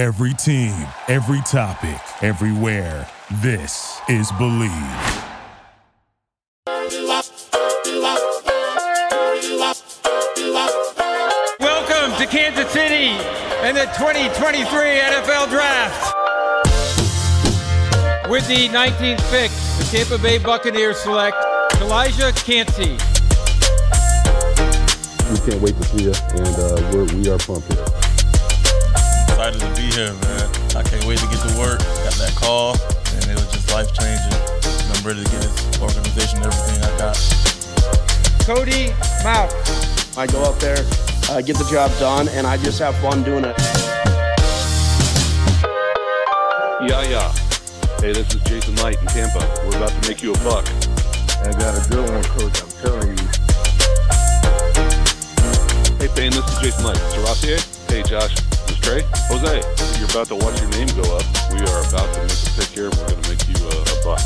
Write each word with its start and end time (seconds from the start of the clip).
Every 0.00 0.32
team, 0.32 0.72
every 1.08 1.42
topic, 1.42 2.00
everywhere. 2.22 3.06
This 3.42 4.00
is 4.08 4.32
Believe. 4.38 4.70
Welcome 11.60 12.16
to 12.18 12.26
Kansas 12.26 12.72
City 12.72 13.12
and 13.60 13.76
the 13.76 13.84
2023 13.98 14.64
NFL 14.64 15.50
Draft. 15.50 16.16
With 18.30 18.48
the 18.48 18.68
19th 18.68 19.20
pick, 19.30 19.50
the 19.50 19.86
Tampa 19.92 20.16
Bay 20.16 20.38
Buccaneers 20.38 20.96
select 20.96 21.36
Elijah 21.82 22.32
Kancey. 22.36 22.96
We 25.30 25.38
can't 25.46 25.60
wait 25.60 25.76
to 25.76 25.84
see 25.84 26.04
you, 26.04 26.14
and 26.36 26.56
uh, 26.56 26.90
we're, 26.90 27.04
we 27.16 27.28
are 27.28 27.36
pumped 27.36 27.89
here. 29.92 30.06
Excited 30.06 30.20
to 30.20 30.26
be 30.26 30.30
here, 30.30 30.38
man. 30.38 30.48
I 30.76 30.82
can't 30.82 31.04
wait 31.04 31.18
to 31.18 31.26
get 31.26 31.40
to 31.48 31.58
work. 31.58 31.78
Got 31.78 32.14
that 32.18 32.34
call, 32.36 32.74
and 33.14 33.24
it 33.30 33.34
was 33.34 33.50
just 33.52 33.70
life 33.72 33.92
changing. 33.94 34.34
I'm 34.90 35.06
ready 35.06 35.24
to 35.24 35.30
get 35.30 35.42
this 35.42 35.80
organization 35.80 36.38
everything 36.40 36.82
I 36.82 36.90
got. 36.98 37.16
Cody 38.46 38.92
Mauch. 39.24 39.52
I 40.16 40.26
go 40.26 40.44
out 40.44 40.58
there, 40.58 40.84
uh, 41.30 41.40
get 41.40 41.56
the 41.56 41.68
job 41.70 41.90
done, 41.98 42.28
and 42.30 42.46
I 42.46 42.56
just 42.56 42.78
have 42.80 42.96
fun 42.96 43.22
doing 43.22 43.44
it. 43.44 43.56
Yeah, 46.82 47.02
yeah. 47.08 47.32
Hey, 48.00 48.12
this 48.12 48.34
is 48.34 48.42
Jason 48.42 48.74
Licht 48.76 49.00
in 49.02 49.08
Tampa. 49.08 49.46
We're 49.64 49.76
about 49.76 49.90
to 49.90 50.08
make 50.08 50.22
you 50.22 50.32
a 50.32 50.38
buck. 50.38 50.66
I 51.46 51.52
got 51.52 51.78
a 51.78 51.88
good 51.88 52.10
one, 52.10 52.24
coach. 52.24 52.62
I'm 52.62 52.70
telling 52.82 53.16
you. 53.16 53.24
Hey, 55.98 56.08
Payne, 56.14 56.32
this 56.32 56.44
is 56.50 56.58
Jason 56.58 56.84
Licht. 56.86 57.00
SirVocea? 57.12 57.88
Hey, 57.88 58.02
Josh. 58.02 58.49
This 58.80 59.04
is 59.04 59.04
Trey. 59.04 59.04
Jose. 59.28 59.98
You're 59.98 60.10
about 60.10 60.28
to 60.28 60.36
watch 60.36 60.60
your 60.60 60.70
name 60.70 60.88
go 60.88 61.16
up. 61.16 61.24
We 61.52 61.58
are 61.60 61.80
about 61.88 62.12
to 62.14 62.20
make 62.22 62.30
a 62.30 62.50
pick 62.56 62.68
here. 62.68 62.90
We're 62.90 63.08
going 63.08 63.22
to 63.22 63.30
make 63.30 63.48
you 63.48 63.56
a, 63.66 63.82
a 63.82 64.04
buck. 64.04 64.20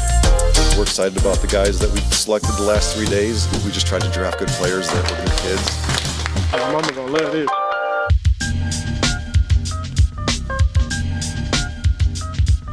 We're 0.76 0.82
excited 0.82 1.18
about 1.18 1.38
the 1.38 1.48
guys 1.50 1.78
that 1.80 1.90
we've 1.92 2.02
selected 2.14 2.52
the 2.56 2.64
last 2.64 2.96
three 2.96 3.06
days. 3.06 3.48
We 3.64 3.70
just 3.70 3.86
tried 3.86 4.02
to 4.02 4.10
draft 4.10 4.38
good 4.38 4.48
players 4.48 4.88
that 4.88 5.10
were 5.10 5.16
good 5.24 5.38
kids. 5.38 6.52
My 6.52 6.72
mama 6.72 6.92
gonna 6.92 7.12
love 7.12 7.32
this. 7.32 7.48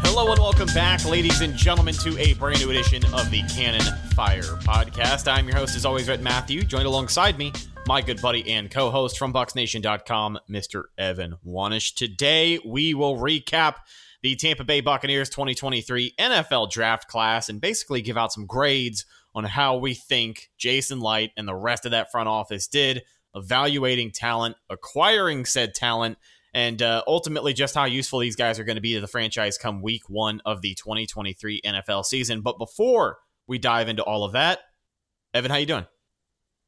Hello 0.04 0.32
and 0.32 0.40
welcome 0.40 0.68
back, 0.74 1.06
ladies 1.06 1.42
and 1.42 1.56
gentlemen, 1.56 1.94
to 1.96 2.18
a 2.20 2.34
brand 2.34 2.60
new 2.60 2.70
edition 2.70 3.04
of 3.14 3.30
the 3.32 3.44
Cannon 3.44 3.82
Fire 4.14 4.44
Podcast. 4.44 5.32
I'm 5.32 5.48
your 5.48 5.58
host, 5.58 5.76
as 5.76 5.86
always, 5.86 6.08
Red 6.08 6.22
Matthew, 6.22 6.64
joined 6.64 6.86
alongside 6.86 7.38
me, 7.38 7.54
my 7.88 8.02
good 8.02 8.22
buddy 8.22 8.50
and 8.52 8.70
co-host 8.70 9.18
from 9.18 9.34
BucsNation.com, 9.34 10.40
Mr. 10.50 10.84
Evan 10.98 11.36
Wanish. 11.46 11.96
Today, 11.96 12.60
we 12.66 12.94
will 12.94 13.18
recap 13.18 13.76
the 14.22 14.36
Tampa 14.36 14.64
Bay 14.64 14.82
Buccaneers 14.82 15.30
2023 15.30 16.14
NFL 16.20 16.70
Draft 16.70 17.08
Class 17.08 17.50
and 17.50 17.60
basically 17.60 18.02
give 18.02 18.18
out 18.18 18.32
some 18.32 18.46
grades 18.46 19.06
on 19.34 19.44
how 19.44 19.78
we 19.78 19.94
think 19.94 20.50
Jason 20.58 21.00
Licht 21.00 21.34
and 21.38 21.48
the 21.48 21.56
rest 21.56 21.86
of 21.86 21.92
that 21.92 22.12
front 22.12 22.30
office 22.30 22.68
did 22.68 23.02
evaluating 23.36 24.12
talent, 24.12 24.58
acquiring 24.70 25.46
said 25.46 25.74
talent, 25.74 26.18
and 26.54 26.82
uh, 26.82 27.02
ultimately 27.08 27.54
just 27.54 27.74
how 27.74 27.86
useful 27.86 28.20
these 28.20 28.36
guys 28.36 28.60
are 28.60 28.64
going 28.64 28.76
to 28.76 28.82
be 28.82 28.94
to 28.94 29.02
the 29.02 29.08
franchise 29.08 29.58
come 29.58 29.82
week 29.82 30.04
one 30.10 30.42
of 30.46 30.62
the 30.62 30.76
2023 30.76 31.62
NFL 31.66 32.06
season. 32.06 32.42
But 32.42 32.58
before 32.58 33.18
we 33.48 33.58
dive 33.58 33.88
into 33.88 34.04
all 34.04 34.24
of 34.24 34.34
that, 34.34 34.60
Evan, 35.34 35.50
how 35.50 35.58
you 35.58 35.66
doing? 35.66 35.86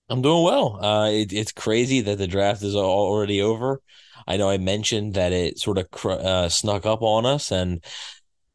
I'm 0.10 0.22
doing 0.22 0.44
well. 0.44 0.84
Uh, 0.84 1.10
it, 1.10 1.34
it's 1.34 1.52
crazy 1.52 2.02
that 2.02 2.18
the 2.18 2.28
draft 2.28 2.62
is 2.62 2.76
already 2.76 3.42
over. 3.42 3.82
I 4.28 4.38
know 4.38 4.50
I 4.50 4.58
mentioned 4.58 5.16
that 5.16 5.34
it 5.34 5.60
sort 5.60 5.78
of 5.78 5.90
cr- 5.92 6.12
uh, 6.12 6.50
snuck 6.50 6.86
up 6.86 7.02
on 7.02 7.26
us, 7.26 7.52
and 7.52 7.84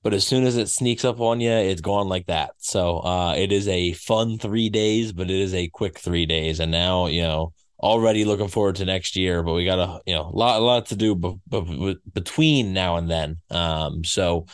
but 0.02 0.14
as 0.14 0.26
soon 0.26 0.44
as 0.44 0.56
it 0.56 0.68
sneaks 0.68 1.04
up 1.04 1.20
on 1.20 1.40
you, 1.40 1.50
it's 1.50 1.80
gone 1.80 2.08
like 2.08 2.26
that. 2.26 2.52
So 2.58 2.98
uh, 2.98 3.34
it 3.36 3.52
is 3.52 3.68
a 3.68 3.92
fun 3.94 4.38
three 4.38 4.70
days, 4.70 5.12
but 5.12 5.30
it 5.30 5.40
is 5.40 5.54
a 5.54 5.68
quick 5.68 5.98
three 5.98 6.26
days, 6.26 6.60
and 6.60 6.70
now 6.70 7.06
you 7.06 7.22
know 7.22 7.52
already 7.80 8.24
looking 8.24 8.48
forward 8.48 8.76
to 8.76 8.84
next 8.84 9.16
year, 9.16 9.42
but 9.42 9.54
we 9.54 9.64
got 9.64 9.78
a 9.78 10.00
you 10.06 10.14
know 10.14 10.30
lot 10.32 10.62
lot 10.62 10.86
to 10.86 10.96
do 10.96 11.14
b- 11.14 11.40
b- 11.48 11.96
between 12.12 12.72
now 12.72 12.96
and 12.96 13.10
then. 13.10 13.38
Um, 13.50 14.04
so 14.04 14.46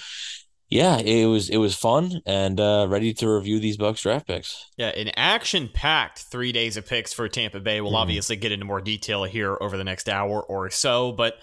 yeah, 0.74 0.98
it 0.98 1.26
was 1.26 1.50
it 1.50 1.58
was 1.58 1.76
fun 1.76 2.20
and 2.26 2.58
uh, 2.58 2.88
ready 2.90 3.14
to 3.14 3.28
review 3.28 3.60
these 3.60 3.78
Bucs 3.78 4.02
draft 4.02 4.26
picks. 4.26 4.72
Yeah, 4.76 4.88
an 4.88 5.12
action-packed 5.14 6.18
three 6.18 6.50
days 6.50 6.76
of 6.76 6.84
picks 6.84 7.12
for 7.12 7.28
Tampa 7.28 7.60
Bay. 7.60 7.80
We'll 7.80 7.92
mm. 7.92 7.98
obviously 7.98 8.34
get 8.34 8.50
into 8.50 8.64
more 8.64 8.80
detail 8.80 9.22
here 9.22 9.56
over 9.60 9.76
the 9.76 9.84
next 9.84 10.08
hour 10.08 10.42
or 10.42 10.70
so, 10.70 11.12
but 11.12 11.34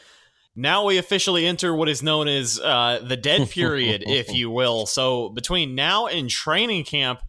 now 0.54 0.86
we 0.86 0.98
officially 0.98 1.46
enter 1.46 1.74
what 1.74 1.88
is 1.88 2.04
known 2.04 2.28
as 2.28 2.60
uh, 2.60 3.00
the 3.08 3.16
dead 3.16 3.50
period, 3.50 4.04
if 4.06 4.34
you 4.34 4.50
will. 4.50 4.86
So 4.86 5.30
between 5.30 5.76
now 5.76 6.08
and 6.08 6.30
training 6.30 6.84
camp, 6.84 7.22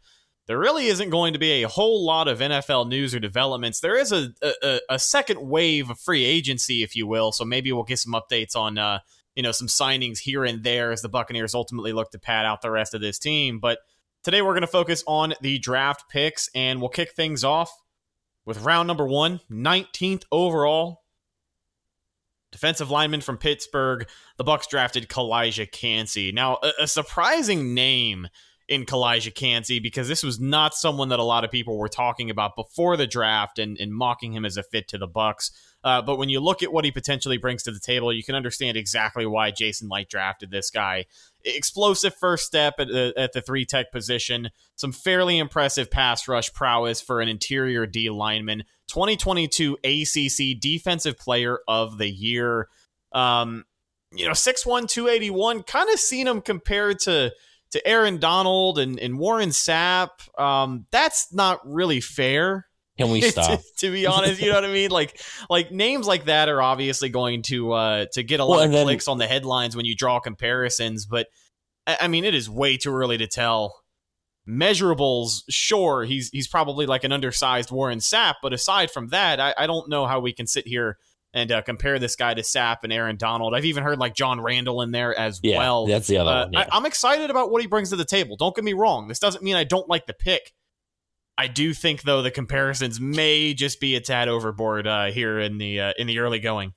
there 0.49 0.59
really 0.59 0.87
isn't 0.87 1.11
going 1.11 1.35
to 1.35 1.39
be 1.39 1.63
a 1.63 1.69
whole 1.69 2.05
lot 2.05 2.27
of 2.27 2.41
NFL 2.41 2.89
news 2.89 3.15
or 3.15 3.21
developments. 3.21 3.79
There 3.79 3.97
is 3.97 4.11
a 4.11 4.31
a, 4.43 4.81
a 4.91 4.99
second 4.99 5.49
wave 5.49 5.89
of 5.89 6.01
free 6.01 6.25
agency, 6.25 6.83
if 6.83 6.97
you 6.97 7.07
will. 7.07 7.31
So 7.31 7.45
maybe 7.45 7.71
we'll 7.71 7.85
get 7.85 8.01
some 8.01 8.13
updates 8.13 8.57
on 8.57 8.77
uh, 8.77 8.99
you 9.35 9.43
know 9.43 9.53
some 9.53 9.69
signings 9.69 10.19
here 10.19 10.45
and 10.45 10.63
there 10.63 10.93
as 10.93 11.03
the 11.03 11.09
Buccaneers 11.09 11.55
ultimately 11.55 11.93
look 11.93 12.11
to 12.13 12.19
pad 12.19 12.47
out 12.47 12.63
the 12.63 12.71
rest 12.71 12.95
of 12.95 13.01
this 13.01 13.19
team. 13.19 13.59
But 13.61 13.79
today 14.23 14.43
we're 14.43 14.53
going 14.53 14.63
to 14.63 14.67
focus 14.67 15.03
on 15.07 15.35
the 15.41 15.59
draft 15.59 16.05
picks, 16.09 16.49
and 16.55 16.81
we'll 16.81 16.91
kick 16.91 17.13
things 17.13 17.45
off 17.45 17.73
with 18.45 18.63
round 18.63 18.87
number 18.87 19.07
one, 19.07 19.41
19th 19.51 20.25
overall. 20.31 21.03
Defensive 22.51 22.91
lineman 22.91 23.23
from 23.23 23.39
Pittsburgh, 23.39 24.07
the 24.37 24.45
Bucs 24.45 24.69
drafted 24.69 25.09
Calijah 25.09 25.73
Kancey. 25.73 26.33
Now, 26.33 26.59
a, 26.63 26.73
a 26.83 26.87
surprising 26.87 27.73
name 27.73 28.29
in 28.69 28.85
Calijah 28.85 29.35
Kancey 29.35 29.81
because 29.81 30.09
this 30.09 30.23
was 30.23 30.41
not 30.41 30.75
someone 30.75 31.09
that 31.09 31.19
a 31.19 31.25
lot 31.25 31.45
of 31.45 31.51
people 31.51 31.77
were 31.77 31.89
talking 31.89 32.31
about 32.31 32.57
before 32.57 32.97
the 32.97 33.07
draft 33.07 33.59
and, 33.59 33.77
and 33.79 33.93
mocking 33.93 34.33
him 34.33 34.45
as 34.45 34.57
a 34.57 34.63
fit 34.63 34.89
to 34.89 34.99
the 34.99 35.09
Bucs. 35.09 35.51
Uh, 35.85 36.01
but 36.01 36.17
when 36.17 36.29
you 36.29 36.39
look 36.39 36.63
at 36.63 36.73
what 36.73 36.85
he 36.85 36.93
potentially 36.93 37.37
brings 37.37 37.65
to 37.65 37.73
the 37.73 37.81
table, 37.81 38.13
you 38.13 38.23
can 38.23 38.37
understand 38.37 38.77
exactly 38.77 39.27
why 39.27 39.51
Jason 39.51 39.89
Licht 39.89 40.11
drafted 40.11 40.51
this 40.51 40.71
guy. 40.71 41.07
Explosive 41.45 42.15
first 42.15 42.47
step 42.47 42.75
at 42.79 42.87
the, 42.87 43.13
at 43.17 43.33
the 43.33 43.41
three 43.41 43.65
tech 43.65 43.91
position, 43.91 44.51
some 44.77 44.93
fairly 44.93 45.39
impressive 45.39 45.91
pass 45.91 46.29
rush 46.29 46.53
prowess 46.53 47.01
for 47.01 47.21
an 47.21 47.29
interior 47.29 47.85
D 47.85 48.11
lineman. 48.11 48.63
2022 48.89 49.79
ACC 49.83 50.61
Defensive 50.61 51.19
Player 51.19 51.59
of 51.67 51.99
the 51.99 52.09
Year. 52.09 52.69
Um, 53.13 53.65
you 54.15 54.27
know, 54.27 54.33
6'1, 54.33 54.89
281, 54.89 55.63
kind 55.63 55.89
of 55.91 55.99
seen 55.99 56.27
him 56.27 56.43
compared 56.43 56.99
to 57.01 57.33
to 57.73 57.87
Aaron 57.87 58.19
Donald 58.19 58.79
and, 58.79 58.99
and 59.01 59.19
Warren 59.19 59.51
Sapp. 59.51 60.09
Um, 60.41 60.87
that's 60.91 61.33
not 61.33 61.61
really 61.65 62.01
fair. 62.01 62.67
Can 62.99 63.11
we 63.11 63.21
stop? 63.31 63.61
to, 63.61 63.67
to, 63.79 63.91
be 63.91 64.07
honest, 64.07 64.41
you 64.41 64.49
know 64.49 64.55
what 64.55 64.65
I 64.65 64.73
mean. 64.73 64.91
Like, 64.91 65.21
like 65.51 65.73
names 65.73 66.07
like 66.07 66.27
that 66.27 66.49
are 66.49 66.63
obviously 66.63 67.09
going 67.09 67.43
to 67.43 67.73
uh, 67.73 68.07
to 68.13 68.23
get 68.23 68.41
a 68.41 68.45
lot 68.45 68.57
well, 68.57 68.65
of 68.67 68.73
then, 68.73 68.85
clicks 68.85 69.09
on 69.09 69.19
the 69.19 69.27
headlines 69.27 69.75
when 69.75 69.87
you 69.87 69.97
draw 69.97 70.21
comparisons. 70.21 71.07
But 71.07 71.29
I 71.87 72.09
mean, 72.09 72.25
it 72.25 72.35
is 72.35 72.49
way 72.49 72.77
too 72.77 72.95
early 72.95 73.19
to 73.19 73.27
tell. 73.27 73.75
Measurables, 74.47 75.43
sure, 75.49 76.05
he's 76.05 76.29
he's 76.31 76.49
probably 76.49 76.85
like 76.85 77.05
an 77.05 77.13
undersized 77.13 77.71
Warren 77.71 78.01
Sapp, 78.01 78.35
but 78.43 78.53
aside 78.53 78.91
from 78.91 79.09
that, 79.09 79.39
I, 79.39 79.55
I 79.57 79.67
don't 79.69 79.89
know 79.89 80.07
how 80.07 80.19
we 80.19 80.33
can 80.33 80.49
sit 80.49 80.67
here 80.67 80.99
and 81.35 81.51
uh, 81.51 81.63
compare 81.63 81.99
this 81.99 82.17
guy 82.17 82.35
to 82.35 82.43
Sapp 82.43 82.79
and 82.83 82.93
Aaron 82.93 83.17
Donald. 83.17 83.55
I've 83.55 83.65
even 83.65 83.83
heard 83.83 83.99
like 83.99 84.15
John 84.15 84.41
Randle 84.41 84.83
in 84.83 84.91
there 84.91 85.19
as 85.19 85.41
yeah, 85.43 85.59
well. 85.59 85.87
That's 85.87 86.07
the 86.07 86.19
other 86.19 86.31
uh, 86.31 86.45
one. 86.45 86.53
Yeah. 86.53 86.69
I, 86.71 86.77
am 86.77 86.87
excited 86.87 87.31
about 87.31 87.51
what 87.51 87.63
he 87.63 87.69
brings 87.69 87.91
to 87.91 87.97
the 87.97 88.05
table. 88.05 88.37
Don't 88.37 88.55
get 88.55 88.65
me 88.65 88.73
wrong. 88.73 89.09
This 89.09 89.19
doesn't 89.19 89.43
mean 89.43 89.57
I 89.57 89.65
don't 89.65 89.89
like 89.89 90.07
the 90.07 90.15
pick. 90.15 90.53
I 91.39 91.47
do 91.47 91.73
think 91.73 92.03
though 92.03 92.23
the 92.23 92.31
comparisons 92.31 93.01
may 93.01 93.55
just 93.55 93.81
be 93.81 93.97
a 93.97 94.01
tad 94.01 94.29
overboard 94.29 94.87
uh, 94.87 95.07
here 95.07 95.41
in 95.41 95.59
the 95.59 95.81
uh, 95.81 95.93
in 95.97 96.07
the 96.07 96.19
early 96.19 96.39
going. 96.39 96.75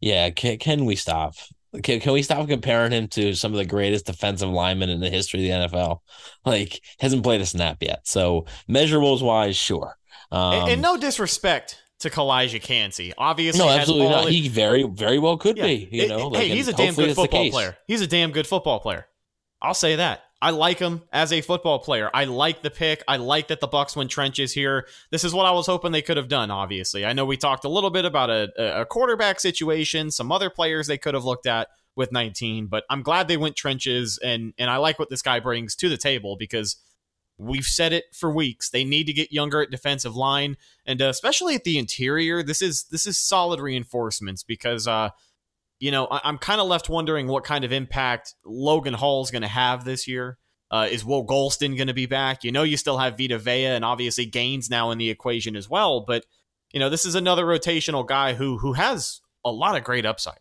Yeah, 0.00 0.30
can, 0.30 0.58
can 0.58 0.84
we 0.84 0.96
stop? 0.96 1.34
Can, 1.82 2.00
can 2.00 2.12
we 2.12 2.22
stop 2.22 2.46
comparing 2.48 2.92
him 2.92 3.08
to 3.08 3.34
some 3.34 3.52
of 3.52 3.58
the 3.58 3.64
greatest 3.64 4.06
defensive 4.06 4.48
linemen 4.48 4.90
in 4.90 5.00
the 5.00 5.10
history 5.10 5.48
of 5.48 5.70
the 5.70 5.76
NFL? 5.76 5.98
Like 6.46 6.82
hasn't 7.00 7.22
played 7.22 7.40
a 7.40 7.46
snap 7.46 7.78
yet. 7.80 8.06
So 8.06 8.44
measurables 8.68 9.22
wise, 9.22 9.56
sure. 9.56 9.96
Um, 10.30 10.52
and, 10.52 10.72
and 10.72 10.82
no 10.82 10.98
disrespect 10.98 11.80
to 12.00 12.10
Calijah 12.10 12.60
Kancey. 12.60 13.12
Obviously, 13.16 13.60
no, 13.60 13.68
absolutely 13.68 14.08
not. 14.08 14.28
He 14.28 14.48
very, 14.48 14.82
very 14.82 15.18
well 15.18 15.36
could 15.36 15.56
yeah. 15.56 15.64
be. 15.66 15.88
You 15.90 16.08
know, 16.08 16.28
like, 16.28 16.42
hey, 16.42 16.48
he's 16.50 16.68
a 16.68 16.72
damn 16.72 16.94
good 16.94 17.14
football 17.14 17.50
player. 17.50 17.76
He's 17.86 18.00
a 18.00 18.06
damn 18.06 18.32
good 18.32 18.46
football 18.46 18.80
player. 18.80 19.06
I'll 19.62 19.74
say 19.74 19.96
that. 19.96 20.22
I 20.42 20.50
like 20.50 20.78
him 20.78 21.00
as 21.10 21.32
a 21.32 21.40
football 21.40 21.78
player. 21.78 22.10
I 22.12 22.24
like 22.24 22.60
the 22.60 22.70
pick. 22.70 23.02
I 23.08 23.16
like 23.16 23.48
that 23.48 23.60
the 23.60 23.68
Bucs 23.68 23.96
went 23.96 24.10
trenches 24.10 24.52
here. 24.52 24.86
This 25.10 25.24
is 25.24 25.32
what 25.32 25.46
I 25.46 25.52
was 25.52 25.66
hoping 25.66 25.90
they 25.90 26.02
could 26.02 26.18
have 26.18 26.28
done. 26.28 26.50
Obviously, 26.50 27.06
I 27.06 27.14
know 27.14 27.24
we 27.24 27.38
talked 27.38 27.64
a 27.64 27.70
little 27.70 27.88
bit 27.88 28.04
about 28.04 28.28
a, 28.28 28.80
a 28.80 28.84
quarterback 28.84 29.40
situation, 29.40 30.10
some 30.10 30.30
other 30.30 30.50
players 30.50 30.86
they 30.86 30.98
could 30.98 31.14
have 31.14 31.24
looked 31.24 31.46
at 31.46 31.68
with 31.96 32.12
19, 32.12 32.66
but 32.66 32.84
I'm 32.90 33.02
glad 33.02 33.26
they 33.26 33.38
went 33.38 33.56
trenches, 33.56 34.18
and 34.22 34.52
and 34.58 34.68
I 34.68 34.76
like 34.76 34.98
what 34.98 35.08
this 35.08 35.22
guy 35.22 35.40
brings 35.40 35.74
to 35.76 35.88
the 35.88 35.96
table 35.96 36.36
because 36.36 36.76
We've 37.36 37.64
said 37.64 37.92
it 37.92 38.04
for 38.12 38.30
weeks. 38.30 38.70
They 38.70 38.84
need 38.84 39.04
to 39.04 39.12
get 39.12 39.32
younger 39.32 39.60
at 39.60 39.70
defensive 39.70 40.14
line, 40.14 40.56
and 40.86 41.02
uh, 41.02 41.06
especially 41.06 41.54
at 41.54 41.64
the 41.64 41.78
interior. 41.78 42.42
This 42.42 42.62
is 42.62 42.84
this 42.84 43.06
is 43.06 43.18
solid 43.18 43.60
reinforcements 43.60 44.44
because 44.44 44.86
uh, 44.86 45.10
you 45.80 45.90
know, 45.90 46.06
I- 46.06 46.28
am 46.28 46.38
kind 46.38 46.60
of 46.60 46.66
left 46.66 46.88
wondering 46.88 47.26
what 47.26 47.44
kind 47.44 47.64
of 47.64 47.72
impact 47.72 48.34
Logan 48.44 48.94
Hall 48.94 49.22
is 49.22 49.30
going 49.30 49.42
to 49.42 49.48
have 49.48 49.84
this 49.84 50.06
year. 50.08 50.38
Uh, 50.70 50.88
is 50.90 51.04
Will 51.04 51.26
Gholston 51.26 51.76
going 51.76 51.88
to 51.88 51.94
be 51.94 52.06
back? 52.06 52.42
You 52.42 52.50
know, 52.50 52.62
you 52.62 52.76
still 52.76 52.98
have 52.98 53.18
Vita 53.18 53.38
Vea 53.38 53.66
and 53.66 53.84
obviously 53.84 54.26
Gaines 54.26 54.70
now 54.70 54.90
in 54.90 54.98
the 54.98 55.10
equation 55.10 55.56
as 55.56 55.68
well. 55.68 56.00
But 56.00 56.24
you 56.72 56.80
know, 56.80 56.88
this 56.88 57.04
is 57.04 57.14
another 57.14 57.44
rotational 57.44 58.06
guy 58.06 58.34
who 58.34 58.58
who 58.58 58.72
has 58.72 59.20
a 59.44 59.52
lot 59.52 59.76
of 59.76 59.84
great 59.84 60.06
upside. 60.06 60.38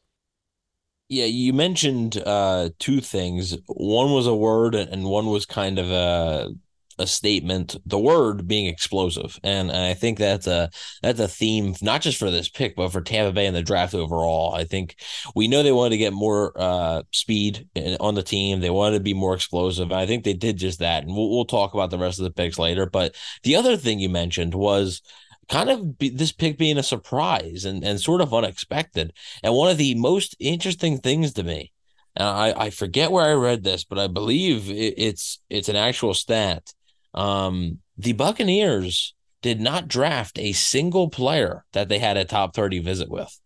Yeah, 1.09 1.25
you 1.25 1.53
mentioned 1.53 2.17
uh, 2.25 2.69
two 2.79 3.01
things. 3.01 3.57
One 3.67 4.11
was 4.11 4.25
a 4.25 4.33
word, 4.33 4.73
and 4.73 5.03
one 5.03 5.27
was 5.27 5.45
kind 5.45 5.77
of 5.77 5.91
a 5.91 6.55
a 6.99 7.07
statement. 7.07 7.75
The 7.85 7.99
word 7.99 8.47
being 8.47 8.67
explosive, 8.67 9.39
and, 9.43 9.71
I 9.71 9.93
think 9.93 10.17
that's 10.17 10.47
a 10.47 10.69
that's 11.01 11.19
a 11.19 11.27
theme 11.27 11.75
not 11.81 12.01
just 12.01 12.17
for 12.17 12.31
this 12.31 12.49
pick, 12.49 12.75
but 12.75 12.91
for 12.91 13.01
Tampa 13.01 13.33
Bay 13.33 13.45
and 13.47 13.55
the 13.55 13.61
draft 13.61 13.93
overall. 13.93 14.53
I 14.53 14.63
think 14.63 14.95
we 15.35 15.47
know 15.47 15.63
they 15.63 15.71
wanted 15.71 15.91
to 15.91 15.97
get 15.97 16.13
more 16.13 16.53
uh, 16.55 17.03
speed 17.11 17.67
on 17.99 18.15
the 18.15 18.23
team. 18.23 18.59
They 18.59 18.69
wanted 18.69 18.97
to 18.97 19.03
be 19.03 19.13
more 19.13 19.33
explosive. 19.33 19.91
I 19.91 20.05
think 20.05 20.23
they 20.23 20.33
did 20.33 20.57
just 20.57 20.79
that, 20.79 21.03
and 21.03 21.15
we'll, 21.15 21.29
we'll 21.29 21.45
talk 21.45 21.73
about 21.73 21.89
the 21.89 21.97
rest 21.97 22.19
of 22.19 22.23
the 22.23 22.31
picks 22.31 22.59
later. 22.59 22.85
But 22.85 23.15
the 23.43 23.55
other 23.55 23.77
thing 23.77 23.99
you 23.99 24.09
mentioned 24.09 24.53
was 24.53 25.01
kind 25.49 25.69
of 25.69 25.97
be, 25.97 26.09
this 26.09 26.31
pick 26.31 26.57
being 26.57 26.77
a 26.77 26.83
surprise 26.83 27.65
and, 27.65 27.83
and 27.83 27.99
sort 27.99 28.21
of 28.21 28.33
unexpected. 28.33 29.13
And 29.43 29.53
one 29.53 29.69
of 29.69 29.77
the 29.77 29.95
most 29.95 30.35
interesting 30.39 30.99
things 30.99 31.33
to 31.33 31.43
me, 31.43 31.71
and 32.15 32.27
I, 32.27 32.53
I 32.65 32.69
forget 32.69 33.11
where 33.11 33.25
I 33.25 33.33
read 33.33 33.63
this, 33.63 33.83
but 33.83 33.99
I 33.99 34.07
believe 34.07 34.69
it, 34.69 34.93
it's 34.97 35.39
it's 35.49 35.69
an 35.69 35.75
actual 35.75 36.13
stat. 36.13 36.73
Um, 37.13 37.79
the 37.97 38.13
Buccaneers 38.13 39.13
did 39.41 39.59
not 39.59 39.87
draft 39.87 40.39
a 40.39 40.53
single 40.53 41.09
player 41.09 41.65
that 41.73 41.89
they 41.89 41.99
had 41.99 42.17
a 42.17 42.25
top 42.25 42.55
30 42.55 42.79
visit 42.79 43.09
with. 43.09 43.39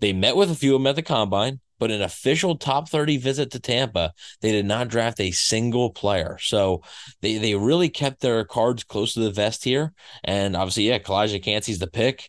They 0.00 0.12
met 0.12 0.36
with 0.36 0.50
a 0.50 0.54
few 0.54 0.74
of 0.74 0.80
them 0.80 0.86
at 0.88 0.96
the 0.96 1.02
combine 1.02 1.60
but 1.78 1.90
an 1.90 2.02
official 2.02 2.56
top 2.56 2.88
30 2.88 3.16
visit 3.18 3.50
to 3.52 3.60
Tampa, 3.60 4.12
they 4.40 4.52
did 4.52 4.66
not 4.66 4.88
draft 4.88 5.20
a 5.20 5.30
single 5.30 5.90
player. 5.90 6.38
So 6.40 6.82
they, 7.20 7.38
they 7.38 7.54
really 7.54 7.88
kept 7.88 8.20
their 8.20 8.44
cards 8.44 8.84
close 8.84 9.14
to 9.14 9.20
the 9.20 9.30
vest 9.30 9.64
here. 9.64 9.92
And 10.24 10.56
obviously, 10.56 10.88
yeah, 10.88 10.98
Calijah 10.98 11.42
Kancey's 11.42 11.78
the 11.78 11.86
pick. 11.86 12.28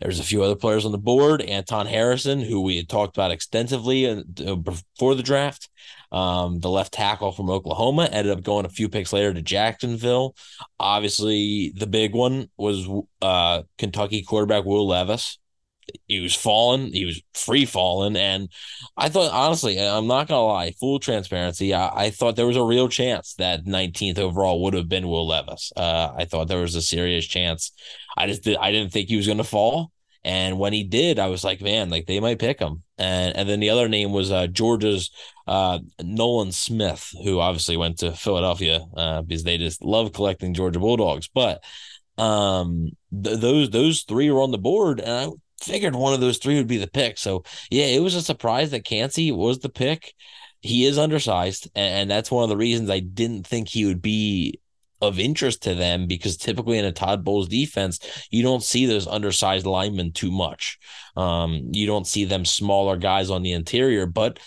There's 0.00 0.20
a 0.20 0.24
few 0.24 0.42
other 0.42 0.56
players 0.56 0.84
on 0.84 0.92
the 0.92 0.98
board. 0.98 1.42
Anton 1.42 1.86
Harrison, 1.86 2.40
who 2.40 2.60
we 2.60 2.76
had 2.76 2.88
talked 2.88 3.16
about 3.16 3.32
extensively 3.32 4.08
uh, 4.08 4.54
before 4.54 5.14
the 5.14 5.22
draft. 5.22 5.68
Um, 6.10 6.60
the 6.60 6.70
left 6.70 6.92
tackle 6.94 7.32
from 7.32 7.50
Oklahoma 7.50 8.08
ended 8.10 8.32
up 8.32 8.42
going 8.42 8.64
a 8.64 8.70
few 8.70 8.88
picks 8.88 9.12
later 9.12 9.34
to 9.34 9.42
Jacksonville. 9.42 10.34
Obviously, 10.80 11.72
the 11.76 11.86
big 11.86 12.14
one 12.14 12.48
was 12.56 12.88
uh, 13.20 13.62
Kentucky 13.76 14.22
quarterback 14.22 14.64
Will 14.64 14.86
Levis 14.86 15.38
he 16.06 16.20
was 16.20 16.34
falling, 16.34 16.92
he 16.92 17.04
was 17.04 17.22
free 17.34 17.64
falling, 17.64 18.16
and 18.16 18.48
I 18.96 19.08
thought 19.08 19.32
honestly, 19.32 19.78
I'm 19.80 20.06
not 20.06 20.28
gonna 20.28 20.44
lie, 20.44 20.72
full 20.72 20.98
transparency, 20.98 21.74
I, 21.74 22.06
I 22.06 22.10
thought 22.10 22.36
there 22.36 22.46
was 22.46 22.56
a 22.56 22.62
real 22.62 22.88
chance 22.88 23.34
that 23.34 23.66
19th 23.66 24.18
overall 24.18 24.62
would 24.62 24.74
have 24.74 24.88
been 24.88 25.08
Will 25.08 25.26
Levis. 25.26 25.72
Uh, 25.76 26.12
I 26.16 26.24
thought 26.24 26.48
there 26.48 26.60
was 26.60 26.74
a 26.74 26.82
serious 26.82 27.26
chance. 27.26 27.72
I 28.16 28.26
just 28.26 28.42
did, 28.42 28.56
I 28.56 28.72
didn't 28.72 28.92
think 28.92 29.08
he 29.08 29.16
was 29.16 29.26
gonna 29.26 29.44
fall, 29.44 29.92
and 30.24 30.58
when 30.58 30.72
he 30.72 30.84
did, 30.84 31.18
I 31.18 31.28
was 31.28 31.44
like, 31.44 31.60
man, 31.60 31.90
like 31.90 32.06
they 32.06 32.20
might 32.20 32.38
pick 32.38 32.58
him. 32.58 32.82
And 32.98 33.36
and 33.36 33.48
then 33.48 33.60
the 33.60 33.70
other 33.70 33.88
name 33.88 34.12
was 34.12 34.30
uh, 34.30 34.46
Georgia's 34.48 35.10
uh, 35.46 35.78
Nolan 36.02 36.52
Smith, 36.52 37.10
who 37.24 37.40
obviously 37.40 37.76
went 37.76 37.98
to 37.98 38.12
Philadelphia 38.12 38.84
uh, 38.96 39.22
because 39.22 39.44
they 39.44 39.58
just 39.58 39.82
love 39.82 40.12
collecting 40.12 40.54
Georgia 40.54 40.80
Bulldogs, 40.80 41.28
but 41.28 41.62
um 42.18 42.90
th- 43.22 43.38
those 43.38 43.70
those 43.70 44.02
three 44.02 44.28
were 44.30 44.42
on 44.42 44.50
the 44.50 44.58
board 44.58 44.98
and 44.98 45.10
I 45.10 45.28
figured 45.62 45.94
one 45.94 46.14
of 46.14 46.20
those 46.20 46.38
three 46.38 46.56
would 46.56 46.66
be 46.66 46.78
the 46.78 46.88
pick. 46.88 47.18
So 47.18 47.44
yeah, 47.70 47.86
it 47.86 48.02
was 48.02 48.14
a 48.14 48.22
surprise 48.22 48.70
that 48.70 48.84
Kancey 48.84 49.32
was 49.32 49.60
the 49.60 49.68
pick. 49.68 50.14
He 50.60 50.86
is 50.86 50.98
undersized, 50.98 51.70
and 51.76 52.10
that's 52.10 52.30
one 52.32 52.42
of 52.42 52.50
the 52.50 52.56
reasons 52.56 52.90
I 52.90 52.98
didn't 52.98 53.46
think 53.46 53.68
he 53.68 53.84
would 53.84 54.02
be 54.02 54.60
of 55.00 55.18
interest 55.18 55.62
to 55.62 55.74
them 55.74 56.06
because 56.06 56.36
typically 56.36 56.78
in 56.78 56.84
a 56.84 56.92
Todd 56.92 57.24
Bowles 57.24 57.48
defense, 57.48 58.00
you 58.30 58.42
don't 58.42 58.62
see 58.62 58.86
those 58.86 59.06
undersized 59.06 59.66
linemen 59.66 60.12
too 60.12 60.30
much. 60.30 60.78
Um, 61.16 61.68
you 61.72 61.86
don't 61.86 62.06
see 62.06 62.24
them 62.24 62.44
smaller 62.44 62.96
guys 62.96 63.30
on 63.30 63.42
the 63.42 63.52
interior, 63.52 64.06
but 64.06 64.38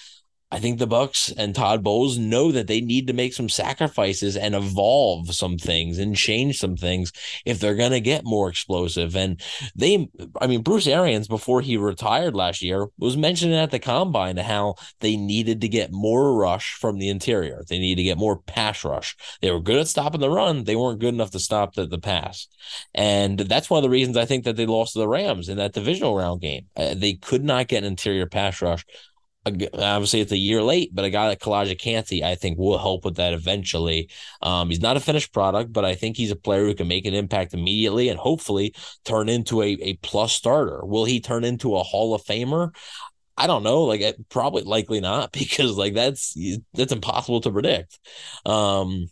I 0.51 0.59
think 0.59 0.79
the 0.79 0.87
Bucs 0.87 1.33
and 1.37 1.55
Todd 1.55 1.81
Bowles 1.81 2.17
know 2.17 2.51
that 2.51 2.67
they 2.67 2.81
need 2.81 3.07
to 3.07 3.13
make 3.13 3.33
some 3.33 3.47
sacrifices 3.47 4.35
and 4.35 4.53
evolve 4.53 5.33
some 5.33 5.57
things 5.57 5.97
and 5.97 6.15
change 6.15 6.57
some 6.57 6.75
things 6.75 7.13
if 7.45 7.59
they're 7.59 7.75
going 7.75 7.91
to 7.91 8.01
get 8.01 8.25
more 8.25 8.49
explosive. 8.49 9.15
And 9.15 9.41
they, 9.75 10.09
I 10.41 10.47
mean, 10.47 10.61
Bruce 10.61 10.87
Arians 10.87 11.29
before 11.29 11.61
he 11.61 11.77
retired 11.77 12.35
last 12.35 12.61
year 12.61 12.87
was 12.97 13.15
mentioning 13.15 13.55
at 13.55 13.71
the 13.71 13.79
combine 13.79 14.35
how 14.37 14.75
they 14.99 15.15
needed 15.15 15.61
to 15.61 15.69
get 15.69 15.93
more 15.93 16.35
rush 16.35 16.73
from 16.73 16.99
the 16.99 17.07
interior. 17.07 17.63
They 17.69 17.79
needed 17.79 18.01
to 18.01 18.03
get 18.03 18.17
more 18.17 18.41
pass 18.41 18.83
rush. 18.83 19.15
They 19.41 19.51
were 19.51 19.61
good 19.61 19.79
at 19.79 19.87
stopping 19.87 20.19
the 20.19 20.29
run. 20.29 20.65
They 20.65 20.75
weren't 20.75 20.99
good 20.99 21.13
enough 21.13 21.31
to 21.31 21.39
stop 21.39 21.75
the, 21.75 21.87
the 21.87 21.99
pass. 21.99 22.47
And 22.93 23.39
that's 23.39 23.69
one 23.69 23.77
of 23.77 23.83
the 23.83 23.89
reasons 23.89 24.17
I 24.17 24.25
think 24.25 24.43
that 24.43 24.57
they 24.57 24.65
lost 24.65 24.93
to 24.93 24.99
the 24.99 25.07
Rams 25.07 25.47
in 25.47 25.57
that 25.57 25.73
divisional 25.73 26.17
round 26.17 26.41
game. 26.41 26.67
Uh, 26.75 26.93
they 26.93 27.13
could 27.13 27.43
not 27.43 27.69
get 27.69 27.83
an 27.83 27.91
interior 27.91 28.25
pass 28.25 28.61
rush 28.61 28.85
obviously 29.45 30.21
it's 30.21 30.31
a 30.31 30.37
year 30.37 30.61
late, 30.61 30.93
but 30.93 31.05
a 31.05 31.09
guy 31.09 31.27
like 31.27 31.39
Calijah 31.39 31.79
Kancey, 31.79 32.23
I 32.23 32.35
think, 32.35 32.57
will 32.57 32.77
help 32.77 33.05
with 33.05 33.15
that 33.15 33.33
eventually. 33.33 34.09
Um, 34.41 34.69
he's 34.69 34.81
not 34.81 34.97
a 34.97 34.99
finished 34.99 35.33
product, 35.33 35.73
but 35.73 35.85
I 35.85 35.95
think 35.95 36.17
he's 36.17 36.31
a 36.31 36.35
player 36.35 36.65
who 36.65 36.75
can 36.75 36.87
make 36.87 37.05
an 37.05 37.13
impact 37.13 37.53
immediately 37.53 38.09
and 38.09 38.19
hopefully 38.19 38.75
turn 39.03 39.29
into 39.29 39.61
a, 39.61 39.77
a 39.81 39.93
plus 39.97 40.33
starter. 40.33 40.81
Will 40.83 41.05
he 41.05 41.19
turn 41.19 41.43
into 41.43 41.75
a 41.75 41.83
Hall 41.83 42.13
of 42.13 42.23
Famer? 42.23 42.75
I 43.37 43.47
don't 43.47 43.63
know. 43.63 43.83
Like 43.83 44.03
probably 44.29 44.63
likely 44.63 44.99
not 44.99 45.31
because 45.31 45.77
like 45.77 45.93
that's 45.93 46.37
that's 46.73 46.93
impossible 46.93 47.41
to 47.41 47.51
predict. 47.51 47.99
Um, 48.45 49.07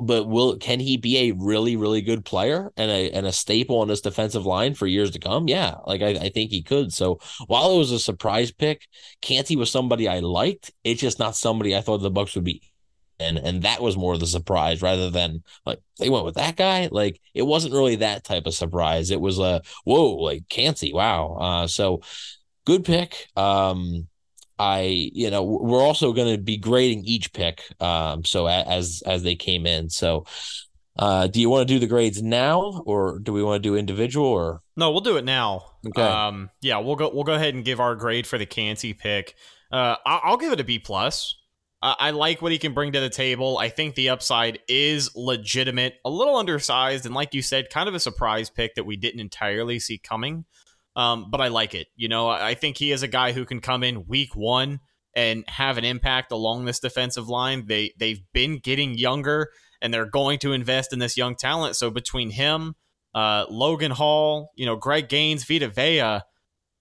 but 0.00 0.28
will 0.28 0.56
can 0.56 0.80
he 0.80 0.96
be 0.96 1.28
a 1.28 1.32
really 1.32 1.76
really 1.76 2.00
good 2.00 2.24
player 2.24 2.72
and 2.76 2.90
a 2.90 3.10
and 3.10 3.26
a 3.26 3.32
staple 3.32 3.80
on 3.80 3.88
this 3.88 4.00
defensive 4.00 4.46
line 4.46 4.74
for 4.74 4.86
years 4.86 5.10
to 5.12 5.18
come? 5.18 5.48
Yeah, 5.48 5.76
like 5.86 6.02
I, 6.02 6.10
I 6.10 6.28
think 6.30 6.50
he 6.50 6.62
could. 6.62 6.92
So 6.92 7.20
while 7.46 7.74
it 7.74 7.78
was 7.78 7.92
a 7.92 7.98
surprise 7.98 8.52
pick, 8.52 8.86
Kancey 9.22 9.56
was 9.56 9.70
somebody 9.70 10.08
I 10.08 10.20
liked. 10.20 10.72
It's 10.84 11.00
just 11.00 11.18
not 11.18 11.36
somebody 11.36 11.76
I 11.76 11.80
thought 11.80 11.98
the 11.98 12.10
Bucs 12.10 12.34
would 12.34 12.44
be. 12.44 12.62
And 13.20 13.38
and 13.38 13.62
that 13.62 13.82
was 13.82 13.96
more 13.96 14.16
the 14.16 14.26
surprise 14.26 14.80
rather 14.82 15.10
than 15.10 15.42
like 15.66 15.80
they 15.98 16.10
went 16.10 16.24
with 16.24 16.36
that 16.36 16.56
guy. 16.56 16.88
Like 16.90 17.20
it 17.34 17.42
wasn't 17.42 17.74
really 17.74 17.96
that 17.96 18.24
type 18.24 18.46
of 18.46 18.54
surprise. 18.54 19.10
It 19.10 19.20
was 19.20 19.38
a 19.38 19.62
whoa, 19.84 20.14
like 20.14 20.48
Kancey, 20.48 20.92
wow. 20.92 21.36
Uh, 21.40 21.66
so 21.66 22.00
good 22.64 22.84
pick. 22.84 23.26
Um, 23.36 24.08
I, 24.58 25.10
you 25.12 25.30
know, 25.30 25.42
we're 25.42 25.82
also 25.82 26.12
going 26.12 26.34
to 26.34 26.40
be 26.40 26.56
grading 26.56 27.04
each 27.04 27.32
pick. 27.32 27.62
Um, 27.80 28.24
so 28.24 28.46
as 28.46 29.02
as 29.06 29.22
they 29.22 29.36
came 29.36 29.66
in. 29.66 29.90
So, 29.90 30.26
uh, 30.98 31.28
do 31.28 31.40
you 31.40 31.48
want 31.48 31.68
to 31.68 31.74
do 31.74 31.78
the 31.78 31.86
grades 31.86 32.22
now, 32.22 32.82
or 32.84 33.20
do 33.20 33.32
we 33.32 33.42
want 33.42 33.62
to 33.62 33.68
do 33.68 33.76
individual? 33.76 34.26
Or 34.26 34.62
no, 34.76 34.90
we'll 34.90 35.00
do 35.00 35.16
it 35.16 35.24
now. 35.24 35.64
Okay. 35.86 36.02
Um, 36.02 36.50
yeah, 36.60 36.78
we'll 36.78 36.96
go. 36.96 37.10
We'll 37.12 37.24
go 37.24 37.34
ahead 37.34 37.54
and 37.54 37.64
give 37.64 37.80
our 37.80 37.94
grade 37.94 38.26
for 38.26 38.38
the 38.38 38.46
Kancey 38.46 38.94
pick. 38.94 39.34
Uh, 39.70 39.96
I'll, 40.04 40.20
I'll 40.24 40.36
give 40.36 40.52
it 40.52 40.60
a 40.60 40.64
B 40.64 40.78
plus. 40.78 41.36
Uh, 41.80 41.94
I 41.98 42.10
like 42.10 42.42
what 42.42 42.50
he 42.50 42.58
can 42.58 42.74
bring 42.74 42.92
to 42.92 43.00
the 43.00 43.08
table. 43.08 43.58
I 43.58 43.68
think 43.68 43.94
the 43.94 44.08
upside 44.08 44.58
is 44.68 45.14
legitimate, 45.14 45.94
a 46.04 46.10
little 46.10 46.36
undersized, 46.36 47.06
and 47.06 47.14
like 47.14 47.34
you 47.34 47.42
said, 47.42 47.70
kind 47.70 47.88
of 47.88 47.94
a 47.94 48.00
surprise 48.00 48.50
pick 48.50 48.74
that 48.74 48.84
we 48.84 48.96
didn't 48.96 49.20
entirely 49.20 49.78
see 49.78 49.98
coming. 49.98 50.44
Um, 50.96 51.30
but 51.30 51.40
I 51.40 51.48
like 51.48 51.74
it. 51.74 51.88
You 51.96 52.08
know, 52.08 52.28
I 52.28 52.54
think 52.54 52.76
he 52.76 52.92
is 52.92 53.02
a 53.02 53.08
guy 53.08 53.32
who 53.32 53.44
can 53.44 53.60
come 53.60 53.84
in 53.84 54.06
week 54.06 54.34
one 54.34 54.80
and 55.14 55.44
have 55.48 55.78
an 55.78 55.84
impact 55.84 56.32
along 56.32 56.64
this 56.64 56.80
defensive 56.80 57.28
line. 57.28 57.66
They 57.66 57.92
they've 57.98 58.22
been 58.32 58.58
getting 58.58 58.96
younger 58.96 59.50
and 59.80 59.92
they're 59.92 60.06
going 60.06 60.38
to 60.40 60.52
invest 60.52 60.92
in 60.92 60.98
this 60.98 61.16
young 61.16 61.36
talent. 61.36 61.76
So 61.76 61.90
between 61.90 62.30
him, 62.30 62.74
uh, 63.14 63.46
Logan 63.48 63.92
Hall, 63.92 64.52
you 64.56 64.66
know, 64.66 64.76
Greg 64.76 65.08
Gaines, 65.08 65.44
Vita 65.44 65.68
Vea, 65.68 66.20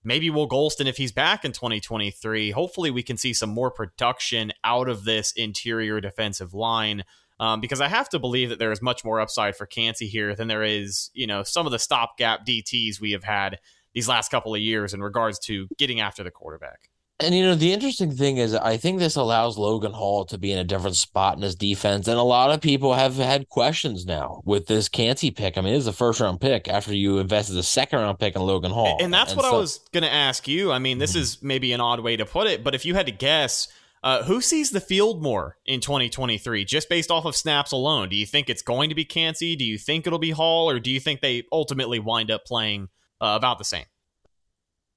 maybe 0.04 0.30
Will 0.30 0.48
Gholston 0.48 0.88
if 0.88 0.98
he's 0.98 1.12
back 1.12 1.46
in 1.46 1.52
2023. 1.52 2.52
Hopefully, 2.52 2.92
we 2.92 3.04
can 3.04 3.18
see 3.18 3.34
some 3.34 3.50
more 3.50 3.72
production 3.72 4.52
out 4.64 4.90
of 4.90 5.04
this 5.04 5.32
interior 5.36 6.02
defensive 6.02 6.54
line. 6.54 7.04
Um, 7.40 7.62
because 7.62 7.82
I 7.82 7.88
have 7.88 8.10
to 8.10 8.20
believe 8.20 8.50
that 8.50 8.58
there 8.58 8.72
is 8.72 8.82
much 8.82 9.06
more 9.06 9.20
upside 9.20 9.56
for 9.56 9.68
Kancey 9.68 10.08
here 10.08 10.34
than 10.34 10.48
there 10.48 10.64
is, 10.64 11.12
you 11.14 11.28
know, 11.28 11.44
some 11.44 11.68
of 11.68 11.72
the 11.72 11.78
stopgap 11.78 12.48
DTs 12.48 13.00
we 13.00 13.12
have 13.12 13.24
had 13.24 13.60
these 13.98 14.08
last 14.08 14.30
couple 14.30 14.54
of 14.54 14.62
years 14.62 14.94
in 14.94 15.02
regards 15.02 15.40
to 15.40 15.68
getting 15.80 16.02
after 16.02 16.24
the 16.24 16.30
quarterback. 16.30 16.92
And 17.20 17.34
you 17.34 17.44
know, 17.44 17.56
the 17.56 17.74
interesting 17.74 18.12
thing 18.12 18.38
is 18.38 18.54
I 18.54 18.78
think 18.78 19.00
this 19.00 19.16
allows 19.16 19.58
Logan 19.58 19.92
Hall 19.92 20.24
to 20.26 20.38
be 20.38 20.52
in 20.52 20.60
a 20.60 20.64
different 20.64 20.96
spot 20.96 21.36
in 21.36 21.42
his 21.42 21.56
defense. 21.56 22.08
And 22.08 22.20
a 22.20 22.22
lot 22.22 22.52
of 22.52 22.62
people 22.62 22.94
have 22.94 23.16
had 23.16 23.50
questions 23.50 24.06
now 24.06 24.44
with 24.46 24.68
this 24.68 24.88
Kancey 24.88 25.32
pick. 25.32 25.58
I 25.58 25.62
mean, 25.62 25.74
it 25.74 25.78
is 25.78 25.88
a 25.88 25.94
first 25.94 26.20
round 26.20 26.40
pick 26.40 26.68
after 26.68 26.94
you 26.94 27.18
invested 27.18 27.58
a 27.58 27.64
second 27.64 27.98
round 27.98 28.20
pick 28.20 28.36
in 28.36 28.44
Logan 28.44 28.72
Hall. 28.72 29.00
And 29.02 29.12
that's 29.12 29.32
and 29.32 29.38
what 29.38 29.50
so- 29.50 29.56
I 29.56 29.60
was 29.60 29.80
gonna 29.92 30.06
ask 30.06 30.48
you. 30.48 30.72
I 30.72 30.78
mean, 30.78 31.00
this 31.00 31.14
mm-hmm. 31.14 31.22
is 31.22 31.42
maybe 31.42 31.74
an 31.74 31.82
odd 31.82 32.02
way 32.02 32.18
to 32.18 32.26
put 32.26 32.46
it, 32.46 32.64
but 32.64 32.76
if 32.76 32.86
you 32.86 32.94
had 32.94 33.08
to 33.08 33.12
guess, 33.12 33.68
uh, 34.04 34.22
who 34.26 34.42
sees 34.42 34.70
the 34.70 34.80
field 34.80 35.24
more 35.24 35.58
in 35.66 35.80
2023, 35.80 36.66
just 36.66 36.88
based 36.88 37.10
off 37.10 37.26
of 37.26 37.36
snaps 37.36 37.72
alone? 37.72 38.10
Do 38.10 38.16
you 38.16 38.28
think 38.28 38.48
it's 38.48 38.62
going 38.62 38.90
to 38.90 38.96
be 38.96 39.06
Kancey? 39.06 39.56
Do 39.56 39.66
you 39.66 39.80
think 39.80 40.06
it'll 40.06 40.20
be 40.20 40.30
Hall, 40.30 40.70
or 40.70 40.80
do 40.80 40.92
you 40.92 41.00
think 41.00 41.22
they 41.22 41.46
ultimately 41.52 41.98
wind 41.98 42.30
up 42.30 42.46
playing 42.46 42.90
uh, 43.22 43.36
about 43.38 43.58
the 43.58 43.66
same. 43.66 43.86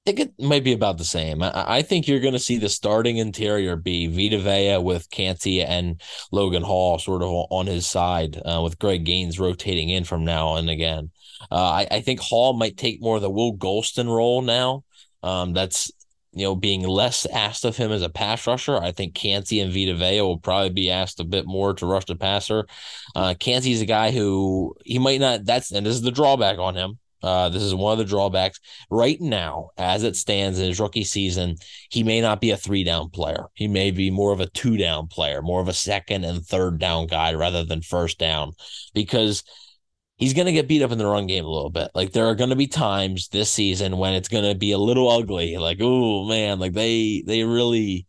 I 0.05 0.11
think 0.11 0.19
it 0.19 0.43
might 0.43 0.63
be 0.63 0.73
about 0.73 0.97
the 0.97 1.05
same. 1.05 1.43
I, 1.43 1.51
I 1.77 1.81
think 1.83 2.07
you're 2.07 2.19
going 2.19 2.33
to 2.33 2.39
see 2.39 2.57
the 2.57 2.69
starting 2.69 3.17
interior 3.17 3.75
be 3.75 4.07
Vita 4.07 4.39
Vea 4.39 4.77
with 4.77 5.09
Canty 5.11 5.61
and 5.61 6.01
Logan 6.31 6.63
Hall 6.63 6.97
sort 6.97 7.21
of 7.21 7.29
on 7.29 7.67
his 7.67 7.85
side, 7.85 8.41
uh, 8.43 8.61
with 8.63 8.79
Greg 8.79 9.05
Gaines 9.05 9.39
rotating 9.39 9.89
in 9.89 10.03
from 10.03 10.25
now 10.25 10.55
and 10.55 10.71
again. 10.71 11.11
Uh, 11.51 11.55
I, 11.55 11.87
I, 11.91 12.01
think 12.01 12.19
Hall 12.19 12.53
might 12.53 12.77
take 12.77 13.01
more 13.01 13.17
of 13.17 13.21
the 13.21 13.29
Will 13.29 13.55
Gholston 13.55 14.07
role 14.07 14.41
now. 14.41 14.83
Um, 15.23 15.53
that's 15.53 15.91
you 16.33 16.45
know 16.45 16.55
being 16.55 16.81
less 16.81 17.25
asked 17.27 17.65
of 17.65 17.77
him 17.77 17.91
as 17.91 18.01
a 18.01 18.09
pass 18.09 18.47
rusher. 18.47 18.77
I 18.77 18.91
think 18.91 19.13
Canty 19.13 19.59
and 19.59 19.71
Vita 19.71 19.95
Vea 19.95 20.21
will 20.21 20.39
probably 20.39 20.69
be 20.69 20.89
asked 20.89 21.19
a 21.19 21.25
bit 21.25 21.45
more 21.45 21.73
to 21.75 21.85
rush 21.85 22.05
the 22.05 22.15
passer. 22.15 22.65
Uh, 23.15 23.35
Canty's 23.39 23.81
a 23.81 23.85
guy 23.85 24.11
who 24.11 24.75
he 24.83 24.97
might 24.97 25.19
not. 25.19 25.45
That's 25.45 25.71
and 25.71 25.85
this 25.85 25.95
is 25.95 26.01
the 26.01 26.11
drawback 26.11 26.57
on 26.57 26.75
him. 26.75 26.97
Uh, 27.21 27.49
this 27.49 27.61
is 27.61 27.75
one 27.75 27.91
of 27.91 27.97
the 27.97 28.05
drawbacks 28.05 28.59
right 28.89 29.19
now, 29.21 29.69
as 29.77 30.03
it 30.03 30.15
stands 30.15 30.59
in 30.59 30.67
his 30.67 30.79
rookie 30.79 31.03
season. 31.03 31.55
He 31.89 32.03
may 32.03 32.21
not 32.21 32.41
be 32.41 32.51
a 32.51 32.57
three 32.57 32.83
down 32.83 33.09
player. 33.09 33.45
He 33.53 33.67
may 33.67 33.91
be 33.91 34.09
more 34.11 34.33
of 34.33 34.39
a 34.39 34.49
two 34.49 34.77
down 34.77 35.07
player, 35.07 35.41
more 35.41 35.61
of 35.61 35.67
a 35.67 35.73
second 35.73 36.23
and 36.23 36.43
third 36.43 36.79
down 36.79 37.07
guy 37.07 37.33
rather 37.33 37.63
than 37.63 37.81
first 37.81 38.17
down, 38.17 38.53
because 38.93 39.43
he's 40.17 40.33
going 40.33 40.45
to 40.45 40.53
get 40.53 40.67
beat 40.67 40.81
up 40.81 40.91
in 40.91 40.97
the 40.97 41.05
run 41.05 41.27
game 41.27 41.45
a 41.45 41.49
little 41.49 41.69
bit. 41.71 41.89
Like 41.93 42.11
there 42.11 42.27
are 42.27 42.35
going 42.35 42.51
to 42.51 42.55
be 42.55 42.67
times 42.67 43.27
this 43.29 43.51
season 43.51 43.97
when 43.97 44.13
it's 44.13 44.29
going 44.29 44.45
to 44.51 44.57
be 44.57 44.71
a 44.71 44.77
little 44.77 45.09
ugly. 45.09 45.57
Like 45.57 45.79
oh 45.81 46.27
man, 46.27 46.59
like 46.59 46.73
they 46.73 47.23
they 47.25 47.43
really 47.43 48.07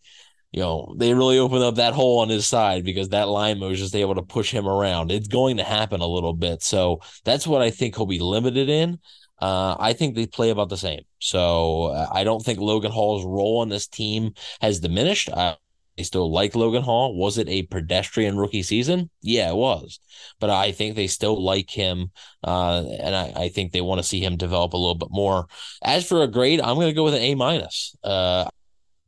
you 0.52 0.60
know, 0.60 0.94
they 0.98 1.14
really 1.14 1.38
opened 1.38 1.64
up 1.64 1.76
that 1.76 1.94
hole 1.94 2.18
on 2.18 2.28
his 2.28 2.46
side 2.46 2.84
because 2.84 3.08
that 3.08 3.28
line 3.28 3.58
was 3.58 3.78
just 3.78 3.96
able 3.96 4.14
to 4.14 4.22
push 4.22 4.50
him 4.50 4.68
around. 4.68 5.10
It's 5.10 5.28
going 5.28 5.56
to 5.56 5.64
happen 5.64 6.02
a 6.02 6.06
little 6.06 6.34
bit. 6.34 6.62
So 6.62 7.00
that's 7.24 7.46
what 7.46 7.62
I 7.62 7.70
think 7.70 7.96
he'll 7.96 8.06
be 8.06 8.18
limited 8.18 8.68
in. 8.68 8.98
Uh, 9.40 9.76
I 9.80 9.94
think 9.94 10.14
they 10.14 10.26
play 10.26 10.50
about 10.50 10.68
the 10.68 10.76
same. 10.76 11.00
So 11.18 11.86
uh, 11.86 12.06
I 12.12 12.22
don't 12.22 12.44
think 12.44 12.60
Logan 12.60 12.92
Hall's 12.92 13.24
role 13.24 13.58
on 13.60 13.70
this 13.70 13.88
team 13.88 14.34
has 14.60 14.78
diminished. 14.78 15.30
I, 15.30 15.56
I 15.98 16.02
still 16.02 16.30
like 16.30 16.54
Logan 16.54 16.82
Hall. 16.82 17.16
Was 17.16 17.38
it 17.38 17.48
a 17.48 17.62
pedestrian 17.62 18.36
rookie 18.36 18.62
season? 18.62 19.10
Yeah, 19.20 19.48
it 19.50 19.56
was. 19.56 20.00
But 20.38 20.50
I 20.50 20.72
think 20.72 20.96
they 20.96 21.06
still 21.06 21.42
like 21.42 21.70
him. 21.70 22.12
Uh, 22.44 22.84
and 23.00 23.16
I, 23.16 23.32
I, 23.34 23.48
think 23.48 23.72
they 23.72 23.80
want 23.80 24.00
to 24.00 24.06
see 24.06 24.20
him 24.20 24.36
develop 24.36 24.74
a 24.74 24.78
little 24.78 24.94
bit 24.94 25.10
more. 25.10 25.46
As 25.82 26.06
for 26.06 26.22
a 26.22 26.28
grade, 26.28 26.60
I'm 26.60 26.76
going 26.76 26.88
to 26.88 26.94
go 26.94 27.04
with 27.04 27.14
an 27.14 27.22
A 27.22 27.34
minus. 27.34 27.96
Uh, 28.04 28.48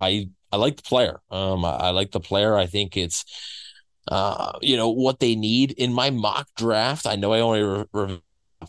I 0.00 0.30
I 0.54 0.56
like 0.56 0.76
the 0.76 0.82
player. 0.82 1.20
Um, 1.32 1.64
I, 1.64 1.70
I 1.70 1.90
like 1.90 2.12
the 2.12 2.20
player. 2.20 2.56
I 2.56 2.66
think 2.66 2.96
it's, 2.96 3.24
uh, 4.06 4.52
you 4.62 4.76
know, 4.76 4.90
what 4.90 5.18
they 5.18 5.34
need 5.34 5.72
in 5.72 5.92
my 5.92 6.10
mock 6.10 6.48
draft. 6.56 7.06
I 7.06 7.16
know 7.16 7.32
I 7.32 7.40
only 7.40 7.62
re- 7.62 7.84
re- 7.92 8.22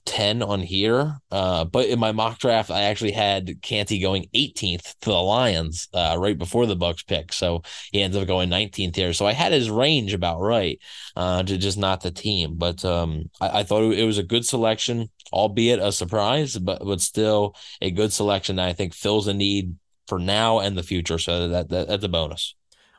10 0.04 0.42
on 0.42 0.62
here. 0.62 1.18
Uh, 1.30 1.64
but 1.64 1.86
in 1.86 2.00
my 2.00 2.12
mock 2.12 2.40
draft, 2.40 2.72
I 2.72 2.82
actually 2.82 3.12
had 3.12 3.62
Canty 3.62 4.00
going 4.00 4.26
18th 4.34 4.96
to 5.02 5.12
the 5.12 5.22
Lions 5.22 5.88
uh, 5.94 6.16
right 6.18 6.38
before 6.38 6.66
the 6.66 6.76
Bucs 6.76 7.06
pick. 7.06 7.32
So 7.32 7.62
he 7.92 8.02
ends 8.02 8.18
up 8.18 8.28
going 8.28 8.50
19th 8.50 8.96
here. 8.96 9.14
So 9.14 9.28
I 9.28 9.34
had 9.34 9.54
his 9.54 9.70
range 9.70 10.14
about 10.16 10.42
right, 10.42 10.80
uh, 11.16 11.44
to 11.44 11.58
just 11.58 11.78
not 11.78 12.02
the 12.02 12.12
team. 12.12 12.56
But 12.56 12.84
um, 12.84 13.30
I, 13.40 13.60
I 13.60 13.64
thought 13.64 13.94
it 13.94 14.06
was 14.06 14.18
a 14.18 14.24
good 14.24 14.46
selection, 14.46 15.10
albeit 15.32 15.80
a 15.80 15.92
surprise, 15.92 16.58
but 16.58 16.84
but 16.84 17.00
still 17.00 17.56
a 17.80 17.92
good 17.92 18.12
selection 18.12 18.58
I 18.60 18.74
think 18.74 18.96
fills 18.96 19.28
a 19.28 19.34
need 19.34 19.76
for 20.08 20.20
now 20.20 20.60
and 20.60 20.78
the 20.78 20.84
future. 20.84 21.18
So 21.18 21.48
that, 21.48 21.70
that 21.70 21.88
that's 21.88 22.04
a 22.04 22.10
bonus. 22.10 22.56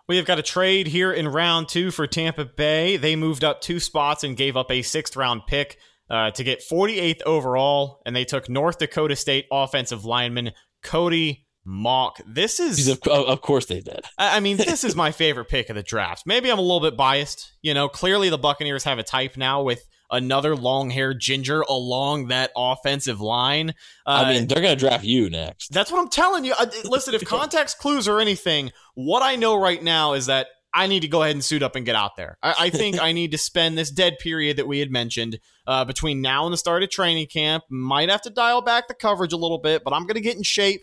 We 0.09 0.17
have 0.19 0.27
got 0.27 0.39
a 0.39 0.43
trade 0.43 0.87
here 0.87 1.13
in 1.13 1.27
round 1.27 1.69
two 1.69 1.91
for 1.91 2.07
Tampa 2.07 2.45
Bay. 2.45 2.97
They 2.97 3.17
moved 3.17 3.43
up 3.43 3.61
two 3.61 3.81
spots 3.81 4.23
and 4.23 4.37
gave 4.37 4.57
up 4.57 4.71
a 4.71 4.83
sixth 4.83 5.17
round 5.17 5.43
pick 5.49 5.79
uh, 6.09 6.31
to 6.33 6.45
get 6.45 6.63
48th 6.63 7.23
overall, 7.23 8.03
and 8.07 8.15
they 8.15 8.25
took 8.25 8.49
North 8.49 8.79
Dakota 8.79 9.17
State 9.17 9.47
offensive 9.51 10.05
lineman 10.05 10.53
Cody 10.83 11.47
Mauch. 11.65 12.21
This 12.25 12.61
is, 12.61 12.87
of, 12.87 13.01
of 13.09 13.41
course, 13.41 13.67
they 13.67 13.81
did. 13.81 14.05
I 14.17 14.39
mean, 14.39 14.57
this 14.57 14.85
is 14.85 14.95
my 14.97 15.11
favorite 15.11 15.49
pick 15.49 15.69
of 15.69 15.77
the 15.77 15.83
draft. 15.83 16.23
Maybe 16.25 16.51
I'm 16.51 16.59
a 16.59 16.63
little 16.63 16.81
bit 16.81 16.97
biased. 16.97 17.53
You 17.61 17.75
know, 17.75 17.89
clearly 17.89 18.29
the 18.29 18.39
Buccaneers 18.39 18.85
have 18.85 19.01
a 19.01 19.03
type 19.03 19.37
now 19.37 19.63
with 19.63 19.85
another 20.11 20.57
long 20.57 20.91
haired 20.91 21.21
ginger 21.21 21.63
along 21.63 22.29
that 22.29 22.51
offensive 22.57 23.21
line. 23.21 23.71
Uh, 24.07 24.25
I 24.27 24.33
mean, 24.33 24.47
they're 24.47 24.63
going 24.63 24.77
to 24.77 24.81
draft 24.81 25.05
you 25.05 25.31
next. 25.31 25.73
That's 25.73 25.91
what 25.91 26.01
I'm 26.01 26.09
telling 26.09 26.45
you. 26.45 26.55
Listen, 26.85 27.15
if 27.15 27.25
context 27.27 27.79
clues 27.79 28.09
or 28.09 28.21
anything, 28.21 28.73
what 28.95 29.23
I 29.23 29.37
know 29.37 29.61
right 29.61 29.83
now 29.83 30.15
is 30.15 30.27
that 30.27 30.49
I 30.73 30.87
need 30.87 31.01
to 31.01 31.09
go 31.09 31.23
ahead 31.23 31.35
and 31.35 31.45
suit 31.45 31.63
up 31.63 31.75
and 31.75 31.87
get 31.87 31.97
out 31.97 32.17
there. 32.17 32.39
I, 32.43 32.55
I 32.59 32.71
think 32.71 32.99
I 33.03 33.13
need 33.13 33.33
to 33.33 33.39
spend 33.39 33.79
this 33.79 33.91
dead 33.91 34.19
period 34.19 34.59
that 34.59 34.69
we 34.69 34.79
had 34.79 34.91
mentioned 34.91 35.39
uh, 35.67 35.85
between 35.85 36.21
now 36.21 36.45
and 36.45 36.53
the 36.53 36.59
start 36.59 36.83
of 36.83 36.91
training 36.91 37.27
camp. 37.27 37.65
Might 37.71 38.11
have 38.11 38.23
to 38.23 38.31
dial 38.31 38.63
back 38.63 38.89
the 38.89 38.95
coverage 38.95 39.33
a 39.33 39.39
little 39.39 39.59
bit, 39.59 39.83
but 39.85 39.93
I'm 39.93 40.03
going 40.03 40.17
to 40.17 40.21
get 40.21 40.37
in 40.37 40.43
shape 40.43 40.83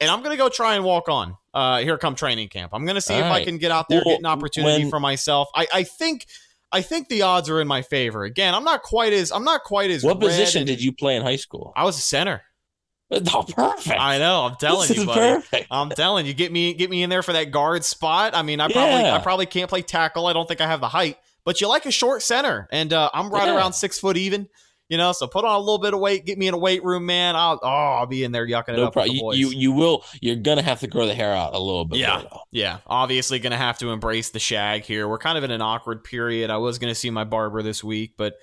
and 0.00 0.10
I'm 0.10 0.20
going 0.20 0.32
to 0.32 0.42
go 0.42 0.48
try 0.48 0.74
and 0.74 0.84
walk 0.84 1.08
on 1.08 1.36
uh, 1.54 1.78
here 1.78 1.96
come 1.98 2.14
training 2.14 2.48
camp. 2.48 2.72
I'm 2.74 2.84
going 2.84 2.96
to 2.96 3.00
see 3.00 3.14
All 3.14 3.20
if 3.20 3.26
right. 3.26 3.42
I 3.42 3.44
can 3.44 3.58
get 3.58 3.70
out 3.70 3.88
there, 3.88 4.02
well, 4.04 4.14
get 4.14 4.20
an 4.20 4.26
opportunity 4.26 4.84
when, 4.84 4.90
for 4.90 4.98
myself. 4.98 5.48
I, 5.54 5.66
I 5.72 5.82
think– 5.84 6.26
I 6.72 6.82
think 6.82 7.08
the 7.08 7.22
odds 7.22 7.48
are 7.48 7.60
in 7.60 7.66
my 7.68 7.82
favor. 7.82 8.24
Again, 8.24 8.54
I'm 8.54 8.64
not 8.64 8.82
quite 8.82 9.12
as 9.12 9.32
I'm 9.32 9.44
not 9.44 9.64
quite 9.64 9.90
as. 9.90 10.04
What 10.04 10.20
position 10.20 10.66
did 10.66 10.82
you 10.82 10.92
play 10.92 11.16
in 11.16 11.22
high 11.22 11.36
school? 11.36 11.72
I 11.76 11.84
was 11.84 11.98
a 11.98 12.02
center. 12.02 12.42
Oh, 13.12 13.42
perfect. 13.42 14.00
I 14.00 14.18
know. 14.18 14.44
I'm 14.44 14.54
telling 14.54 14.86
this 14.86 14.96
you, 14.96 15.04
buddy. 15.04 15.18
Perfect. 15.18 15.66
I'm 15.72 15.90
telling 15.90 16.26
you, 16.26 16.32
get 16.32 16.52
me 16.52 16.74
get 16.74 16.88
me 16.88 17.02
in 17.02 17.10
there 17.10 17.24
for 17.24 17.32
that 17.32 17.50
guard 17.50 17.84
spot. 17.84 18.36
I 18.36 18.42
mean, 18.42 18.60
I 18.60 18.70
probably 18.70 19.02
yeah. 19.02 19.16
I 19.16 19.18
probably 19.18 19.46
can't 19.46 19.68
play 19.68 19.82
tackle. 19.82 20.28
I 20.28 20.32
don't 20.32 20.46
think 20.46 20.60
I 20.60 20.68
have 20.68 20.80
the 20.80 20.88
height, 20.88 21.16
but 21.44 21.60
you 21.60 21.66
like 21.66 21.86
a 21.86 21.90
short 21.90 22.22
center, 22.22 22.68
and 22.70 22.92
uh, 22.92 23.10
I'm 23.12 23.30
right 23.30 23.48
yeah. 23.48 23.56
around 23.56 23.72
six 23.72 23.98
foot 23.98 24.16
even. 24.16 24.48
You 24.90 24.98
know, 24.98 25.12
so 25.12 25.28
put 25.28 25.44
on 25.44 25.54
a 25.54 25.58
little 25.58 25.78
bit 25.78 25.94
of 25.94 26.00
weight, 26.00 26.26
get 26.26 26.36
me 26.36 26.48
in 26.48 26.54
a 26.54 26.58
weight 26.58 26.82
room, 26.82 27.06
man. 27.06 27.36
I'll 27.36 27.60
oh, 27.62 27.68
I'll 27.68 28.06
be 28.06 28.24
in 28.24 28.32
there 28.32 28.44
yucking 28.44 28.76
no 28.76 28.82
it 28.82 28.86
up. 28.86 28.92
Pro- 28.92 29.04
you, 29.04 29.32
you, 29.34 29.48
you 29.50 29.72
will. 29.72 30.04
You're 30.20 30.34
gonna 30.34 30.62
have 30.62 30.80
to 30.80 30.88
grow 30.88 31.06
the 31.06 31.14
hair 31.14 31.32
out 31.32 31.54
a 31.54 31.60
little 31.60 31.84
bit. 31.84 32.00
Yeah, 32.00 32.24
yeah. 32.50 32.78
Obviously, 32.88 33.38
gonna 33.38 33.56
have 33.56 33.78
to 33.78 33.90
embrace 33.90 34.30
the 34.30 34.40
shag 34.40 34.82
here. 34.82 35.08
We're 35.08 35.18
kind 35.18 35.38
of 35.38 35.44
in 35.44 35.52
an 35.52 35.62
awkward 35.62 36.02
period. 36.02 36.50
I 36.50 36.56
was 36.56 36.80
gonna 36.80 36.96
see 36.96 37.08
my 37.08 37.22
barber 37.22 37.62
this 37.62 37.84
week, 37.84 38.14
but 38.16 38.34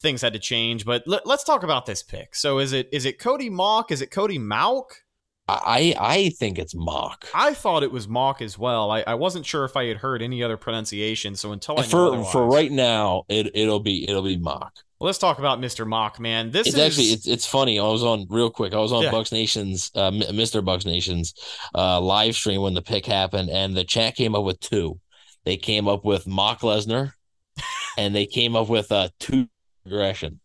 things 0.00 0.20
had 0.20 0.32
to 0.32 0.40
change. 0.40 0.84
But 0.84 1.04
let, 1.06 1.24
us 1.24 1.44
talk 1.44 1.62
about 1.62 1.86
this 1.86 2.02
pick. 2.02 2.34
So 2.34 2.58
is 2.58 2.72
it 2.72 2.88
is 2.92 3.04
it 3.04 3.20
Cody 3.20 3.48
Mauch? 3.48 3.92
Is 3.92 4.02
it 4.02 4.10
Cody 4.10 4.38
Mauch? 4.38 5.04
I 5.48 5.94
I 5.98 6.28
think 6.30 6.58
it's 6.58 6.74
Mauch. 6.74 7.24
I 7.34 7.54
thought 7.54 7.82
it 7.82 7.90
was 7.90 8.06
Mauch 8.06 8.40
as 8.40 8.58
well. 8.58 8.90
I, 8.90 9.02
I 9.06 9.14
wasn't 9.14 9.44
sure 9.44 9.64
if 9.64 9.76
I 9.76 9.86
had 9.86 9.98
heard 9.98 10.22
any 10.22 10.42
other 10.42 10.56
pronunciation. 10.56 11.34
So 11.34 11.52
until 11.52 11.78
I 11.80 11.82
for 11.82 12.24
for 12.24 12.46
right 12.46 12.70
now, 12.70 13.24
it 13.28 13.50
it'll 13.54 13.80
be 13.80 14.08
it'll 14.08 14.22
be 14.22 14.36
Mauch. 14.36 14.72
Well, 15.02 15.06
let's 15.06 15.18
talk 15.18 15.40
about 15.40 15.60
Mr. 15.60 15.84
Mauch, 15.84 16.20
man. 16.20 16.52
This 16.52 16.68
it's 16.68 16.76
is 16.76 16.80
actually 16.80 17.06
it's, 17.06 17.26
it's 17.26 17.44
funny. 17.44 17.80
I 17.80 17.88
was 17.88 18.04
on 18.04 18.26
real 18.30 18.50
quick. 18.50 18.72
I 18.72 18.78
was 18.78 18.92
on 18.92 19.02
yeah. 19.02 19.10
Bucs 19.10 19.32
Nation's 19.32 19.90
uh, 19.96 20.12
Mr. 20.12 20.64
Bucs 20.64 20.86
Nation's 20.86 21.34
uh, 21.74 22.00
live 22.00 22.36
stream 22.36 22.62
when 22.62 22.74
the 22.74 22.82
pick 22.82 23.04
happened, 23.04 23.50
and 23.50 23.76
the 23.76 23.82
chat 23.82 24.14
came 24.14 24.36
up 24.36 24.44
with 24.44 24.60
two. 24.60 25.00
They 25.44 25.56
came 25.56 25.88
up 25.88 26.04
with 26.04 26.28
Mock 26.28 26.60
Lesnar, 26.60 27.14
and 27.98 28.14
they 28.14 28.26
came 28.26 28.54
up 28.54 28.68
with 28.68 28.92
uh, 28.92 29.08
tooth 29.18 29.48
aggression. 29.84 30.38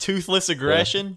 Toothless 0.00 0.48
aggression. 0.48 1.10
Yeah, 1.10 1.14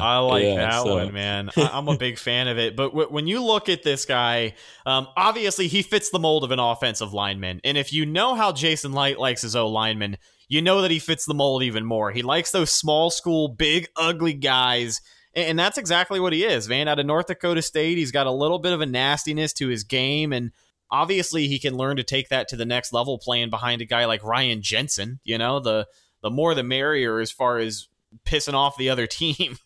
I 0.00 0.18
like 0.18 0.44
yeah, 0.44 0.56
that 0.56 0.82
so. 0.82 0.94
one, 0.96 1.12
man. 1.12 1.50
I, 1.56 1.78
am 1.78 1.88
a 1.88 1.96
big 1.96 2.18
fan 2.18 2.48
of 2.48 2.58
it. 2.58 2.74
But 2.74 2.88
w- 2.90 3.08
when 3.08 3.26
you 3.26 3.42
look 3.42 3.68
at 3.68 3.82
this 3.82 4.04
guy, 4.04 4.54
um, 4.86 5.08
obviously 5.16 5.68
he 5.68 5.82
fits 5.82 6.10
the 6.10 6.18
mold 6.18 6.44
of 6.44 6.50
an 6.50 6.58
offensive 6.58 7.12
lineman. 7.12 7.60
And 7.62 7.76
if 7.76 7.92
you 7.92 8.06
know 8.06 8.34
how 8.34 8.52
Jason 8.52 8.92
Licht 8.92 9.18
likes 9.18 9.42
his 9.42 9.54
O 9.54 9.68
lineman, 9.68 10.16
you 10.48 10.62
know 10.62 10.82
that 10.82 10.90
he 10.90 10.98
fits 10.98 11.26
the 11.26 11.34
mold 11.34 11.62
even 11.62 11.84
more. 11.84 12.10
He 12.10 12.22
likes 12.22 12.50
those 12.50 12.70
small 12.70 13.10
school, 13.10 13.48
big, 13.48 13.88
ugly 13.96 14.34
guys. 14.34 15.00
And 15.34 15.58
that's 15.58 15.78
exactly 15.78 16.20
what 16.20 16.32
he 16.32 16.44
is, 16.44 16.68
man. 16.68 16.88
Out 16.88 16.98
of 16.98 17.06
North 17.06 17.26
Dakota 17.26 17.62
State, 17.62 17.98
he's 17.98 18.12
got 18.12 18.26
a 18.26 18.32
little 18.32 18.58
bit 18.58 18.72
of 18.72 18.80
a 18.80 18.86
nastiness 18.86 19.52
to 19.54 19.68
his 19.68 19.84
game. 19.84 20.32
And 20.32 20.50
obviously, 20.90 21.48
he 21.48 21.58
can 21.58 21.76
learn 21.76 21.96
to 21.96 22.02
take 22.02 22.28
that 22.28 22.48
to 22.48 22.56
the 22.56 22.66
next 22.66 22.92
level 22.92 23.18
playing 23.18 23.48
behind 23.48 23.80
a 23.80 23.86
guy 23.86 24.04
like 24.04 24.24
Ryan 24.24 24.60
Jensen. 24.60 25.20
You 25.24 25.38
know, 25.38 25.58
the, 25.58 25.86
the 26.22 26.30
more 26.30 26.54
the 26.54 26.62
merrier 26.62 27.18
as 27.18 27.30
far 27.30 27.58
as 27.58 27.88
pissing 28.26 28.54
off 28.54 28.76
the 28.76 28.90
other 28.90 29.06
team. 29.08 29.56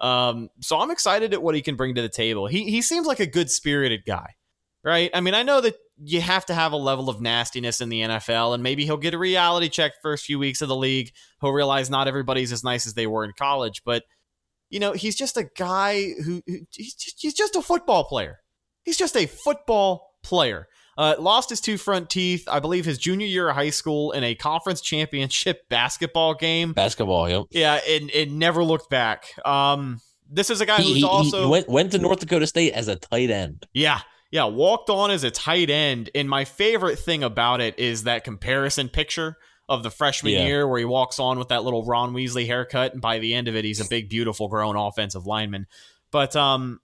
Um, 0.00 0.48
so 0.60 0.78
I'm 0.78 0.90
excited 0.90 1.32
at 1.32 1.42
what 1.42 1.54
he 1.54 1.62
can 1.62 1.76
bring 1.76 1.94
to 1.94 2.02
the 2.02 2.08
table. 2.08 2.46
He, 2.46 2.70
he 2.70 2.82
seems 2.82 3.06
like 3.06 3.20
a 3.20 3.26
good 3.26 3.50
spirited 3.50 4.04
guy 4.06 4.34
right? 4.84 5.10
I 5.14 5.20
mean, 5.20 5.34
I 5.34 5.42
know 5.42 5.60
that 5.62 5.76
you 5.96 6.20
have 6.20 6.46
to 6.46 6.54
have 6.54 6.72
a 6.72 6.76
level 6.76 7.08
of 7.08 7.20
nastiness 7.20 7.80
in 7.80 7.88
the 7.88 8.02
NFL, 8.02 8.54
and 8.54 8.62
maybe 8.62 8.84
he'll 8.84 8.96
get 8.98 9.14
a 9.14 9.18
reality 9.18 9.68
check 9.68 9.92
first 10.02 10.26
few 10.26 10.38
weeks 10.38 10.60
of 10.60 10.68
the 10.68 10.76
league. 10.76 11.10
He'll 11.40 11.52
realize 11.52 11.90
not 11.90 12.06
everybody's 12.06 12.52
as 12.52 12.62
nice 12.62 12.86
as 12.86 12.94
they 12.94 13.06
were 13.06 13.24
in 13.24 13.32
college, 13.36 13.82
but 13.84 14.04
you 14.70 14.80
know, 14.80 14.92
he's 14.92 15.16
just 15.16 15.36
a 15.36 15.48
guy 15.56 16.12
who, 16.24 16.42
who 16.46 16.58
he's, 16.70 16.94
just, 16.94 17.20
he's 17.20 17.34
just 17.34 17.56
a 17.56 17.62
football 17.62 18.04
player. 18.04 18.40
He's 18.82 18.96
just 18.96 19.16
a 19.16 19.26
football 19.26 20.10
player. 20.22 20.68
Uh, 20.96 21.14
lost 21.18 21.50
his 21.50 21.60
two 21.60 21.76
front 21.76 22.08
teeth, 22.10 22.48
I 22.48 22.60
believe, 22.60 22.84
his 22.84 22.98
junior 22.98 23.26
year 23.26 23.48
of 23.48 23.56
high 23.56 23.70
school 23.70 24.12
in 24.12 24.22
a 24.24 24.34
conference 24.34 24.80
championship 24.80 25.66
basketball 25.68 26.34
game. 26.34 26.72
Basketball, 26.72 27.28
yep. 27.28 27.44
Yeah, 27.50 27.80
and 27.88 28.10
it 28.10 28.30
never 28.30 28.62
looked 28.62 28.90
back. 28.90 29.26
Um, 29.44 30.00
this 30.30 30.50
is 30.50 30.60
a 30.60 30.66
guy 30.66 30.76
who's 30.78 30.96
he, 30.96 31.04
also 31.04 31.44
he 31.44 31.50
went 31.50 31.68
went 31.68 31.92
to 31.92 31.98
North 31.98 32.20
Dakota 32.20 32.46
State 32.46 32.72
as 32.72 32.88
a 32.88 32.96
tight 32.96 33.30
end. 33.30 33.66
Yeah, 33.72 34.00
yeah, 34.30 34.46
walked 34.46 34.90
on 34.90 35.10
as 35.10 35.22
a 35.22 35.30
tight 35.30 35.70
end. 35.70 36.10
And 36.14 36.28
my 36.28 36.44
favorite 36.44 36.98
thing 36.98 37.22
about 37.22 37.60
it 37.60 37.78
is 37.78 38.02
that 38.02 38.24
comparison 38.24 38.88
picture 38.88 39.36
of 39.68 39.82
the 39.82 39.90
freshman 39.90 40.32
yeah. 40.32 40.44
year 40.44 40.68
where 40.68 40.78
he 40.78 40.84
walks 40.84 41.18
on 41.18 41.38
with 41.38 41.48
that 41.48 41.64
little 41.64 41.84
Ron 41.84 42.12
Weasley 42.12 42.46
haircut. 42.46 42.92
And 42.92 43.00
by 43.00 43.18
the 43.18 43.32
end 43.32 43.48
of 43.48 43.56
it, 43.56 43.64
he's 43.64 43.80
a 43.80 43.88
big, 43.88 44.08
beautiful, 44.08 44.48
grown 44.48 44.76
offensive 44.76 45.24
lineman. 45.24 45.66
But 46.10 46.36
um, 46.36 46.80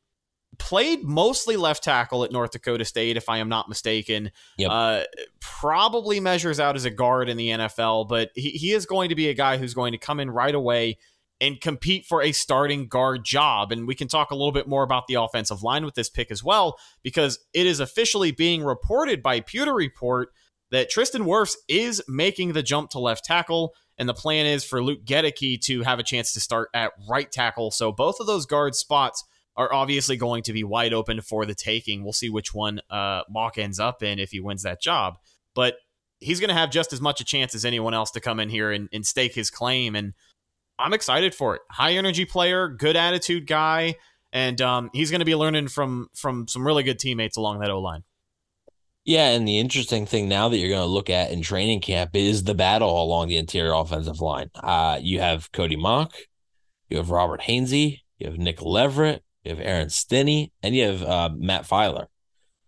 played 0.60 1.02
mostly 1.02 1.56
left 1.56 1.82
tackle 1.82 2.22
at 2.22 2.30
North 2.30 2.52
Dakota 2.52 2.84
State, 2.84 3.16
if 3.16 3.28
I 3.28 3.38
am 3.38 3.48
not 3.48 3.68
mistaken. 3.68 4.30
Yep. 4.58 4.70
Uh, 4.70 5.02
probably 5.40 6.20
measures 6.20 6.60
out 6.60 6.76
as 6.76 6.84
a 6.84 6.90
guard 6.90 7.28
in 7.28 7.36
the 7.36 7.48
NFL, 7.48 8.08
but 8.08 8.30
he, 8.34 8.50
he 8.50 8.72
is 8.72 8.86
going 8.86 9.08
to 9.08 9.14
be 9.16 9.28
a 9.28 9.34
guy 9.34 9.56
who's 9.56 9.74
going 9.74 9.92
to 9.92 9.98
come 9.98 10.20
in 10.20 10.30
right 10.30 10.54
away 10.54 10.98
and 11.40 11.60
compete 11.60 12.04
for 12.04 12.22
a 12.22 12.32
starting 12.32 12.86
guard 12.86 13.24
job. 13.24 13.72
And 13.72 13.88
we 13.88 13.94
can 13.94 14.06
talk 14.06 14.30
a 14.30 14.34
little 14.34 14.52
bit 14.52 14.68
more 14.68 14.82
about 14.82 15.06
the 15.06 15.14
offensive 15.14 15.62
line 15.62 15.84
with 15.84 15.94
this 15.94 16.10
pick 16.10 16.30
as 16.30 16.44
well, 16.44 16.76
because 17.02 17.38
it 17.54 17.66
is 17.66 17.80
officially 17.80 18.30
being 18.30 18.62
reported 18.62 19.22
by 19.22 19.40
Pewter 19.40 19.74
Report 19.74 20.28
that 20.70 20.90
Tristan 20.90 21.24
Wirfs 21.24 21.56
is 21.66 22.02
making 22.06 22.52
the 22.52 22.62
jump 22.62 22.90
to 22.90 22.98
left 22.98 23.24
tackle. 23.24 23.74
And 23.96 24.08
the 24.08 24.14
plan 24.14 24.46
is 24.46 24.62
for 24.62 24.82
Luke 24.82 25.04
Goedeke 25.04 25.60
to 25.62 25.82
have 25.82 25.98
a 25.98 26.04
chance 26.04 26.32
to 26.34 26.40
start 26.40 26.68
at 26.74 26.92
right 27.08 27.32
tackle. 27.32 27.70
So 27.70 27.90
both 27.90 28.20
of 28.20 28.26
those 28.26 28.46
guard 28.46 28.74
spots 28.74 29.24
are 29.60 29.72
obviously 29.74 30.16
going 30.16 30.42
to 30.44 30.54
be 30.54 30.64
wide 30.64 30.94
open 30.94 31.20
for 31.20 31.44
the 31.44 31.54
taking. 31.54 32.02
We'll 32.02 32.14
see 32.14 32.30
which 32.30 32.54
one 32.54 32.80
uh, 32.88 33.22
Mauch 33.28 33.58
ends 33.58 33.78
up 33.78 34.02
in 34.02 34.18
if 34.18 34.30
he 34.30 34.40
wins 34.40 34.62
that 34.62 34.80
job. 34.80 35.18
But 35.54 35.74
he's 36.18 36.40
going 36.40 36.48
to 36.48 36.54
have 36.54 36.70
just 36.70 36.94
as 36.94 37.00
much 37.00 37.20
a 37.20 37.24
chance 37.24 37.54
as 37.54 37.66
anyone 37.66 37.92
else 37.92 38.10
to 38.12 38.20
come 38.20 38.40
in 38.40 38.48
here 38.48 38.72
and, 38.72 38.88
and 38.90 39.04
stake 39.04 39.34
his 39.34 39.50
claim. 39.50 39.94
And 39.94 40.14
I'm 40.78 40.94
excited 40.94 41.34
for 41.34 41.56
it. 41.56 41.62
High 41.70 41.92
energy 41.92 42.24
player, 42.24 42.68
good 42.68 42.96
attitude 42.96 43.46
guy, 43.46 43.96
and 44.32 44.60
um, 44.62 44.88
he's 44.94 45.10
going 45.10 45.18
to 45.20 45.26
be 45.26 45.36
learning 45.36 45.68
from 45.68 46.08
from 46.14 46.48
some 46.48 46.66
really 46.66 46.82
good 46.82 46.98
teammates 46.98 47.36
along 47.36 47.60
that 47.60 47.70
O 47.70 47.80
line. 47.80 48.04
Yeah, 49.04 49.28
and 49.28 49.46
the 49.46 49.58
interesting 49.58 50.06
thing 50.06 50.28
now 50.28 50.48
that 50.48 50.56
you're 50.56 50.68
going 50.70 50.80
to 50.80 50.86
look 50.86 51.10
at 51.10 51.32
in 51.32 51.42
training 51.42 51.80
camp 51.80 52.14
is 52.14 52.44
the 52.44 52.54
battle 52.54 53.02
along 53.02 53.28
the 53.28 53.38
interior 53.38 53.72
offensive 53.72 54.20
line. 54.20 54.50
Uh, 54.54 54.98
you 55.02 55.20
have 55.20 55.52
Cody 55.52 55.76
Mauch, 55.76 56.14
you 56.88 56.96
have 56.98 57.10
Robert 57.10 57.42
Hainsey, 57.42 58.00
you 58.18 58.26
have 58.26 58.38
Nick 58.38 58.62
Leverett, 58.62 59.22
you 59.50 59.56
have 59.56 59.66
Aaron 59.66 59.90
Stinnie, 59.90 60.52
and 60.62 60.74
you 60.74 60.86
have 60.86 61.02
uh, 61.02 61.30
Matt 61.36 61.66
Feiler. 61.68 62.06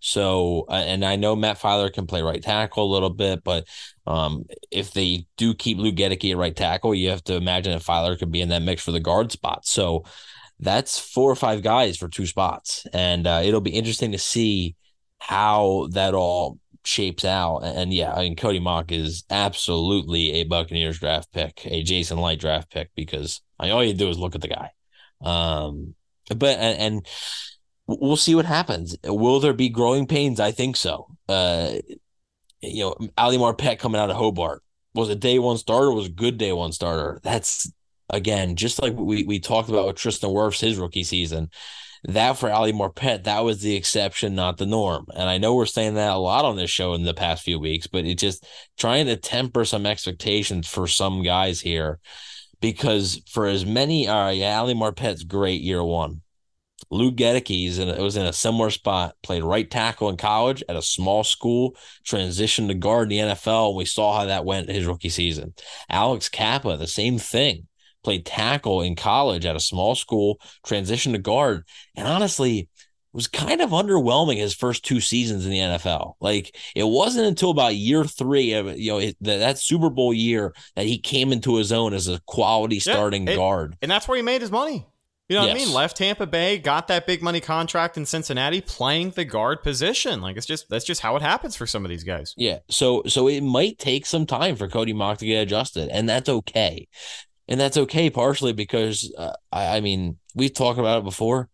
So, 0.04 0.64
uh, 0.68 0.72
and 0.72 1.04
I 1.04 1.14
know 1.14 1.36
Matt 1.36 1.60
Feiler 1.60 1.92
can 1.92 2.08
play 2.08 2.22
right 2.22 2.42
tackle 2.42 2.84
a 2.84 2.92
little 2.92 3.10
bit, 3.10 3.44
but 3.44 3.68
um, 4.04 4.44
if 4.70 4.92
they 4.92 5.26
do 5.36 5.54
keep 5.54 5.78
Luke 5.78 5.94
Goedeke 5.94 6.32
at 6.32 6.36
right 6.36 6.56
tackle, 6.56 6.92
you 6.92 7.10
have 7.10 7.22
to 7.24 7.36
imagine 7.36 7.72
that 7.72 7.82
Feiler 7.82 8.18
could 8.18 8.32
be 8.32 8.40
in 8.40 8.48
that 8.48 8.62
mix 8.62 8.82
for 8.82 8.90
the 8.90 8.98
guard 8.98 9.30
spot. 9.30 9.64
So 9.64 10.04
that's 10.58 10.98
four 10.98 11.30
or 11.30 11.36
five 11.36 11.62
guys 11.62 11.96
for 11.96 12.08
two 12.08 12.26
spots, 12.26 12.84
and 12.92 13.28
uh, 13.28 13.42
it'll 13.44 13.60
be 13.60 13.70
interesting 13.70 14.10
to 14.10 14.18
see 14.18 14.74
how 15.20 15.86
that 15.92 16.14
all 16.14 16.58
shapes 16.84 17.24
out. 17.24 17.58
And 17.58 17.92
yeah, 17.94 18.12
I 18.12 18.22
mean, 18.22 18.34
Cody 18.34 18.58
Mauch 18.58 18.90
is 18.90 19.22
absolutely 19.30 20.32
a 20.32 20.44
Buccaneers 20.44 20.98
draft 20.98 21.32
pick, 21.32 21.62
a 21.64 21.84
Jason 21.84 22.18
Licht 22.18 22.40
draft 22.40 22.72
pick, 22.72 22.90
because 22.96 23.40
I 23.58 23.66
mean, 23.66 23.72
all 23.72 23.84
you 23.84 23.94
do 23.94 24.08
is 24.08 24.18
look 24.18 24.34
at 24.34 24.40
the 24.40 24.48
guy. 24.48 24.70
Um, 25.20 25.94
but 26.38 26.58
and, 26.58 27.06
we'll 27.86 28.16
see 28.16 28.34
what 28.34 28.44
happens. 28.44 28.96
Will 29.04 29.40
there 29.40 29.52
be 29.52 29.68
growing 29.68 30.06
pains? 30.06 30.40
I 30.40 30.52
think 30.52 30.76
so. 30.76 31.08
Uh, 31.28 31.74
you 32.60 32.84
know, 32.84 33.08
Ali 33.18 33.38
Marpet 33.38 33.78
coming 33.78 34.00
out 34.00 34.10
of 34.10 34.16
Hobart 34.16 34.62
was 34.94 35.08
a 35.08 35.16
day 35.16 35.38
one 35.38 35.58
starter, 35.58 35.90
was 35.90 36.06
a 36.06 36.10
good 36.10 36.38
day 36.38 36.52
one 36.52 36.72
starter. 36.72 37.20
That's 37.22 37.70
again, 38.10 38.56
just 38.56 38.80
like 38.80 38.94
we, 38.94 39.24
we 39.24 39.40
talked 39.40 39.68
about 39.68 39.86
with 39.86 39.96
Tristan 39.96 40.30
Wirfs 40.30 40.60
his 40.60 40.78
rookie 40.78 41.04
season. 41.04 41.50
That 42.04 42.36
for 42.36 42.50
Ali 42.50 42.72
Marpet, 42.72 43.24
that 43.24 43.44
was 43.44 43.60
the 43.60 43.76
exception, 43.76 44.34
not 44.34 44.58
the 44.58 44.66
norm. 44.66 45.06
And 45.14 45.28
I 45.28 45.38
know 45.38 45.54
we're 45.54 45.66
saying 45.66 45.94
that 45.94 46.10
a 46.10 46.16
lot 46.16 46.44
on 46.44 46.56
this 46.56 46.70
show 46.70 46.94
in 46.94 47.04
the 47.04 47.14
past 47.14 47.44
few 47.44 47.60
weeks, 47.60 47.86
but 47.86 48.04
it 48.04 48.18
just 48.18 48.44
trying 48.76 49.06
to 49.06 49.16
temper 49.16 49.64
some 49.64 49.86
expectations 49.86 50.66
for 50.66 50.88
some 50.88 51.22
guys 51.22 51.60
here. 51.60 52.00
Because 52.62 53.20
for 53.28 53.46
as 53.46 53.66
many, 53.66 54.08
all 54.08 54.24
right, 54.24 54.38
yeah, 54.38 54.58
Ali 54.58 54.72
Marpet's 54.72 55.24
great 55.24 55.60
year 55.60 55.84
one. 55.84 56.22
Luke 56.90 57.16
Goedeke's 57.16 57.78
and 57.78 57.90
it 57.90 58.00
was 58.00 58.16
in 58.16 58.24
a 58.24 58.32
similar 58.32 58.70
spot, 58.70 59.16
played 59.22 59.42
right 59.42 59.70
tackle 59.70 60.08
in 60.08 60.16
college 60.16 60.62
at 60.68 60.76
a 60.76 60.82
small 60.82 61.24
school, 61.24 61.76
transitioned 62.06 62.68
to 62.68 62.74
guard 62.74 63.12
in 63.12 63.28
the 63.28 63.34
NFL. 63.34 63.76
We 63.76 63.84
saw 63.84 64.18
how 64.18 64.26
that 64.26 64.44
went 64.44 64.70
his 64.70 64.86
rookie 64.86 65.08
season. 65.08 65.54
Alex 65.90 66.28
Cappa, 66.28 66.76
the 66.76 66.86
same 66.86 67.18
thing, 67.18 67.66
played 68.04 68.24
tackle 68.24 68.82
in 68.82 68.94
college 68.94 69.44
at 69.44 69.56
a 69.56 69.60
small 69.60 69.94
school, 69.94 70.38
transitioned 70.66 71.12
to 71.12 71.18
guard, 71.18 71.66
and 71.96 72.06
honestly, 72.06 72.68
was 73.12 73.28
kind 73.28 73.60
of 73.60 73.70
underwhelming 73.70 74.36
his 74.36 74.54
first 74.54 74.84
two 74.84 75.00
seasons 75.00 75.44
in 75.44 75.50
the 75.50 75.58
NFL. 75.58 76.14
Like 76.20 76.56
it 76.74 76.84
wasn't 76.84 77.26
until 77.26 77.50
about 77.50 77.74
year 77.76 78.04
three 78.04 78.52
of 78.54 78.78
you 78.78 78.92
know 78.92 78.98
it, 78.98 79.16
that, 79.20 79.38
that 79.38 79.58
Super 79.58 79.90
Bowl 79.90 80.14
year 80.14 80.54
that 80.76 80.86
he 80.86 80.98
came 80.98 81.32
into 81.32 81.56
his 81.56 81.72
own 81.72 81.94
as 81.94 82.08
a 82.08 82.20
quality 82.26 82.80
starting 82.80 83.26
yeah, 83.26 83.34
it, 83.34 83.36
guard, 83.36 83.76
and 83.82 83.90
that's 83.90 84.08
where 84.08 84.16
he 84.16 84.22
made 84.22 84.40
his 84.40 84.50
money. 84.50 84.86
You 85.28 85.36
know 85.36 85.42
what 85.46 85.56
Yes. 85.56 85.62
I 85.62 85.64
mean? 85.64 85.74
Left 85.74 85.96
Tampa 85.96 86.26
Bay, 86.26 86.58
got 86.58 86.88
that 86.88 87.06
big 87.06 87.22
money 87.22 87.40
contract 87.40 87.96
in 87.96 88.04
Cincinnati, 88.04 88.60
playing 88.60 89.10
the 89.10 89.24
guard 89.24 89.62
position. 89.62 90.20
Like 90.20 90.36
it's 90.36 90.44
just 90.46 90.68
that's 90.68 90.84
just 90.84 91.00
how 91.00 91.16
it 91.16 91.22
happens 91.22 91.56
for 91.56 91.66
some 91.66 91.84
of 91.84 91.88
these 91.88 92.04
guys. 92.04 92.34
Yeah. 92.36 92.58
So 92.68 93.02
so 93.06 93.28
it 93.28 93.40
might 93.40 93.78
take 93.78 94.04
some 94.04 94.26
time 94.26 94.56
for 94.56 94.68
Cody 94.68 94.92
Mauch 94.92 95.18
to 95.18 95.26
get 95.26 95.42
adjusted, 95.42 95.88
and 95.88 96.08
that's 96.08 96.28
okay. 96.28 96.88
And 97.48 97.60
that's 97.60 97.76
okay 97.76 98.10
partially 98.10 98.52
because 98.52 99.12
uh, 99.16 99.32
I, 99.50 99.78
I 99.78 99.80
mean 99.80 100.18
we've 100.34 100.52
talked 100.52 100.78
about 100.78 100.98
it 100.98 101.04
before. 101.04 101.48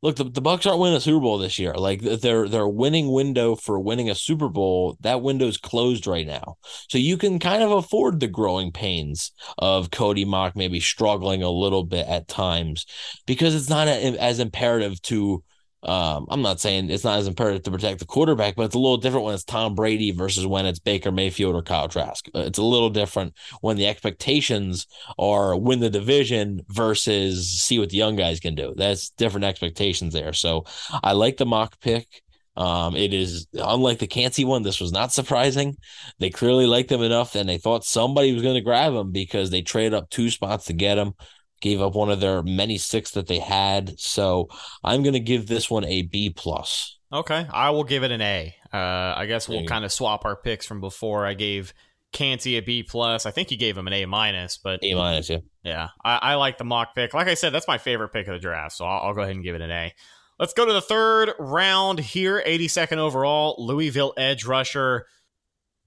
Look, 0.00 0.14
the, 0.14 0.24
the 0.24 0.40
Bucs 0.40 0.64
aren't 0.64 0.78
winning 0.78 0.96
a 0.96 1.00
Super 1.00 1.20
Bowl 1.20 1.38
this 1.38 1.58
year. 1.58 1.74
Like 1.74 2.00
their 2.02 2.48
their 2.48 2.68
winning 2.68 3.10
window 3.10 3.56
for 3.56 3.80
winning 3.80 4.08
a 4.08 4.14
Super 4.14 4.48
Bowl, 4.48 4.96
that 5.00 5.22
window's 5.22 5.56
closed 5.56 6.06
right 6.06 6.26
now. 6.26 6.56
So 6.88 6.98
you 6.98 7.16
can 7.16 7.40
kind 7.40 7.64
of 7.64 7.72
afford 7.72 8.20
the 8.20 8.28
growing 8.28 8.70
pains 8.70 9.32
of 9.58 9.90
Cody 9.90 10.24
Mauch 10.24 10.54
maybe 10.54 10.78
struggling 10.78 11.42
a 11.42 11.50
little 11.50 11.82
bit 11.82 12.06
at 12.06 12.28
times 12.28 12.86
because 13.26 13.56
it's 13.56 13.68
not 13.68 13.88
a, 13.88 14.16
as 14.18 14.38
imperative 14.38 15.02
to 15.02 15.42
um, 15.82 16.26
I'm 16.28 16.42
not 16.42 16.60
saying 16.60 16.90
it's 16.90 17.04
not 17.04 17.18
as 17.18 17.28
imperative 17.28 17.62
to 17.62 17.70
protect 17.70 18.00
the 18.00 18.04
quarterback, 18.04 18.56
but 18.56 18.64
it's 18.64 18.74
a 18.74 18.78
little 18.80 18.96
different 18.96 19.24
when 19.24 19.34
it's 19.34 19.44
Tom 19.44 19.74
Brady 19.74 20.10
versus 20.10 20.44
when 20.44 20.66
it's 20.66 20.80
Baker 20.80 21.12
Mayfield 21.12 21.54
or 21.54 21.62
Kyle 21.62 21.88
Trask. 21.88 22.28
Uh, 22.34 22.40
It's 22.40 22.58
a 22.58 22.64
little 22.64 22.90
different 22.90 23.34
when 23.60 23.76
the 23.76 23.86
expectations 23.86 24.86
are 25.18 25.56
win 25.56 25.78
the 25.78 25.90
division 25.90 26.62
versus 26.68 27.60
see 27.60 27.78
what 27.78 27.90
the 27.90 27.96
young 27.96 28.16
guys 28.16 28.40
can 28.40 28.56
do. 28.56 28.74
That's 28.76 29.10
different 29.10 29.44
expectations 29.44 30.12
there. 30.12 30.32
So 30.32 30.64
I 31.02 31.12
like 31.12 31.36
the 31.36 31.46
Mauch 31.46 31.78
pick. 31.80 32.08
Um, 32.56 32.96
it 32.96 33.14
is 33.14 33.46
unlike 33.54 34.00
the 34.00 34.08
Kancey 34.08 34.44
one. 34.44 34.62
This 34.64 34.80
was 34.80 34.90
not 34.90 35.12
surprising. 35.12 35.76
They 36.18 36.30
clearly 36.30 36.66
liked 36.66 36.88
them 36.88 37.02
enough, 37.02 37.36
and 37.36 37.48
they 37.48 37.58
thought 37.58 37.84
somebody 37.84 38.32
was 38.32 38.42
going 38.42 38.56
to 38.56 38.60
grab 38.60 38.94
him 38.94 39.12
because 39.12 39.50
they 39.50 39.62
traded 39.62 39.94
up 39.94 40.10
two 40.10 40.28
spots 40.28 40.64
to 40.64 40.72
get 40.72 40.98
him 40.98 41.12
gave 41.60 41.80
up 41.80 41.94
one 41.94 42.10
of 42.10 42.20
their 42.20 42.42
many 42.42 42.78
six 42.78 43.12
that 43.12 43.26
they 43.26 43.38
had. 43.38 43.98
So 43.98 44.48
I'm 44.84 45.02
going 45.02 45.14
to 45.14 45.20
give 45.20 45.46
this 45.46 45.70
one 45.70 45.84
a 45.84 46.02
B 46.02 46.30
plus. 46.30 46.98
Okay, 47.12 47.46
I 47.50 47.70
will 47.70 47.84
give 47.84 48.02
it 48.02 48.12
an 48.12 48.20
A. 48.20 48.54
Uh, 48.72 48.76
I 48.76 49.24
guess 49.26 49.48
we'll 49.48 49.64
kind 49.64 49.84
of 49.84 49.92
swap 49.92 50.26
our 50.26 50.36
picks 50.36 50.66
from 50.66 50.80
before. 50.80 51.24
I 51.24 51.32
gave 51.32 51.72
Canty 52.12 52.58
a 52.58 52.60
B 52.60 52.82
plus. 52.82 53.24
I 53.24 53.30
think 53.30 53.50
you 53.50 53.56
gave 53.56 53.78
him 53.78 53.86
an 53.86 53.94
A 53.94 54.04
minus, 54.04 54.58
but 54.58 54.80
A 54.82 54.94
minus, 54.94 55.30
yeah. 55.30 55.38
Yeah, 55.62 55.88
I, 56.04 56.16
I 56.16 56.34
like 56.34 56.58
the 56.58 56.64
Mauch 56.64 56.88
pick. 56.94 57.14
Like 57.14 57.28
I 57.28 57.34
said, 57.34 57.52
that's 57.54 57.68
my 57.68 57.78
favorite 57.78 58.10
pick 58.10 58.26
of 58.28 58.34
the 58.34 58.38
draft, 58.38 58.74
so 58.74 58.84
I'll, 58.84 59.08
I'll 59.08 59.14
go 59.14 59.22
ahead 59.22 59.34
and 59.34 59.44
give 59.44 59.54
it 59.54 59.62
an 59.62 59.70
A. 59.70 59.94
Let's 60.38 60.52
go 60.52 60.66
to 60.66 60.72
the 60.72 60.82
third 60.82 61.32
round 61.38 61.98
here, 61.98 62.42
82nd 62.46 62.98
overall, 62.98 63.56
Louisville 63.58 64.12
edge 64.16 64.44
rusher 64.44 65.06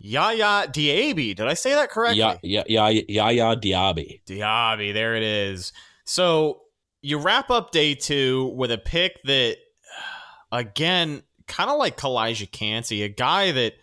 Yaya 0.03 0.67
Diaby. 0.67 1.35
Did 1.35 1.47
I 1.47 1.53
say 1.53 1.73
that 1.73 1.89
correctly? 1.89 2.19
Yeah, 2.19 2.37
yeah, 2.43 2.63
yeah, 2.67 2.89
yeah, 3.07 3.29
yeah, 3.29 3.55
Diaby. 3.55 4.21
Diaby, 4.25 4.93
there 4.93 5.15
it 5.15 5.23
is. 5.23 5.71
So 6.05 6.61
you 7.01 7.17
wrap 7.17 7.49
up 7.49 7.71
day 7.71 7.95
two 7.95 8.51
with 8.55 8.71
a 8.71 8.77
pick 8.77 9.21
that, 9.25 9.57
again, 10.51 11.23
kind 11.47 11.69
of 11.69 11.77
like 11.77 11.97
Calijah 11.97 12.51
Kancey, 12.51 13.03
a 13.03 13.09
guy 13.09 13.51
that 13.51 13.73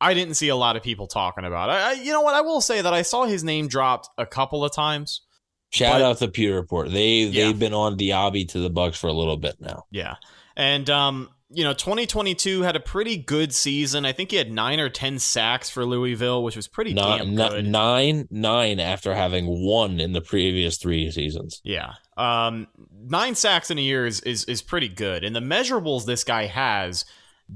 I 0.00 0.14
didn't 0.14 0.34
see 0.34 0.48
a 0.48 0.56
lot 0.56 0.76
of 0.76 0.82
people 0.82 1.06
talking 1.06 1.44
about. 1.44 1.70
I, 1.70 1.90
I, 1.90 1.92
you 1.94 2.12
know 2.12 2.20
what? 2.20 2.34
I 2.34 2.40
will 2.40 2.60
say 2.60 2.80
that 2.82 2.94
I 2.94 3.02
saw 3.02 3.24
his 3.26 3.42
name 3.42 3.68
dropped 3.68 4.08
a 4.16 4.26
couple 4.26 4.64
of 4.64 4.72
times. 4.72 5.22
Shout 5.70 5.94
But- 6.00 6.02
out 6.02 6.18
to 6.18 6.28
Pew 6.28 6.54
Report. 6.54 6.90
They 6.90 7.22
Yeah. 7.24 7.46
they've 7.46 7.58
been 7.58 7.74
on 7.74 7.98
Diaby 7.98 8.48
to 8.50 8.60
the 8.60 8.70
Bucs 8.70 8.96
for 8.96 9.08
a 9.08 9.12
little 9.12 9.36
bit 9.36 9.56
now. 9.60 9.84
Yeah. 9.90 10.14
And 10.56 10.88
um, 10.88 11.28
you 11.50 11.64
know, 11.64 11.72
2022 11.72 12.62
had 12.62 12.76
a 12.76 12.80
pretty 12.80 13.16
good 13.16 13.54
season. 13.54 14.04
I 14.04 14.12
think 14.12 14.30
he 14.30 14.36
had 14.36 14.52
9 14.52 14.80
or 14.80 14.88
10 14.88 15.18
sacks 15.18 15.70
for 15.70 15.84
Louisville, 15.86 16.42
which 16.42 16.56
was 16.56 16.68
pretty 16.68 16.92
damn 16.92 17.34
Nine, 17.34 17.50
good. 17.50 17.66
nine, 17.66 18.28
nine 18.30 18.80
after 18.80 19.14
having 19.14 19.46
one 19.46 19.98
in 20.00 20.12
the 20.12 20.20
previous 20.20 20.76
three 20.78 21.10
seasons. 21.10 21.60
Yeah. 21.64 21.92
Um, 22.16 22.66
9 23.06 23.34
sacks 23.34 23.70
in 23.70 23.78
a 23.78 23.80
year 23.80 24.06
is, 24.06 24.20
is 24.20 24.44
is 24.44 24.60
pretty 24.60 24.88
good. 24.88 25.24
And 25.24 25.34
the 25.34 25.40
measurables 25.40 26.04
this 26.04 26.24
guy 26.24 26.44
has 26.46 27.04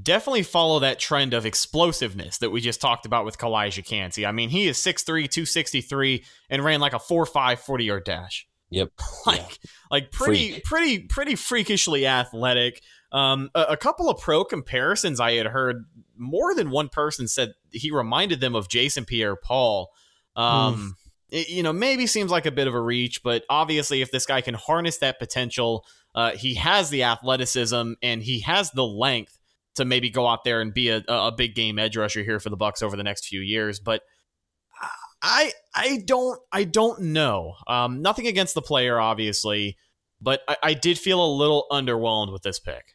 definitely 0.02 0.42
follow 0.44 0.78
that 0.78 0.98
trend 0.98 1.34
of 1.34 1.44
explosiveness 1.44 2.38
that 2.38 2.48
we 2.50 2.60
just 2.62 2.80
talked 2.80 3.04
about 3.04 3.26
with 3.26 3.36
Calijah 3.36 3.84
Kancey. 3.84 4.24
I 4.24 4.32
mean, 4.32 4.48
he 4.48 4.68
is 4.68 4.78
6'3", 4.78 5.04
263 5.28 6.24
and 6.48 6.64
ran 6.64 6.80
like 6.80 6.94
a 6.94 6.98
4'5", 6.98 7.58
40 7.58 7.84
yard 7.84 8.04
dash. 8.04 8.46
Yep. 8.70 8.90
like 9.26 9.58
like 9.90 10.10
pretty 10.12 10.52
Freak. 10.52 10.64
pretty 10.64 10.98
pretty 11.00 11.34
freakishly 11.34 12.06
athletic. 12.06 12.80
Um, 13.12 13.50
a, 13.54 13.62
a 13.70 13.76
couple 13.76 14.08
of 14.08 14.20
pro 14.20 14.44
comparisons 14.44 15.20
I 15.20 15.32
had 15.32 15.46
heard. 15.46 15.84
More 16.16 16.54
than 16.54 16.70
one 16.70 16.88
person 16.88 17.28
said 17.28 17.52
he 17.70 17.90
reminded 17.90 18.40
them 18.40 18.54
of 18.54 18.68
Jason 18.68 19.04
Pierre-Paul. 19.04 19.90
Um, 20.36 20.96
it- 21.30 21.48
you 21.48 21.62
know, 21.62 21.72
maybe 21.72 22.06
seems 22.06 22.30
like 22.30 22.46
a 22.46 22.50
bit 22.52 22.66
of 22.66 22.74
a 22.74 22.80
reach, 22.80 23.22
but 23.22 23.44
obviously, 23.48 24.02
if 24.02 24.10
this 24.10 24.26
guy 24.26 24.40
can 24.40 24.54
harness 24.54 24.98
that 24.98 25.18
potential 25.18 25.84
uh, 26.14 26.32
he 26.32 26.54
has 26.56 26.90
the 26.90 27.04
athleticism 27.04 27.92
and 28.02 28.22
he 28.22 28.40
has 28.40 28.70
the 28.72 28.84
length 28.84 29.38
to 29.76 29.84
maybe 29.86 30.10
go 30.10 30.26
out 30.26 30.44
there 30.44 30.60
and 30.60 30.74
be 30.74 30.90
a, 30.90 31.02
a 31.08 31.32
big 31.32 31.54
game 31.54 31.78
edge 31.78 31.96
rusher 31.96 32.22
here 32.22 32.38
for 32.38 32.50
the 32.50 32.56
Bucs 32.56 32.82
over 32.82 32.96
the 32.98 33.02
next 33.02 33.26
few 33.26 33.40
years. 33.40 33.80
But 33.80 34.02
I 35.22 35.52
I 35.74 36.02
don't 36.04 36.38
I 36.52 36.64
don't 36.64 37.00
know. 37.00 37.54
Um, 37.66 38.02
nothing 38.02 38.26
against 38.26 38.54
the 38.54 38.62
player, 38.62 39.00
obviously, 39.00 39.78
but 40.20 40.42
I, 40.48 40.56
I 40.62 40.74
did 40.74 40.98
feel 40.98 41.24
a 41.24 41.32
little 41.34 41.66
underwhelmed 41.70 42.32
with 42.32 42.42
this 42.42 42.58
pick. 42.58 42.91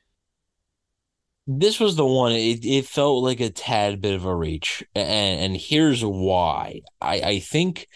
This 1.47 1.79
was 1.79 1.95
the 1.95 2.05
one. 2.05 2.33
It, 2.33 2.65
it 2.65 2.85
felt 2.85 3.23
like 3.23 3.39
a 3.39 3.49
tad 3.49 4.01
bit 4.01 4.15
of 4.15 4.25
a 4.25 4.35
reach, 4.35 4.83
and 4.93 5.39
and 5.39 5.57
here's 5.57 6.03
why. 6.03 6.81
I 7.01 7.21
I 7.21 7.39
think 7.39 7.87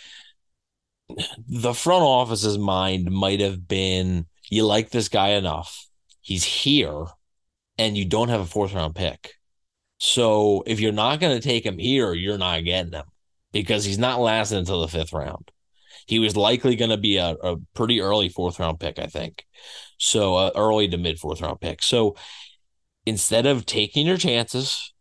the 1.47 1.73
front 1.73 2.03
office's 2.03 2.57
mind 2.57 3.11
might 3.11 3.41
have 3.41 3.67
been 3.67 4.25
you 4.49 4.65
like 4.65 4.89
this 4.89 5.09
guy 5.09 5.29
enough. 5.29 5.87
He's 6.21 6.43
here 6.43 7.05
and 7.77 7.97
you 7.97 8.05
don't 8.05 8.29
have 8.29 8.41
a 8.41 8.45
fourth 8.45 8.73
round 8.73 8.95
pick. 8.95 9.33
So 9.97 10.63
if 10.67 10.79
you're 10.79 10.91
not 10.91 11.19
going 11.19 11.39
to 11.39 11.47
take 11.47 11.65
him 11.65 11.77
here, 11.77 12.13
you're 12.13 12.37
not 12.37 12.63
getting 12.63 12.93
him 12.93 13.05
because 13.51 13.85
he's 13.85 13.97
not 13.97 14.19
lasting 14.19 14.59
until 14.59 14.81
the 14.81 14.87
fifth 14.87 15.13
round. 15.13 15.51
He 16.07 16.19
was 16.19 16.35
likely 16.35 16.75
going 16.75 16.91
to 16.91 16.97
be 16.97 17.17
a, 17.17 17.29
a, 17.31 17.57
pretty 17.73 18.01
early 18.01 18.27
fourth 18.29 18.59
round 18.59 18.79
pick, 18.79 18.99
I 18.99 19.07
think. 19.07 19.45
So 19.97 20.35
uh, 20.35 20.51
early 20.55 20.87
to 20.89 20.97
mid 20.97 21.19
fourth 21.19 21.41
round 21.41 21.61
pick. 21.61 21.81
So 21.81 22.15
instead 23.05 23.45
of 23.45 23.65
taking 23.65 24.05
your 24.05 24.17
chances, 24.17 24.93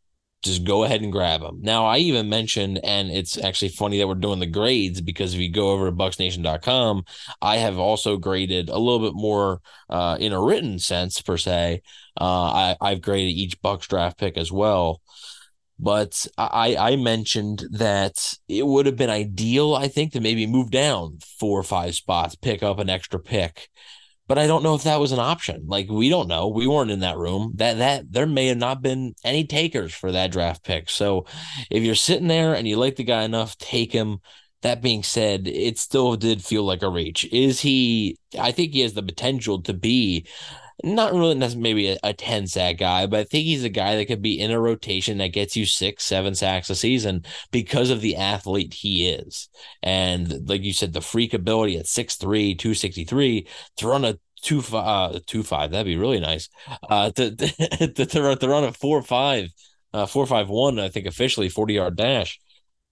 just 0.43 0.65
go 0.65 0.85
ahead 0.85 1.03
and 1.03 1.13
grab 1.13 1.43
them. 1.43 1.59
Now, 1.61 1.85
I 1.85 1.99
even 1.99 2.29
mentioned, 2.29 2.81
and 2.83 3.11
it's 3.11 3.37
actually 3.37 3.69
funny 3.69 3.99
that 3.99 4.09
we're 4.09 4.15
doing 4.15 4.39
the 4.39 4.47
grades 4.47 5.01
because 5.01 5.35
if 5.35 5.41
you 5.41 5.53
go 5.53 5.71
over 5.71 5.87
to 5.87 5.93
bucsnation.com, 5.93 7.05
I 7.43 7.59
have 7.59 7.79
also 7.79 8.17
graded 8.17 8.71
a 8.71 8.79
little 8.79 9.01
bit 9.01 9.15
more 9.15 9.61
uh, 9.91 10.17
in 10.19 10.33
a 10.33 10.43
written 10.43 10.79
sense, 10.79 11.21
per 11.21 11.37
se. 11.37 11.83
Uh, 12.19 12.25
I, 12.25 12.77
I've 12.81 13.03
graded 13.03 13.35
each 13.35 13.61
Bucs 13.61 13.87
draft 13.87 14.19
pick 14.19 14.39
as 14.39 14.51
well. 14.51 15.03
But 15.79 16.27
I, 16.37 16.77
I 16.79 16.97
mentioned 16.97 17.65
that 17.73 18.35
it 18.49 18.67
would 18.67 18.85
have 18.85 18.97
been 18.97 19.11
ideal, 19.11 19.75
I 19.75 19.89
think, 19.89 20.13
to 20.13 20.21
maybe 20.21 20.47
move 20.47 20.71
down 20.71 21.19
four 21.39 21.59
or 21.59 21.63
five 21.63 21.95
spots, 21.95 22.35
pick 22.35 22.63
up 22.63 22.79
an 22.79 22.91
extra 22.91 23.19
pick 23.19 23.69
but 24.31 24.39
I 24.39 24.47
don't 24.47 24.63
know 24.63 24.77
if 24.77 24.85
that 24.85 25.01
was 25.01 25.11
an 25.11 25.19
option. 25.19 25.65
Like 25.67 25.89
we 25.91 26.09
don't 26.09 26.29
know. 26.29 26.47
We 26.47 26.69
weren't 26.69 26.93
in 26.93 27.01
that 27.01 27.19
room. 27.19 27.51
That 27.57 27.79
that 27.79 28.13
there 28.13 28.29
may 28.29 28.47
have 28.47 28.59
not 28.59 28.81
been 28.81 29.17
any 29.25 29.45
takers 29.45 29.93
for 29.93 30.13
that 30.13 30.31
draft 30.31 30.63
pick. 30.63 30.89
So 30.89 31.27
if 31.69 31.83
you're 31.83 31.97
sitting 31.97 32.29
there 32.29 32.55
and 32.55 32.69
you 32.69 32.77
like 32.77 32.95
the 32.95 33.03
guy 33.03 33.25
enough, 33.25 33.59
take 33.59 33.91
him. 33.91 34.21
That 34.63 34.83
being 34.83 35.03
said, 35.03 35.49
it 35.49 35.79
still 35.79 36.15
did 36.15 36.45
feel 36.45 36.63
like 36.63 36.83
a 36.83 36.89
reach. 36.89 37.25
Is 37.33 37.59
he 37.59 38.19
I 38.39 38.53
think 38.53 38.73
he 38.73 38.83
has 38.83 38.93
the 38.95 39.03
potential 39.03 39.63
to 39.63 39.75
be 39.75 40.29
not 40.83 41.13
really 41.13 41.35
maybe 41.57 41.89
a, 41.89 41.99
a 42.03 42.13
10 42.13 42.47
sack 42.47 42.79
guy, 42.79 43.07
but 43.07 43.21
I 43.21 43.25
think 43.25 43.45
he's 43.45 43.65
a 43.65 43.69
guy 43.69 43.97
that 43.97 44.07
could 44.07 44.23
be 44.23 44.39
in 44.39 44.51
a 44.51 44.61
rotation 44.61 45.19
that 45.19 45.29
gets 45.29 45.57
you 45.57 45.67
six, 45.67 46.05
seven 46.05 46.35
sacks 46.35 46.71
a 46.71 46.75
season 46.75 47.25
because 47.51 47.91
of 47.91 48.01
the 48.01 48.17
athlete 48.17 48.75
he 48.75 49.09
is. 49.09 49.49
And 49.83 50.49
like 50.49 50.63
you 50.63 50.73
said, 50.73 50.93
the 50.93 51.01
freak 51.01 51.35
ability 51.35 51.79
at 51.79 51.87
6'3, 51.87 52.59
263 52.59 53.47
to 53.77 53.87
run 53.89 54.05
a 54.05 54.19
two 54.43 54.63
uh 54.73 55.19
two 55.27 55.43
five 55.43 55.71
that'd 55.71 55.85
be 55.85 55.99
really 55.99 56.19
nice 56.19 56.49
uh 56.89 57.11
to 57.11 57.37
to, 57.37 58.07
to, 58.07 58.37
to 58.37 58.49
run 58.49 58.65
a 58.65 58.73
four 58.73 59.03
five 59.03 59.51
uh 59.93 60.07
four 60.07 60.27
five 60.27 60.49
one 60.49 60.79
I 60.79 60.89
think 60.89 61.05
officially 61.05 61.51
40 61.51 61.75
yard 61.75 61.97
dash 61.97 62.41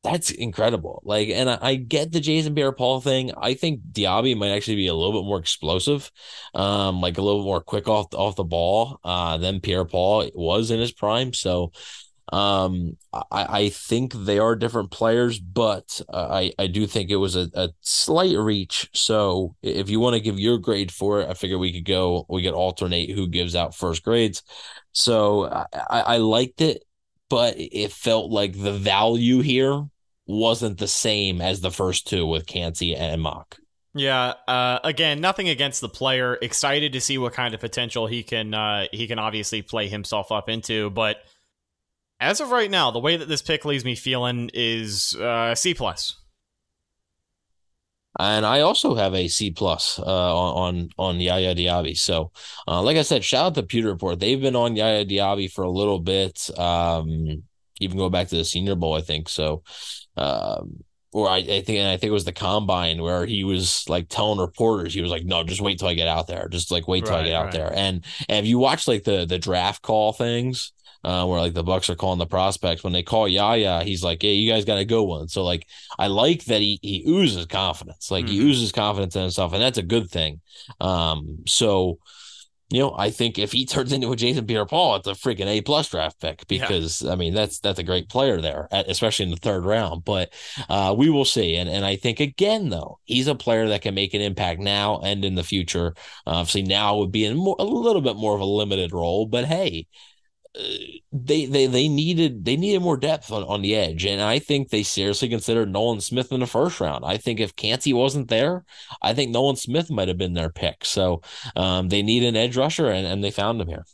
that's 0.04 0.30
incredible. 0.30 1.02
Like, 1.04 1.28
and 1.28 1.50
I, 1.50 1.58
I, 1.60 1.74
get 1.74 2.12
the 2.12 2.20
Jason 2.20 2.54
Pierre-Paul 2.54 3.00
thing. 3.00 3.32
I 3.36 3.54
think 3.54 3.80
Diaby 3.92 4.36
might 4.36 4.50
actually 4.50 4.76
be 4.76 4.86
a 4.86 4.94
little 4.94 5.20
bit 5.20 5.26
more 5.26 5.38
explosive, 5.38 6.10
um, 6.54 7.00
like 7.00 7.18
a 7.18 7.22
little 7.22 7.42
more 7.42 7.60
quick 7.60 7.88
off 7.88 8.14
off 8.14 8.36
the 8.36 8.44
ball 8.44 9.00
uh, 9.02 9.38
than 9.38 9.60
Pierre-Paul 9.60 10.30
was 10.34 10.70
in 10.70 10.78
his 10.78 10.92
prime. 10.92 11.32
So, 11.32 11.72
um, 12.30 12.96
I, 13.12 13.22
I 13.32 13.68
think 13.70 14.12
they 14.12 14.38
are 14.38 14.54
different 14.54 14.90
players, 14.90 15.40
but 15.40 16.00
uh, 16.12 16.28
I 16.30 16.52
I 16.58 16.66
do 16.68 16.86
think 16.86 17.10
it 17.10 17.16
was 17.16 17.34
a, 17.36 17.48
a 17.54 17.70
slight 17.80 18.36
reach. 18.36 18.88
So, 18.94 19.56
if 19.62 19.90
you 19.90 19.98
want 19.98 20.14
to 20.14 20.20
give 20.20 20.38
your 20.38 20.58
grade 20.58 20.92
for 20.92 21.22
it, 21.22 21.28
I 21.28 21.34
figure 21.34 21.58
we 21.58 21.72
could 21.72 21.86
go. 21.86 22.24
We 22.28 22.42
could 22.42 22.54
alternate 22.54 23.10
who 23.10 23.28
gives 23.28 23.56
out 23.56 23.74
first 23.74 24.04
grades. 24.04 24.42
So 24.92 25.44
I, 25.46 26.00
I 26.00 26.16
liked 26.16 26.60
it 26.60 26.82
but 27.28 27.54
it 27.58 27.92
felt 27.92 28.30
like 28.30 28.52
the 28.52 28.72
value 28.72 29.40
here 29.40 29.86
wasn't 30.26 30.78
the 30.78 30.88
same 30.88 31.40
as 31.40 31.60
the 31.60 31.70
first 31.70 32.06
two 32.06 32.26
with 32.26 32.46
Kancey 32.46 32.94
and 32.94 33.22
Mauch. 33.22 33.58
Yeah. 33.94 34.34
Uh, 34.46 34.78
again, 34.84 35.20
nothing 35.20 35.48
against 35.48 35.80
the 35.80 35.88
player. 35.88 36.38
Excited 36.40 36.92
to 36.92 37.00
see 37.00 37.18
what 37.18 37.32
kind 37.32 37.54
of 37.54 37.60
potential 37.60 38.06
he 38.06 38.22
can 38.22 38.54
uh, 38.54 38.86
he 38.92 39.06
can 39.06 39.18
obviously 39.18 39.62
play 39.62 39.88
himself 39.88 40.30
up 40.30 40.48
into. 40.48 40.90
But 40.90 41.16
as 42.20 42.40
of 42.40 42.50
right 42.50 42.70
now, 42.70 42.90
the 42.90 42.98
way 42.98 43.16
that 43.16 43.28
this 43.28 43.42
pick 43.42 43.64
leaves 43.64 43.84
me 43.84 43.94
feeling 43.94 44.50
is 44.52 45.16
uh, 45.16 45.54
C 45.54 45.74
plus. 45.74 46.16
And 48.18 48.44
I 48.44 48.60
also 48.60 48.94
have 48.94 49.14
a 49.14 49.28
C 49.28 49.50
plus 49.50 49.98
uh, 49.98 50.02
on 50.04 50.88
on 50.98 51.20
Yaya 51.20 51.54
Diaby. 51.54 51.96
So, 51.96 52.32
uh, 52.66 52.82
like 52.82 52.96
I 52.96 53.02
said, 53.02 53.24
shout 53.24 53.46
out 53.46 53.54
to 53.56 53.62
Pewter 53.62 53.88
Report. 53.88 54.18
They've 54.18 54.40
been 54.40 54.56
on 54.56 54.76
Yaya 54.76 55.04
Diaby 55.04 55.52
for 55.52 55.62
a 55.62 55.70
little 55.70 56.00
bit. 56.00 56.50
Um, 56.58 57.44
even 57.80 57.98
go 57.98 58.10
back 58.10 58.28
to 58.28 58.36
the 58.36 58.44
Senior 58.44 58.74
Bowl, 58.74 58.94
I 58.94 59.02
think. 59.02 59.28
So, 59.28 59.62
um, 60.16 60.82
or 61.12 61.28
I, 61.28 61.36
I, 61.36 61.62
think 61.62 61.78
and 61.78 61.88
I 61.88 61.96
think 61.96 62.10
it 62.10 62.12
was 62.12 62.24
the 62.24 62.32
combine 62.32 63.00
where 63.00 63.24
he 63.24 63.44
was 63.44 63.88
like 63.88 64.08
telling 64.08 64.38
reporters, 64.38 64.92
he 64.92 65.00
was 65.00 65.10
like, 65.10 65.24
"No, 65.24 65.42
just 65.42 65.60
wait 65.60 65.78
till 65.78 65.88
I 65.88 65.94
get 65.94 66.08
out 66.08 66.26
there. 66.26 66.48
Just 66.48 66.70
like 66.70 66.86
wait 66.86 67.04
till 67.04 67.14
right, 67.14 67.22
I 67.22 67.28
get 67.28 67.34
out 67.34 67.44
right. 67.44 67.52
there." 67.52 67.72
And 67.74 68.04
and 68.28 68.44
if 68.44 68.46
you 68.46 68.58
watch 68.58 68.86
like 68.86 69.04
the 69.04 69.24
the 69.26 69.38
draft 69.38 69.82
call 69.82 70.12
things, 70.12 70.72
uh, 71.04 71.26
where 71.26 71.40
like 71.40 71.54
the 71.54 71.64
Bucs 71.64 71.88
are 71.88 71.94
calling 71.94 72.18
the 72.18 72.26
prospects. 72.26 72.82
When 72.82 72.92
they 72.92 73.02
call 73.02 73.28
Yaya, 73.28 73.82
he's 73.84 74.02
like, 74.02 74.22
"Hey, 74.22 74.34
you 74.34 74.50
guys 74.50 74.64
got 74.64 74.76
to 74.76 74.84
go 74.84 75.04
one." 75.04 75.28
So 75.28 75.44
like, 75.44 75.66
I 75.98 76.08
like 76.08 76.44
that 76.46 76.60
he 76.60 76.78
he 76.82 77.04
oozes 77.06 77.46
confidence. 77.46 78.10
Like 78.10 78.24
mm-hmm. 78.24 78.34
he 78.34 78.40
oozes 78.40 78.72
confidence 78.72 79.16
in 79.16 79.22
himself, 79.22 79.52
and 79.52 79.62
that's 79.62 79.78
a 79.78 79.82
good 79.82 80.10
thing. 80.10 80.40
Um, 80.80 81.38
so 81.46 81.98
you 82.70 82.80
know, 82.80 82.94
I 82.96 83.10
think 83.10 83.38
if 83.38 83.52
he 83.52 83.64
turns 83.66 83.92
into 83.92 84.12
a 84.12 84.16
Jason 84.16 84.46
Pierre-Paul, 84.46 84.96
it's 84.96 85.08
a 85.08 85.12
freaking 85.12 85.46
A 85.46 85.62
plus 85.62 85.88
draft 85.88 86.20
pick 86.20 86.46
because 86.48 87.02
yeah. 87.02 87.12
I 87.12 87.16
mean 87.16 87.34
that's 87.34 87.60
that's 87.60 87.78
a 87.78 87.84
great 87.84 88.08
player 88.08 88.40
there, 88.40 88.68
especially 88.70 89.24
in 89.24 89.30
the 89.30 89.36
third 89.36 89.64
round. 89.64 90.04
But 90.04 90.32
uh, 90.68 90.94
we 90.96 91.10
will 91.10 91.24
see, 91.24 91.56
and 91.56 91.68
and 91.68 91.84
I 91.84 91.96
think 91.96 92.20
again 92.20 92.68
though 92.68 92.98
he's 93.04 93.26
a 93.26 93.34
player 93.34 93.68
that 93.68 93.82
can 93.82 93.94
make 93.94 94.14
an 94.14 94.20
impact 94.20 94.60
now 94.60 95.00
and 95.00 95.24
in 95.24 95.34
the 95.34 95.44
future. 95.44 95.94
Uh, 96.26 96.38
obviously, 96.38 96.62
now 96.62 96.96
would 96.96 97.12
be 97.12 97.24
in 97.24 97.36
more, 97.36 97.56
a 97.58 97.64
little 97.64 98.02
bit 98.02 98.16
more 98.16 98.34
of 98.34 98.40
a 98.40 98.44
limited 98.44 98.92
role, 98.92 99.26
but 99.26 99.44
hey, 99.44 99.86
they 101.12 101.46
they 101.46 101.66
they 101.66 101.88
needed 101.88 102.44
they 102.44 102.56
needed 102.56 102.80
more 102.80 102.96
depth 102.96 103.30
on, 103.30 103.44
on 103.44 103.62
the 103.62 103.76
edge, 103.76 104.04
and 104.04 104.20
I 104.20 104.38
think 104.38 104.70
they 104.70 104.82
seriously 104.82 105.28
considered 105.28 105.70
Nolan 105.70 106.00
Smith 106.00 106.32
in 106.32 106.40
the 106.40 106.46
first 106.46 106.80
round. 106.80 107.04
I 107.04 107.16
think 107.16 107.38
if 107.38 107.54
Kancey 107.54 107.92
wasn't 107.92 108.28
there, 108.28 108.64
I 109.02 109.14
think 109.14 109.30
Nolan 109.30 109.56
Smith 109.56 109.90
might 109.90 110.08
have 110.08 110.18
been 110.18 110.34
their 110.34 110.50
pick. 110.50 110.84
So 110.84 111.22
um, 111.54 111.88
they 111.88 112.02
need 112.02 112.24
an 112.24 112.36
edge 112.36 112.56
rusher, 112.56 112.88
and, 112.88 113.06
and 113.06 113.22
they 113.22 113.30
found 113.30 113.60
him 113.60 113.68
here. 113.68 113.84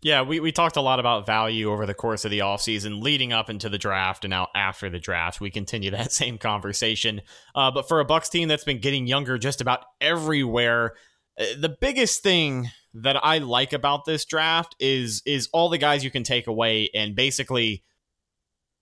Yeah, 0.00 0.22
we, 0.22 0.38
we 0.38 0.52
talked 0.52 0.76
a 0.76 0.82
lot 0.82 1.00
about 1.00 1.24
value 1.24 1.70
over 1.70 1.86
the 1.86 1.94
course 1.94 2.26
of 2.26 2.30
the 2.30 2.40
offseason, 2.40 3.02
leading 3.02 3.32
up 3.32 3.48
into 3.48 3.70
the 3.70 3.78
draft 3.78 4.24
and 4.24 4.30
now 4.30 4.48
after 4.54 4.90
the 4.90 4.98
draft. 4.98 5.40
We 5.40 5.50
continue 5.50 5.90
that 5.92 6.12
same 6.12 6.38
conversation. 6.38 7.22
Uh, 7.54 7.70
but 7.70 7.88
for 7.88 8.00
a 8.00 8.04
Bucs 8.04 8.30
team 8.30 8.48
that's 8.48 8.64
been 8.64 8.80
getting 8.80 9.06
younger 9.06 9.38
just 9.38 9.60
about 9.62 9.84
everywhere, 10.00 10.92
uh, 11.40 11.44
the 11.58 11.74
biggest 11.80 12.22
thing 12.22 12.70
that 12.94 13.22
I 13.24 13.38
like 13.38 13.72
about 13.72 14.04
this 14.04 14.24
draft 14.24 14.76
is 14.78 15.22
is 15.26 15.48
all 15.52 15.68
the 15.68 15.78
guys 15.78 16.04
you 16.04 16.10
can 16.10 16.22
take 16.22 16.46
away 16.46 16.90
and 16.94 17.16
basically 17.16 17.82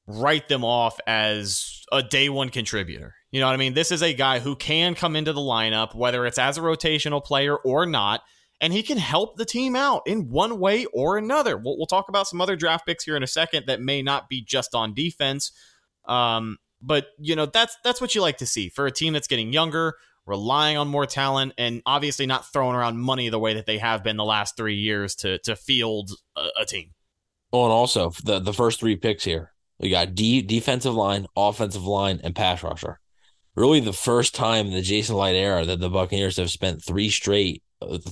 write 0.07 0.49
them 0.49 0.65
off 0.65 0.99
as 1.07 1.83
a 1.91 2.03
day 2.03 2.29
one 2.29 2.51
contributor. 2.51 3.15
You 3.31 3.41
know 3.41 3.47
what 3.47 3.55
I 3.55 3.59
mean? 3.59 3.75
This 3.75 3.91
is 3.91 4.03
a 4.03 4.13
guy 4.13 4.41
who 4.41 4.57
can 4.57 4.95
come 4.95 5.17
into 5.17 5.33
the 5.33 5.41
lineup, 5.41 5.95
whether 5.95 6.27
it's 6.27 6.39
as 6.39 6.59
a 6.59 6.61
rotational 6.61 7.25
player 7.25 7.57
or 7.57 7.87
not, 7.87 8.21
and 8.61 8.73
he 8.73 8.83
can 8.83 8.99
help 8.99 9.37
the 9.37 9.45
team 9.45 9.75
out 9.75 10.03
in 10.07 10.29
one 10.29 10.59
way 10.59 10.85
or 10.93 11.17
another. 11.17 11.57
We'll, 11.57 11.79
we'll 11.79 11.87
talk 11.87 12.09
about 12.09 12.27
some 12.29 12.41
other 12.41 12.57
draft 12.57 12.87
picks 12.87 13.05
here 13.05 13.17
in 13.17 13.23
a 13.23 13.29
second 13.29 13.67
that 13.67 13.81
may 13.81 14.03
not 14.03 14.29
be 14.29 14.43
just 14.43 14.75
on 14.75 14.93
defense. 14.93 15.53
Um, 16.07 16.59
but 16.83 17.07
you 17.19 17.37
know 17.37 17.47
that's 17.47 17.77
that's 17.85 18.01
what 18.01 18.15
you 18.15 18.21
like 18.21 18.39
to 18.39 18.47
see 18.47 18.69
for 18.69 18.87
a 18.87 18.91
team 18.91 19.13
that's 19.13 19.29
getting 19.29 19.53
younger, 19.53 19.95
relying 20.27 20.77
on 20.77 20.89
more 20.89 21.07
talent, 21.07 21.53
and 21.59 21.83
obviously 21.87 22.27
not 22.27 22.51
throwing 22.53 22.77
around 22.77 22.99
money 22.99 23.29
the 23.29 23.39
way 23.39 23.55
that 23.55 23.67
they 23.67 23.79
have 23.79 24.05
been 24.05 24.17
the 24.17 24.25
last 24.25 24.57
three 24.57 24.77
years 24.77 25.15
to 25.17 25.39
to 25.41 25.57
field 25.57 26.11
a, 26.37 26.49
a 26.61 26.65
team. 26.65 26.91
Oh, 27.53 27.65
and 27.65 27.73
also 27.73 28.13
the 28.25 28.39
the 28.39 28.53
first 28.53 28.81
three 28.81 28.97
picks 28.97 29.25
here, 29.25 29.53
we 29.79 29.91
got 29.91 30.15
D 30.15 30.43
defensive 30.43 30.95
line, 30.95 31.27
offensive 31.37 31.85
line, 31.85 32.21
and 32.23 32.35
pass 32.35 32.63
rusher. 32.63 32.99
Really, 33.55 33.81
the 33.81 33.93
first 33.93 34.35
time 34.35 34.67
in 34.67 34.73
the 34.73 34.81
Jason 34.81 35.17
Licht 35.17 35.37
era 35.37 35.65
that 35.67 35.81
the 35.81 35.91
Buccaneers 35.91 36.39
have 36.39 36.51
spent 36.51 36.83
three 36.83 37.11
straight, 37.11 37.63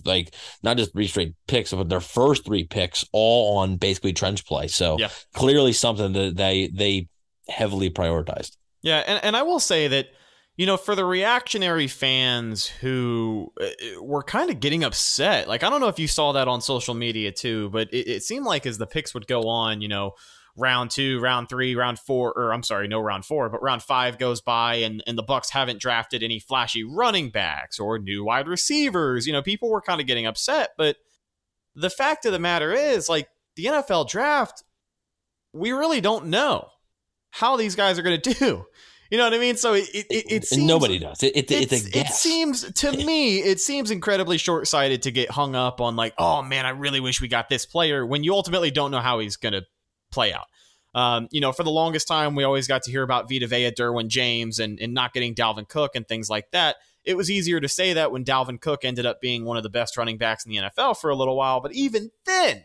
like 0.04 0.34
not 0.62 0.76
just 0.76 0.92
three 0.92 1.06
straight 1.06 1.34
picks, 1.46 1.72
but 1.72 1.88
their 1.88 2.00
first 2.00 2.44
three 2.44 2.64
picks 2.64 3.06
all 3.12 3.58
on 3.58 3.76
basically 3.76 4.12
trench 4.12 4.44
play. 4.44 4.66
So 4.68 4.98
yeah. 4.98 5.08
clearly 5.32 5.72
something 5.72 6.12
that 6.12 6.36
they 6.36 6.68
they 6.68 7.08
heavily 7.48 7.88
prioritized. 7.88 8.56
Yeah, 8.82 9.02
and, 9.06 9.24
and 9.24 9.36
I 9.36 9.42
will 9.42 9.60
say 9.60 9.88
that 9.88 10.08
you 10.56 10.66
know, 10.66 10.76
for 10.76 10.94
the 10.94 11.04
reactionary 11.04 11.86
fans 11.86 12.66
who 12.66 13.52
uh, 13.60 14.02
were 14.02 14.22
kind 14.22 14.50
of 14.50 14.60
getting 14.60 14.84
upset, 14.84 15.48
like 15.48 15.62
I 15.62 15.70
don't 15.70 15.80
know 15.80 15.88
if 15.88 15.98
you 15.98 16.08
saw 16.08 16.32
that 16.32 16.48
on 16.48 16.60
social 16.60 16.94
media 16.94 17.32
too, 17.32 17.70
but 17.70 17.92
it, 17.92 18.08
it 18.08 18.22
seemed 18.22 18.44
like 18.44 18.66
as 18.66 18.78
the 18.78 18.86
picks 18.86 19.14
would 19.14 19.26
go 19.26 19.42
on, 19.42 19.80
you 19.80 19.88
know, 19.88 20.12
round 20.56 20.90
two, 20.90 21.20
round 21.20 21.48
three, 21.48 21.74
round 21.74 21.98
four, 21.98 22.32
or 22.36 22.52
I'm 22.52 22.62
sorry, 22.62 22.88
no 22.88 23.00
round 23.00 23.24
four, 23.24 23.48
but 23.48 23.62
round 23.62 23.82
five 23.82 24.18
goes 24.18 24.40
by 24.40 24.76
and, 24.76 25.02
and 25.06 25.16
the 25.16 25.24
Bucs 25.24 25.50
haven't 25.50 25.80
drafted 25.80 26.22
any 26.22 26.38
flashy 26.38 26.84
running 26.84 27.30
backs 27.30 27.78
or 27.78 27.98
new 27.98 28.24
wide 28.24 28.48
receivers. 28.48 29.26
You 29.26 29.32
know, 29.32 29.42
people 29.42 29.70
were 29.70 29.80
kind 29.80 30.00
of 30.00 30.06
getting 30.06 30.26
upset, 30.26 30.70
but 30.76 30.96
the 31.74 31.90
fact 31.90 32.26
of 32.26 32.32
the 32.32 32.38
matter 32.38 32.72
is, 32.72 33.08
like, 33.08 33.28
the 33.56 33.66
NFL 33.66 34.08
draft, 34.08 34.64
we 35.52 35.72
really 35.72 36.00
don't 36.00 36.26
know 36.26 36.68
how 37.30 37.56
these 37.56 37.76
guys 37.76 37.98
are 37.98 38.02
going 38.02 38.20
to 38.20 38.34
do. 38.34 38.66
You 39.10 39.18
know 39.18 39.24
what 39.24 39.34
I 39.34 39.38
mean? 39.38 39.56
So 39.56 39.74
it 39.74 39.88
it, 39.92 40.06
it 40.08 40.44
seems, 40.44 40.64
nobody 40.64 40.98
does. 40.98 41.22
It, 41.22 41.36
it 41.36 41.50
it's, 41.50 41.72
it's, 41.72 41.86
a 41.86 41.90
guess. 41.90 42.10
It 42.10 42.14
seems 42.14 42.72
to 42.72 42.92
me 42.92 43.38
it 43.38 43.60
seems 43.60 43.90
incredibly 43.90 44.38
short 44.38 44.68
sighted 44.68 45.02
to 45.02 45.10
get 45.10 45.30
hung 45.30 45.56
up 45.56 45.80
on 45.80 45.96
like, 45.96 46.14
oh 46.16 46.42
man, 46.42 46.64
I 46.64 46.70
really 46.70 47.00
wish 47.00 47.20
we 47.20 47.26
got 47.26 47.48
this 47.48 47.66
player 47.66 48.06
when 48.06 48.22
you 48.22 48.32
ultimately 48.34 48.70
don't 48.70 48.92
know 48.92 49.00
how 49.00 49.18
he's 49.18 49.36
going 49.36 49.54
to 49.54 49.64
play 50.12 50.32
out. 50.32 50.46
Um, 50.94 51.28
you 51.30 51.40
know, 51.40 51.52
for 51.52 51.62
the 51.62 51.70
longest 51.70 52.08
time, 52.08 52.34
we 52.34 52.44
always 52.44 52.66
got 52.66 52.82
to 52.84 52.90
hear 52.90 53.02
about 53.02 53.28
Vita 53.28 53.46
Vea, 53.46 53.70
Derwin 53.70 54.08
James, 54.08 54.58
and, 54.58 54.78
and 54.80 54.94
not 54.94 55.12
getting 55.12 55.34
Dalvin 55.34 55.68
Cook 55.68 55.94
and 55.94 56.06
things 56.06 56.28
like 56.28 56.50
that. 56.50 56.76
It 57.04 57.16
was 57.16 57.30
easier 57.30 57.60
to 57.60 57.68
say 57.68 57.94
that 57.94 58.12
when 58.12 58.24
Dalvin 58.24 58.60
Cook 58.60 58.84
ended 58.84 59.06
up 59.06 59.20
being 59.20 59.44
one 59.44 59.56
of 59.56 59.62
the 59.62 59.70
best 59.70 59.96
running 59.96 60.18
backs 60.18 60.44
in 60.44 60.50
the 60.50 60.58
NFL 60.58 61.00
for 61.00 61.10
a 61.10 61.16
little 61.16 61.36
while. 61.36 61.60
But 61.60 61.72
even 61.74 62.10
then, 62.26 62.64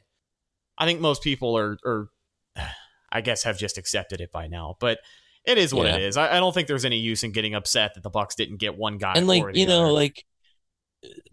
I 0.77 0.85
think 0.85 0.99
most 0.99 1.23
people 1.23 1.57
are, 1.57 1.77
are 1.85 2.09
I 3.11 3.21
guess, 3.21 3.43
have 3.43 3.57
just 3.57 3.77
accepted 3.77 4.21
it 4.21 4.31
by 4.31 4.47
now. 4.47 4.75
But 4.79 4.99
it 5.45 5.57
is 5.57 5.73
what 5.73 5.87
yeah. 5.87 5.95
it 5.95 6.03
is. 6.03 6.17
I, 6.17 6.37
I, 6.37 6.39
don't 6.39 6.53
think 6.53 6.67
there's 6.67 6.85
any 6.85 6.97
use 6.97 7.23
in 7.23 7.31
getting 7.31 7.53
upset 7.53 7.93
that 7.93 8.03
the 8.03 8.11
Bucs 8.11 8.35
didn't 8.35 8.57
get 8.57 8.77
one 8.77 8.97
guy. 8.97 9.13
And 9.15 9.27
like 9.27 9.55
you 9.55 9.67
know, 9.67 9.93
like 9.93 10.25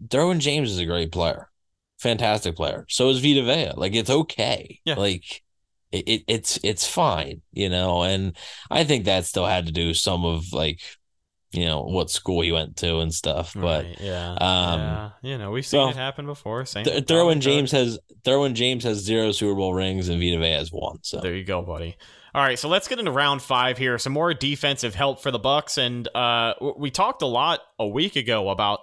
Derwin 0.05 0.39
James 0.39 0.71
is 0.71 0.79
a 0.79 0.85
great 0.85 1.11
player, 1.11 1.49
fantastic 1.99 2.55
player. 2.55 2.85
So 2.89 3.09
is 3.09 3.19
Vita 3.19 3.43
Vea. 3.43 3.71
Like 3.75 3.95
it's 3.95 4.09
okay. 4.09 4.79
Yeah. 4.85 4.95
Like 4.95 5.41
it, 5.91 6.07
it, 6.07 6.23
it's 6.27 6.59
it's 6.63 6.87
fine, 6.87 7.41
you 7.51 7.69
know. 7.69 8.03
And 8.03 8.35
I 8.69 8.83
think 8.83 9.05
that 9.05 9.25
still 9.25 9.45
had 9.45 9.67
to 9.67 9.71
do 9.71 9.93
some 9.93 10.25
of 10.25 10.51
like 10.51 10.81
you 11.51 11.65
know 11.65 11.83
what 11.83 12.09
school 12.09 12.41
he 12.41 12.51
went 12.51 12.77
to 12.77 12.99
and 12.99 13.13
stuff. 13.13 13.53
But 13.53 13.85
right, 13.85 13.97
yeah, 14.01 14.31
um, 14.33 14.79
yeah, 14.79 15.09
you 15.21 15.37
know 15.37 15.51
we've 15.51 15.65
seen 15.65 15.89
it 15.89 15.95
happen 15.95 16.25
before. 16.25 16.65
Same 16.65 16.85
Th- 16.85 17.05
Derwin 17.05 17.39
James 17.39 17.71
has 17.71 17.99
Derwin 18.23 18.53
James 18.53 18.83
has 18.83 18.97
zero 18.97 19.31
Super 19.31 19.55
Bowl 19.55 19.73
rings 19.73 20.09
and 20.09 20.19
Vita 20.19 20.39
Vea 20.39 20.51
has 20.53 20.71
one. 20.71 20.97
So 21.03 21.19
there 21.19 21.35
you 21.35 21.45
go, 21.45 21.61
buddy. 21.61 21.95
All 22.35 22.41
right, 22.41 22.57
so 22.57 22.67
let's 22.67 22.87
get 22.87 22.97
into 22.97 23.11
round 23.11 23.43
five 23.43 23.77
here. 23.77 23.99
Some 23.99 24.13
more 24.13 24.33
defensive 24.33 24.95
help 24.95 25.21
for 25.21 25.29
the 25.29 25.39
Bucs, 25.39 25.77
and 25.77 26.07
uh, 26.15 26.55
we 26.77 26.89
talked 26.89 27.21
a 27.21 27.27
lot 27.27 27.59
a 27.77 27.87
week 27.87 28.15
ago 28.15 28.49
about 28.49 28.79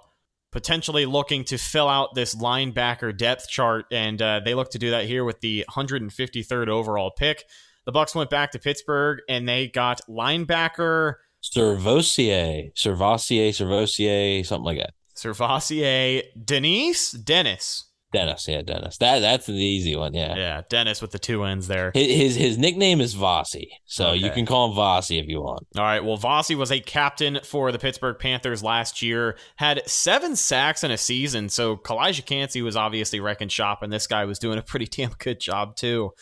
potentially 0.52 1.04
looking 1.04 1.42
to 1.44 1.58
fill 1.58 1.88
out 1.88 2.14
this 2.14 2.36
linebacker 2.36 3.16
depth 3.16 3.48
chart, 3.48 3.86
and 3.90 4.22
uh, 4.22 4.40
they 4.44 4.54
look 4.54 4.70
to 4.70 4.78
do 4.78 4.90
that 4.90 5.06
here 5.06 5.24
with 5.24 5.40
the 5.40 5.64
153rd 5.68 6.68
overall 6.68 7.10
pick. 7.10 7.44
The 7.86 7.92
Bucs 7.92 8.14
went 8.14 8.30
back 8.30 8.52
to 8.52 8.60
Pittsburgh, 8.60 9.18
and 9.28 9.48
they 9.48 9.66
got 9.66 10.00
linebacker 10.08 11.14
Servosier, 11.42 12.72
Servasier, 12.74 13.48
Servosier, 13.48 14.46
something 14.46 14.64
like 14.64 14.78
that. 14.78 14.94
Servasier, 15.16 16.22
Denise, 16.44 17.12
Dennis. 17.12 17.86
Dennis, 18.12 18.48
yeah, 18.48 18.62
Dennis. 18.62 18.96
That 18.98 19.20
that's 19.20 19.46
the 19.46 19.54
easy 19.54 19.94
one, 19.94 20.14
yeah. 20.14 20.34
Yeah, 20.34 20.62
Dennis 20.68 21.00
with 21.00 21.12
the 21.12 21.18
two 21.18 21.44
ends 21.44 21.68
there. 21.68 21.92
His 21.94 22.10
his, 22.10 22.36
his 22.36 22.58
nickname 22.58 23.00
is 23.00 23.14
Vossi, 23.14 23.68
so 23.86 24.08
okay. 24.08 24.16
you 24.18 24.30
can 24.30 24.46
call 24.46 24.70
him 24.70 24.76
Vossi 24.76 25.20
if 25.20 25.28
you 25.28 25.40
want. 25.40 25.66
All 25.76 25.84
right. 25.84 26.04
Well, 26.04 26.18
Vossi 26.18 26.56
was 26.56 26.72
a 26.72 26.80
captain 26.80 27.38
for 27.44 27.70
the 27.70 27.78
Pittsburgh 27.78 28.18
Panthers 28.18 28.62
last 28.62 29.00
year. 29.00 29.36
Had 29.56 29.88
seven 29.88 30.34
sacks 30.34 30.82
in 30.82 30.90
a 30.90 30.98
season, 30.98 31.48
so 31.48 31.76
Calijah 31.76 32.26
Kancey 32.26 32.62
was 32.62 32.76
obviously 32.76 33.20
wrecking 33.20 33.48
shop, 33.48 33.82
and 33.82 33.92
this 33.92 34.08
guy 34.08 34.24
was 34.24 34.40
doing 34.40 34.58
a 34.58 34.62
pretty 34.62 34.86
damn 34.86 35.12
good 35.18 35.38
job 35.38 35.76
too. 35.76 36.12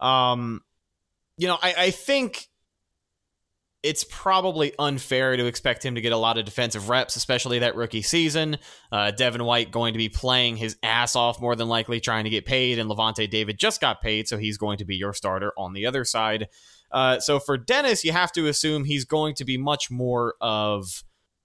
Um, 0.00 0.62
you 1.36 1.48
know, 1.48 1.58
I, 1.60 1.74
I 1.76 1.90
think 1.90 2.48
it's 3.84 4.02
probably 4.02 4.72
unfair 4.78 5.36
to 5.36 5.44
expect 5.44 5.84
him 5.84 5.94
to 5.94 6.00
get 6.00 6.10
a 6.10 6.16
lot 6.16 6.38
of 6.38 6.46
defensive 6.46 6.88
reps, 6.88 7.16
especially 7.16 7.58
that 7.58 7.76
rookie 7.76 8.00
season. 8.00 8.56
Uh, 8.90 9.10
Devin 9.10 9.44
White 9.44 9.70
going 9.70 9.92
to 9.92 9.98
be 9.98 10.08
playing 10.08 10.56
his 10.56 10.78
ass 10.82 11.14
off 11.14 11.38
more 11.38 11.54
than 11.54 11.68
likely, 11.68 12.00
trying 12.00 12.24
to 12.24 12.30
get 12.30 12.46
paid, 12.46 12.78
and 12.78 12.88
Lavonte 12.88 13.28
David 13.28 13.58
just 13.58 13.82
got 13.82 14.00
paid, 14.00 14.26
so 14.26 14.38
he's 14.38 14.56
going 14.56 14.78
to 14.78 14.86
be 14.86 14.96
your 14.96 15.12
starter 15.12 15.52
on 15.58 15.74
the 15.74 15.84
other 15.84 16.02
side. 16.02 16.48
Uh, 16.90 17.20
so 17.20 17.38
for 17.38 17.58
Dennis, 17.58 18.04
you 18.04 18.12
have 18.12 18.32
to 18.32 18.48
assume 18.48 18.84
he's 18.84 19.04
going 19.04 19.34
to 19.34 19.44
be 19.44 19.58
much 19.58 19.90
more 19.90 20.34
of 20.40 21.04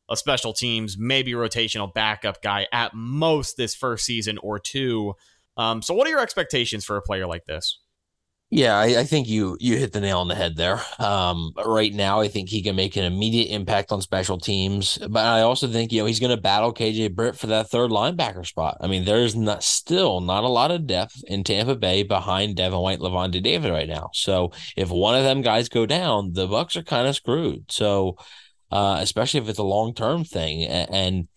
a 0.09 0.15
special 0.15 0.53
teams, 0.53 0.97
maybe 0.97 1.33
rotational 1.33 1.93
backup 1.93 2.41
guy 2.41 2.67
at 2.71 2.93
most 2.93 3.57
this 3.57 3.75
first 3.75 4.05
season 4.05 4.37
or 4.37 4.59
two. 4.59 5.13
Um, 5.57 5.81
so, 5.81 5.93
what 5.93 6.07
are 6.07 6.09
your 6.09 6.21
expectations 6.21 6.85
for 6.85 6.95
a 6.95 7.01
player 7.01 7.27
like 7.27 7.45
this? 7.47 7.79
Yeah, 8.51 8.75
I, 8.75 9.01
I, 9.01 9.03
think 9.03 9.27
you 9.27 9.57
you 9.59 9.77
hit 9.77 9.93
the 9.93 10.01
nail 10.01 10.17
on 10.19 10.27
the 10.27 10.33
head 10.33 10.55
there. 10.55 10.81
Um, 10.97 11.51
right 11.63 11.93
now, 11.93 12.19
I 12.19 12.29
think 12.29 12.49
he 12.49 12.63
can 12.63 12.75
make 12.75 12.95
an 12.95 13.03
immediate 13.03 13.53
impact 13.53 13.91
on 13.91 14.01
special 14.01 14.39
teams, 14.39 14.97
but 15.07 15.23
I 15.23 15.41
also 15.41 15.67
think 15.67 15.91
you 15.91 15.99
know 15.99 16.07
he's 16.07 16.19
going 16.19 16.35
to 16.35 16.41
battle 16.41 16.73
KJ 16.73 17.13
Britt 17.13 17.37
for 17.37 17.45
that 17.47 17.69
third 17.69 17.91
linebacker 17.91 18.43
spot. 18.43 18.77
I 18.81 18.87
mean, 18.87 19.05
there's 19.05 19.35
not 19.35 19.61
still 19.61 20.19
not 20.19 20.43
a 20.43 20.47
lot 20.47 20.71
of 20.71 20.87
depth 20.87 21.23
in 21.27 21.43
Tampa 21.43 21.75
Bay 21.75 22.01
behind 22.01 22.55
Devin 22.55 22.79
White, 22.79 22.99
Lavonte 22.99 23.43
David 23.43 23.71
right 23.71 23.87
now. 23.87 24.09
So 24.13 24.51
if 24.75 24.89
one 24.89 25.13
of 25.13 25.23
them 25.23 25.43
guys 25.43 25.69
go 25.69 25.85
down, 25.85 26.33
the 26.33 26.47
Bucs 26.47 26.75
are 26.75 26.81
kind 26.81 27.07
of 27.07 27.15
screwed. 27.15 27.71
So 27.71 28.17
uh, 28.71 28.97
especially 28.99 29.41
if 29.41 29.49
it's 29.49 29.59
a 29.59 29.63
long 29.63 29.93
term 29.93 30.23
thing, 30.23 30.63
and, 30.63 30.89
and 30.91 31.27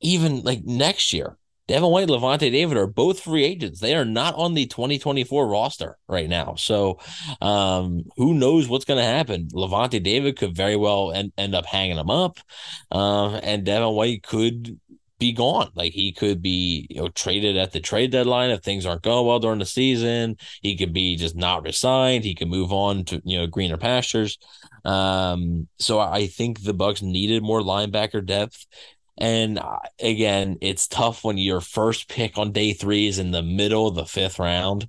even 0.00 0.42
like 0.42 0.62
next 0.64 1.14
year, 1.14 1.38
Devin 1.72 1.88
White, 1.88 2.08
Lavonte 2.08 2.52
David 2.52 2.76
are 2.76 2.86
both 2.86 3.20
free 3.20 3.44
agents. 3.44 3.80
They 3.80 3.94
are 3.94 4.04
not 4.04 4.34
on 4.34 4.52
the 4.52 4.66
2024 4.66 5.48
roster 5.48 5.96
right 6.06 6.28
now. 6.28 6.54
So 6.54 6.98
um, 7.40 8.02
who 8.18 8.34
knows 8.34 8.68
what's 8.68 8.84
going 8.84 8.98
to 8.98 9.04
happen? 9.04 9.48
Lavonte 9.54 10.02
David 10.02 10.36
could 10.36 10.54
very 10.54 10.76
well 10.76 11.12
end, 11.12 11.32
end 11.38 11.54
up 11.54 11.64
hanging 11.64 11.96
them 11.96 12.10
up. 12.10 12.36
Uh, 12.90 13.36
and 13.36 13.64
Devin 13.64 13.94
White 13.94 14.22
could 14.22 14.78
be 15.18 15.32
gone. 15.32 15.70
Like 15.74 15.94
he 15.94 16.12
could 16.12 16.42
be, 16.42 16.86
you 16.90 17.00
know, 17.00 17.08
traded 17.08 17.56
at 17.56 17.72
the 17.72 17.80
trade 17.80 18.10
deadline 18.10 18.50
if 18.50 18.60
things 18.60 18.84
aren't 18.84 19.00
going 19.00 19.26
well 19.26 19.38
during 19.38 19.58
the 19.58 19.64
season. 19.64 20.36
He 20.60 20.76
could 20.76 20.92
be 20.92 21.16
just 21.16 21.36
not 21.36 21.62
resigned. 21.62 22.24
He 22.24 22.34
could 22.34 22.48
move 22.48 22.70
on 22.70 23.04
to, 23.06 23.22
you 23.24 23.38
know, 23.38 23.46
greener 23.46 23.78
pastures. 23.78 24.36
Um, 24.84 25.68
so 25.78 26.00
I 26.00 26.26
think 26.26 26.64
the 26.64 26.74
Bucs 26.74 27.00
needed 27.00 27.42
more 27.42 27.62
linebacker 27.62 28.22
depth. 28.26 28.66
And 29.22 29.60
uh, 29.60 29.78
again, 30.00 30.58
it's 30.60 30.88
tough 30.88 31.22
when 31.22 31.38
your 31.38 31.60
first 31.60 32.08
pick 32.08 32.38
on 32.38 32.50
day 32.50 32.72
three 32.72 33.06
is 33.06 33.20
in 33.20 33.30
the 33.30 33.42
middle 33.42 33.86
of 33.86 33.94
the 33.94 34.04
fifth 34.04 34.40
round 34.40 34.88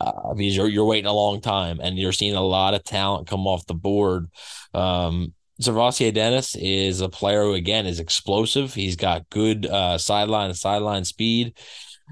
uh, 0.00 0.32
because 0.32 0.56
you're, 0.56 0.68
you're 0.68 0.86
waiting 0.86 1.04
a 1.04 1.12
long 1.12 1.42
time 1.42 1.78
and 1.82 1.98
you're 1.98 2.12
seeing 2.12 2.34
a 2.34 2.40
lot 2.40 2.72
of 2.72 2.82
talent 2.84 3.28
come 3.28 3.46
off 3.46 3.66
the 3.66 3.74
board. 3.74 4.28
Um, 4.72 5.34
Dennis 5.60 6.56
is 6.56 7.02
a 7.02 7.10
player 7.10 7.42
who, 7.42 7.52
again, 7.52 7.84
is 7.84 8.00
explosive. 8.00 8.72
He's 8.72 8.96
got 8.96 9.28
good 9.28 9.66
uh, 9.66 9.98
sideline 9.98 10.54
sideline 10.54 11.04
speed 11.04 11.54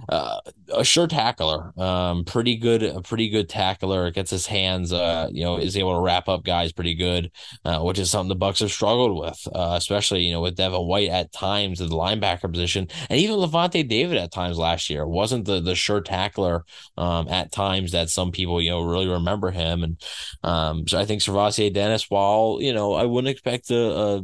uh, 0.08 0.40
a 0.72 0.84
sure 0.84 1.06
tackler, 1.06 1.72
um, 1.80 2.24
pretty 2.24 2.56
good, 2.56 2.82
a 2.82 3.00
pretty 3.00 3.28
good 3.28 3.48
tackler. 3.48 4.10
Gets 4.10 4.30
his 4.30 4.46
hands, 4.46 4.92
uh, 4.92 5.28
you 5.30 5.44
know, 5.44 5.56
is 5.56 5.76
able 5.76 5.94
to 5.94 6.00
wrap 6.00 6.28
up 6.28 6.44
guys 6.44 6.72
pretty 6.72 6.94
good, 6.94 7.30
uh, 7.64 7.80
which 7.80 7.98
is 7.98 8.10
something 8.10 8.36
the 8.36 8.44
Bucs 8.44 8.60
have 8.60 8.72
struggled 8.72 9.18
with, 9.18 9.38
uh, 9.54 9.74
especially 9.76 10.22
you 10.22 10.32
know 10.32 10.40
with 10.40 10.56
Devin 10.56 10.82
White 10.86 11.10
at 11.10 11.32
times 11.32 11.80
at 11.80 11.88
the 11.88 11.94
linebacker 11.94 12.50
position, 12.50 12.88
and 13.08 13.20
even 13.20 13.36
Lavonte 13.36 13.88
David 13.88 14.18
at 14.18 14.32
times 14.32 14.58
last 14.58 14.90
year 14.90 15.06
wasn't 15.06 15.44
the 15.44 15.60
the 15.60 15.74
sure 15.74 16.00
tackler 16.00 16.64
um, 16.96 17.28
at 17.28 17.52
times 17.52 17.92
that 17.92 18.10
some 18.10 18.32
people 18.32 18.60
you 18.60 18.70
know 18.70 18.82
really 18.82 19.08
remember 19.08 19.50
him, 19.50 19.84
and 19.84 20.02
um, 20.42 20.86
so 20.88 20.98
I 20.98 21.04
think 21.04 21.22
SirVocea 21.22 21.72
Dennis, 21.72 22.10
while 22.10 22.58
you 22.60 22.72
know 22.72 22.94
I 22.94 23.04
wouldn't 23.04 23.30
expect 23.30 23.70
a, 23.70 23.76
a 23.76 24.16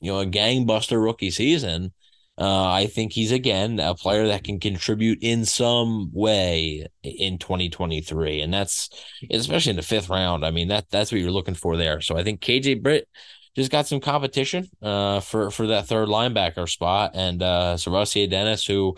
you 0.00 0.12
know 0.12 0.20
a 0.20 0.26
gangbuster 0.26 1.02
rookie 1.02 1.30
season. 1.30 1.92
Uh, 2.40 2.72
I 2.72 2.86
think 2.86 3.12
he's 3.12 3.32
again 3.32 3.78
a 3.78 3.94
player 3.94 4.26
that 4.28 4.44
can 4.44 4.58
contribute 4.58 5.18
in 5.20 5.44
some 5.44 6.10
way 6.12 6.86
in 7.02 7.36
2023, 7.36 8.40
and 8.40 8.52
that's 8.52 8.88
especially 9.30 9.70
in 9.70 9.76
the 9.76 9.82
fifth 9.82 10.08
round. 10.08 10.44
I 10.44 10.50
mean 10.50 10.68
that 10.68 10.88
that's 10.90 11.12
what 11.12 11.20
you're 11.20 11.30
looking 11.30 11.54
for 11.54 11.76
there. 11.76 12.00
So 12.00 12.16
I 12.16 12.24
think 12.24 12.40
KJ 12.40 12.82
Britt 12.82 13.06
just 13.54 13.70
got 13.70 13.86
some 13.86 14.00
competition 14.00 14.68
uh, 14.80 15.20
for 15.20 15.50
for 15.50 15.66
that 15.66 15.86
third 15.86 16.08
linebacker 16.08 16.66
spot, 16.66 17.10
and 17.14 17.42
uh, 17.42 17.76
Dennis, 17.76 18.64
who, 18.64 18.96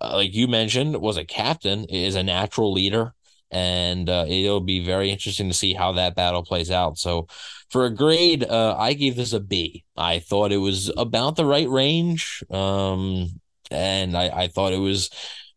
uh, 0.00 0.12
like 0.14 0.32
you 0.32 0.46
mentioned, 0.46 0.96
was 1.00 1.16
a 1.16 1.24
captain, 1.24 1.84
is 1.86 2.14
a 2.14 2.22
natural 2.22 2.72
leader 2.72 3.12
and 3.54 4.10
uh, 4.10 4.26
it'll 4.28 4.60
be 4.60 4.84
very 4.84 5.10
interesting 5.10 5.48
to 5.48 5.54
see 5.54 5.74
how 5.74 5.92
that 5.92 6.16
battle 6.16 6.42
plays 6.42 6.72
out. 6.72 6.98
So, 6.98 7.28
for 7.70 7.86
a 7.86 7.90
grade, 7.90 8.44
uh, 8.44 8.76
I 8.76 8.94
gave 8.94 9.14
this 9.14 9.32
a 9.32 9.40
B. 9.40 9.84
I 9.96 10.18
thought 10.18 10.52
it 10.52 10.58
was 10.58 10.92
about 10.96 11.36
the 11.36 11.46
right 11.46 11.68
range, 11.68 12.42
um, 12.50 13.40
and 13.70 14.16
I, 14.16 14.28
I 14.28 14.48
thought 14.48 14.72
it 14.72 14.78
was 14.78 15.08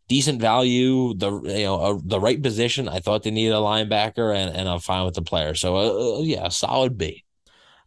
decent 0.08 0.40
value, 0.40 1.16
the 1.16 1.32
you 1.42 1.66
know 1.66 1.82
uh, 1.82 2.00
the 2.04 2.20
right 2.20 2.42
position. 2.42 2.88
I 2.88 3.00
thought 3.00 3.24
they 3.24 3.32
needed 3.32 3.54
a 3.54 3.58
linebacker, 3.58 4.36
and, 4.36 4.56
and 4.56 4.70
I'm 4.70 4.80
fine 4.80 5.04
with 5.04 5.16
the 5.16 5.24
player. 5.24 5.56
So, 5.56 5.76
uh, 5.76 6.20
uh, 6.20 6.22
yeah, 6.22 6.48
solid 6.50 6.98
B. 6.98 7.24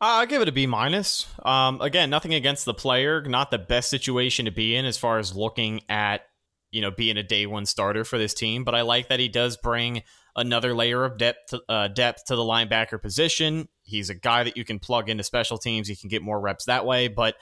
I'll 0.01 0.27
give 0.27 0.43
it 0.43 0.49
a 0.49 0.53
B 0.53 0.67
minus. 0.67 1.27
Um, 1.45 1.81
again, 1.81 2.11
nothing 2.11 2.35
against 2.35 2.65
the 2.65 2.75
player, 2.75 3.23
not 3.23 3.51
the 3.51 3.59
best 3.59 3.91
situation 3.91 4.47
to 4.47 4.51
be 4.51 4.75
in 4.75 4.87
as 4.87 4.97
far 4.97 5.19
as 5.19 5.37
looking 5.37 5.83
at 5.89 6.27
you 6.71 6.81
know 6.81 6.91
being 6.91 7.17
a 7.17 7.23
day 7.23 7.47
one 7.47 7.67
starter 7.67 8.05
for 8.05 8.19
this 8.19 8.35
team. 8.35 8.65
But 8.65 8.75
I 8.75 8.83
like 8.83 9.09
that 9.09 9.21
he 9.21 9.29
does 9.29 9.57
bring 9.57 10.03
another 10.37 10.75
layer 10.75 11.05
of 11.05 11.19
depth 11.19 11.55
uh, 11.69 11.89
depth 11.89 12.27
to 12.27 12.37
the 12.37 12.43
linebacker 12.43 13.01
position. 13.01 13.69
He's 13.83 14.11
a 14.11 14.15
guy 14.15 14.45
that 14.45 14.57
you 14.57 14.65
can 14.65 14.79
plug 14.79 15.09
into 15.09 15.25
special 15.25 15.59
teams. 15.59 15.89
You 15.89 15.97
can 15.97 16.09
get 16.09 16.23
more 16.23 16.41
reps 16.41 16.67
that 16.67 16.85
way, 16.87 17.09
but. 17.09 17.37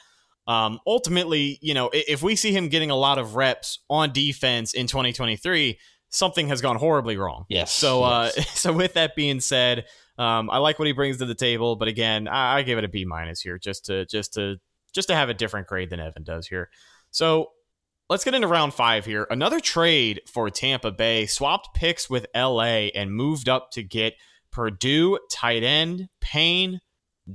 Um, 0.47 0.81
ultimately, 0.87 1.59
you 1.61 1.75
know, 1.75 1.91
if 1.93 2.23
we 2.23 2.35
see 2.35 2.53
him 2.53 2.69
getting 2.69 2.91
a 2.91 2.97
lot 2.97 3.19
of 3.19 3.37
reps 3.37 3.81
on 3.91 4.15
defense 4.15 4.73
in 4.73 4.87
2023, 4.87 5.79
something 6.09 6.49
has 6.49 6.61
gone 6.61 6.77
horribly 6.77 7.19
wrong. 7.19 7.45
Yes. 7.51 7.71
So, 7.71 8.03
uh, 8.03 8.31
yes. 8.35 8.51
so 8.59 8.73
with 8.73 8.95
that 8.95 9.15
being 9.15 9.41
said, 9.41 9.85
um, 10.17 10.51
I 10.51 10.59
like 10.59 10.79
what 10.79 10.87
he 10.87 10.93
brings 10.93 11.19
to 11.19 11.27
the 11.27 11.35
table, 11.35 11.77
but 11.77 11.87
again, 11.87 12.27
I, 12.27 12.57
I 12.57 12.63
give 12.63 12.79
it 12.79 12.85
a 12.85 12.89
B 12.89 13.05
minus 13.05 13.41
here, 13.41 13.59
just 13.59 13.85
to 13.87 14.05
just 14.07 14.35
to 14.35 14.57
just 14.93 15.09
to 15.09 15.15
have 15.15 15.29
a 15.29 15.35
different 15.35 15.69
grade 15.69 15.91
than 15.91 16.01
Evan 16.01 16.25
does 16.25 16.47
here. 16.49 16.71
So 17.11 17.51
let's 18.09 18.25
get 18.25 18.35
into 18.35 18.49
round 18.49 18.75
five 18.75 19.05
here. 19.05 19.27
Another 19.31 19.61
trade 19.61 20.23
for 20.27 20.51
Tampa 20.51 20.91
Bay 20.91 21.27
swapped 21.27 21.75
picks 21.75 22.09
with 22.09 22.27
LA 22.35 22.89
and 22.95 23.13
moved 23.13 23.49
up 23.49 23.71
to 23.73 23.83
get 23.83 24.15
Purdue 24.51 25.19
tight 25.31 25.63
end 25.63 26.09
Payne 26.21 26.81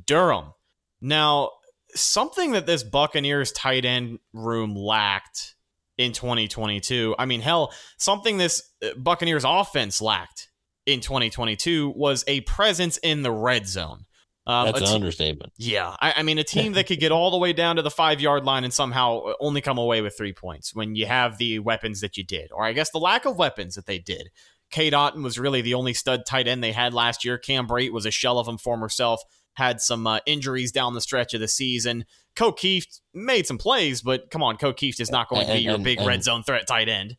Durham. 0.06 0.54
Now, 1.02 1.52
something 1.96 2.52
that 2.52 2.66
this 2.66 2.84
Buccaneers 2.84 3.52
tight 3.52 3.86
end 3.86 4.20
room 4.34 4.76
lacked 4.76 5.56
in 5.98 6.12
2022. 6.12 7.16
I 7.20 7.26
mean, 7.26 7.42
hell, 7.42 7.74
something 7.98 8.38
this 8.38 8.64
uh, 8.84 8.90
Buccaneers 8.98 9.44
offense 9.46 10.02
lacked 10.02 10.50
in 10.86 11.00
2022 11.02 11.94
was 11.96 12.24
a 12.28 12.42
presence 12.42 12.98
in 12.98 13.22
the 13.22 13.32
red 13.32 13.68
zone. 13.68 14.06
Um, 14.46 14.66
That's 14.66 14.82
an 14.82 14.88
te- 14.88 14.94
understatement. 14.94 15.54
Yeah, 15.58 15.96
I, 16.00 16.16
I, 16.18 16.24
mean, 16.24 16.38
a 16.38 16.44
team 16.44 16.74
that 16.74 16.88
could 16.88 17.00
get 17.00 17.12
all 17.12 17.32
the 17.32 17.38
way 17.38 17.54
down 17.54 17.78
to 17.78 17.82
the 17.82 17.92
five 17.92 18.20
yard 18.20 18.46
line 18.46 18.64
and 18.64 18.74
somehow 18.74 19.34
only 19.40 19.62
come 19.62 19.78
away 19.78 20.02
with 20.02 20.18
three 20.18 20.34
points 20.34 20.76
when 20.76 20.96
you 20.96 21.06
have 21.06 21.38
the 21.38 21.60
weapons 21.60 22.02
that 22.02 22.18
you 22.18 22.24
did, 22.24 22.52
or 22.52 22.64
I 22.64 22.74
guess 22.74 22.92
the 22.92 23.00
lack 23.00 23.26
of 23.26 23.38
weapons 23.38 23.76
that 23.76 23.86
they 23.86 24.00
did. 24.00 24.30
Cade 24.70 24.94
Otton 24.94 25.24
was 25.24 25.38
really 25.38 25.62
the 25.62 25.76
only 25.76 25.94
stud 25.94 26.26
tight 26.26 26.48
end 26.48 26.64
they 26.64 26.72
had 26.72 26.94
last 26.94 27.24
year. 27.24 27.38
Cam 27.38 27.68
Brate 27.68 27.92
was 27.92 28.06
a 28.06 28.12
shell 28.12 28.40
of 28.40 28.48
him 28.48 28.58
former 28.58 28.90
self 28.90 29.22
had 29.54 29.82
some 29.82 30.06
uh, 30.08 30.20
injuries 30.26 30.72
down 30.72 30.94
the 30.94 31.02
stretch 31.02 31.34
of 31.34 31.40
the 31.40 31.48
season. 31.48 32.06
Kieft 32.36 33.02
made 33.14 33.46
some 33.46 33.58
plays, 33.58 34.02
but 34.02 34.30
come 34.32 34.42
on, 34.42 34.58
Kieft 34.58 35.00
is 35.00 35.12
not 35.12 35.30
going 35.30 35.46
to 35.46 35.54
be 35.54 35.60
your 35.60 35.78
big 35.78 36.00
and, 36.00 36.08
red 36.08 36.24
zone 36.24 36.44
threat 36.44 36.68
tight 36.68 36.90
end. 36.90 37.18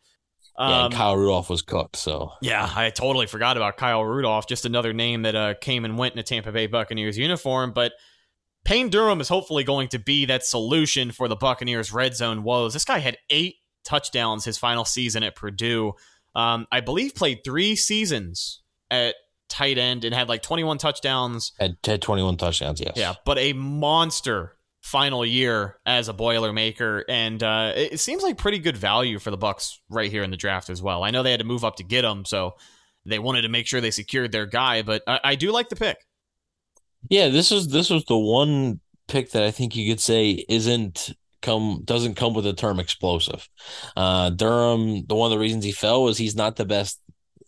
Um, 0.56 0.92
yeah, 0.92 0.96
Kyle 0.96 1.16
Rudolph 1.16 1.50
was 1.50 1.62
cooked. 1.62 1.96
So 1.96 2.32
yeah, 2.40 2.70
I 2.74 2.90
totally 2.90 3.26
forgot 3.26 3.56
about 3.56 3.76
Kyle 3.76 4.04
Rudolph. 4.04 4.46
Just 4.46 4.64
another 4.64 4.92
name 4.92 5.22
that 5.22 5.34
uh, 5.34 5.54
came 5.60 5.84
and 5.84 5.98
went 5.98 6.14
in 6.14 6.20
a 6.20 6.22
Tampa 6.22 6.52
Bay 6.52 6.66
Buccaneers 6.66 7.18
uniform. 7.18 7.72
But 7.72 7.92
Payne 8.64 8.88
Durham 8.88 9.20
is 9.20 9.28
hopefully 9.28 9.64
going 9.64 9.88
to 9.88 9.98
be 9.98 10.26
that 10.26 10.44
solution 10.44 11.10
for 11.10 11.28
the 11.28 11.36
Buccaneers' 11.36 11.92
red 11.92 12.14
zone 12.14 12.42
woes. 12.44 12.72
This 12.72 12.84
guy 12.84 12.98
had 12.98 13.18
eight 13.30 13.56
touchdowns 13.84 14.44
his 14.44 14.56
final 14.56 14.84
season 14.84 15.22
at 15.22 15.36
Purdue. 15.36 15.92
Um, 16.34 16.66
I 16.72 16.80
believe 16.80 17.14
played 17.14 17.40
three 17.44 17.76
seasons 17.76 18.62
at 18.90 19.14
tight 19.48 19.78
end 19.78 20.04
and 20.04 20.14
had 20.14 20.28
like 20.28 20.42
21 20.42 20.78
touchdowns. 20.78 21.52
Had, 21.60 21.76
had 21.84 22.00
21 22.00 22.36
touchdowns, 22.36 22.80
yes. 22.80 22.94
Yeah, 22.96 23.14
but 23.24 23.38
a 23.38 23.52
monster 23.52 24.53
final 24.84 25.24
year 25.24 25.78
as 25.86 26.10
a 26.10 26.12
Boilermaker, 26.12 27.04
and 27.08 27.42
uh, 27.42 27.72
it 27.74 27.98
seems 28.00 28.22
like 28.22 28.36
pretty 28.36 28.58
good 28.58 28.76
value 28.76 29.18
for 29.18 29.30
the 29.30 29.38
Bucs 29.38 29.78
right 29.88 30.10
here 30.10 30.22
in 30.22 30.30
the 30.30 30.36
draft 30.36 30.68
as 30.68 30.82
well. 30.82 31.02
I 31.02 31.10
know 31.10 31.22
they 31.22 31.30
had 31.30 31.40
to 31.40 31.46
move 31.46 31.64
up 31.64 31.76
to 31.76 31.82
get 31.82 32.04
him, 32.04 32.26
so 32.26 32.56
they 33.06 33.18
wanted 33.18 33.42
to 33.42 33.48
make 33.48 33.66
sure 33.66 33.80
they 33.80 33.90
secured 33.90 34.30
their 34.30 34.44
guy, 34.44 34.82
but 34.82 35.02
I, 35.06 35.20
I 35.24 35.34
do 35.36 35.52
like 35.52 35.70
the 35.70 35.76
pick. 35.76 35.96
Yeah, 37.08 37.28
this 37.28 37.50
is 37.50 37.68
this 37.68 37.88
was 37.88 38.04
the 38.04 38.18
one 38.18 38.80
pick 39.08 39.30
that 39.30 39.42
I 39.42 39.50
think 39.50 39.74
you 39.74 39.90
could 39.90 40.00
say 40.00 40.44
isn't 40.50 41.14
come 41.40 41.80
doesn't 41.84 42.16
come 42.16 42.34
with 42.34 42.44
the 42.44 42.52
term 42.52 42.78
explosive. 42.78 43.48
Uh, 43.96 44.28
Durham, 44.30 45.06
the 45.06 45.14
one 45.14 45.32
of 45.32 45.36
the 45.36 45.40
reasons 45.40 45.64
he 45.64 45.72
fell 45.72 46.02
was 46.02 46.18
he's 46.18 46.36
not 46.36 46.56
the 46.56 46.66
best 46.66 47.00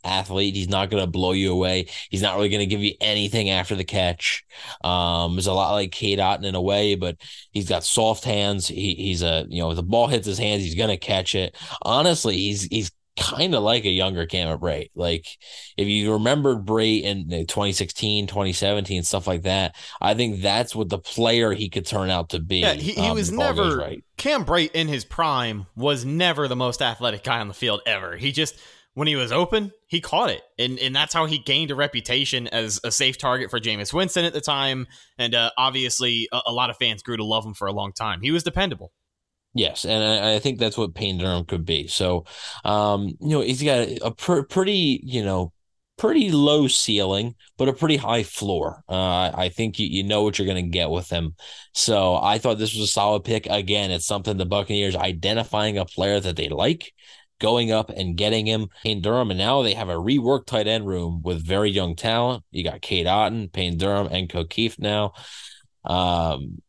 athlete. 0.07 0.55
He's 0.55 0.69
not 0.69 0.91
going 0.91 1.03
to 1.03 1.11
blow 1.11 1.33
you 1.33 1.53
away. 1.53 1.87
He's 2.11 2.23
not 2.23 2.37
really 2.37 2.49
going 2.49 2.61
to 2.61 2.67
give 2.67 2.83
you 2.83 2.95
anything 3.01 3.51
after 3.51 3.75
the 3.75 3.85
catch. 3.85 4.45
Um, 4.83 5.35
he's 5.35 5.47
a 5.47 5.53
lot 5.53 5.73
like 5.73 5.91
Cade 5.93 6.19
Otton 6.19 6.45
in 6.45 6.55
a 6.55 6.63
way, 6.63 6.95
but 6.95 7.17
he's 7.51 7.69
got 7.69 7.85
soft 7.85 8.25
hands. 8.25 8.69
He, 8.69 8.95
he's 8.95 9.23
a 9.23 9.47
you 9.49 9.61
know 9.61 9.71
if 9.71 9.77
the 9.77 9.83
ball 9.83 10.07
hits 10.07 10.27
his 10.27 10.39
hands, 10.39 10.63
he's 10.63 10.75
going 10.75 10.91
to 10.91 10.97
catch 10.97 11.35
it. 11.35 11.57
Honestly, 11.83 12.37
he's 12.37 12.63
he's 12.65 12.91
kind 13.17 13.55
of 13.55 13.63
like 13.63 13.85
a 13.85 13.91
younger 13.91 14.27
Cameron 14.27 14.59
Brate. 14.59 14.91
Like 14.95 15.27
if 15.77 15.89
you 15.89 16.13
remembered 16.13 16.65
Brate 16.67 17.03
in 17.03 17.29
2016, 17.29 18.27
2017, 18.27 19.03
stuff 19.03 19.27
like 19.27 19.43
that, 19.43 19.75
I 20.01 20.15
think 20.15 20.43
that's 20.43 20.75
what 20.75 20.89
the 20.89 20.99
player 20.99 21.53
he 21.53 21.69
could 21.69 21.87
turn 21.87 22.11
out 22.11 22.31
to 22.31 22.41
be. 22.41 22.59
Yeah, 22.59 22.75
he, 22.75 22.93
he 22.93 23.09
um, 23.09 23.15
was 23.15 23.33
never 23.33 23.77
right. 23.77 24.05
Cam 24.17 24.45
Brate 24.45 24.73
in 24.73 24.89
his 24.89 25.05
prime 25.05 25.67
was 25.75 26.05
never 26.05 26.49
the 26.49 26.57
most 26.57 26.83
athletic 26.83 27.25
guy 27.25 27.41
on 27.41 27.49
the 27.49 27.55
field 27.55 27.81
ever. 27.87 28.17
He 28.17 28.33
just 28.33 28.59
when 28.97 29.07
he 29.07 29.15
was 29.15 29.31
open, 29.31 29.73
he 29.89 30.01
caught 30.01 30.31
it. 30.31 30.41
And 30.59 30.79
and 30.79 30.97
that's 30.97 31.13
how 31.13 31.27
he 31.27 31.39
gained 31.39 31.71
a 31.71 31.75
reputation 31.75 32.49
as 32.49 32.81
a 32.83 32.91
safe 32.91 33.19
target 33.19 33.51
for 33.51 33.61
Jameis 33.61 33.93
Winston 33.93 34.25
at 34.25 34.33
the 34.33 34.41
time. 34.41 34.87
And 35.19 35.35
uh, 35.35 35.51
obviously, 35.59 36.27
a, 36.33 36.41
a, 36.47 36.53
lot 36.53 36.71
of 36.71 36.79
fans 36.79 37.03
grew 37.03 37.19
to 37.19 37.25
love 37.25 37.45
him 37.45 37.53
for 37.53 37.69
a 37.69 37.73
long 37.73 37.93
time. 37.93 38.23
He 38.23 38.31
was 38.31 38.43
dependable. 38.43 38.93
Yes, 39.53 39.85
and 39.85 40.03
I, 40.03 40.37
I 40.37 40.39
think 40.39 40.59
that's 40.59 40.79
what 40.79 40.95
Payne 40.95 41.19
Durham 41.19 41.45
could 41.45 41.67
be. 41.67 41.89
So, 41.89 42.25
um, 42.65 43.09
you 43.21 43.29
know, 43.29 43.43
he's 43.43 43.63
got 43.63 43.87
a 44.01 44.13
pr- 44.13 44.43
pretty, 44.43 45.03
you 45.05 45.23
know, 45.23 45.53
pretty 45.99 46.31
low 46.31 46.67
ceiling, 46.67 47.35
but 47.59 47.69
a 47.69 47.75
pretty 47.75 47.97
high 47.99 48.23
floor. 48.23 48.83
Uh, 48.89 49.31
I 49.35 49.51
think 49.51 49.79
you, 49.79 49.89
you 49.89 50.05
know 50.05 50.23
what 50.23 50.39
you're 50.39 50.47
going 50.47 50.65
to 50.65 50.71
get 50.71 50.89
with 50.89 51.11
him. 51.11 51.35
So 51.75 52.17
I 52.17 52.39
thought 52.39 52.59
this 52.59 52.75
was 52.75 52.89
a 52.89 52.93
solid 52.93 53.25
pick. 53.25 53.47
Again, 53.47 53.91
it's 53.91 54.07
something 54.07 54.39
the 54.39 54.47
Buccaneers 54.47 54.97
identifying 54.97 55.77
a 55.77 55.85
player 55.85 56.19
that 56.19 56.37
they 56.37 56.49
like 56.49 56.93
going 57.39 57.71
up 57.73 57.91
and 57.91 58.17
getting 58.17 58.47
him 58.47 58.69
in 58.85 59.01
Durham. 59.01 59.31
And 59.31 59.39
now 59.39 59.63
they 59.63 59.75
have 59.75 59.89
a 59.89 59.95
reworked 59.95 60.47
tight 60.47 60.67
end 60.67 60.87
room 60.87 61.23
with 61.23 61.47
very 61.47 61.71
young 61.71 61.97
talent. 61.97 62.45
You 62.51 62.65
got 62.65 62.83
Cade 62.83 63.07
Otton, 63.07 63.53
Payne 63.53 63.77
Durham, 63.77 64.09
and 64.11 64.29
Kieft 64.29 64.79
now. 64.79 65.13
Um, 65.85 66.63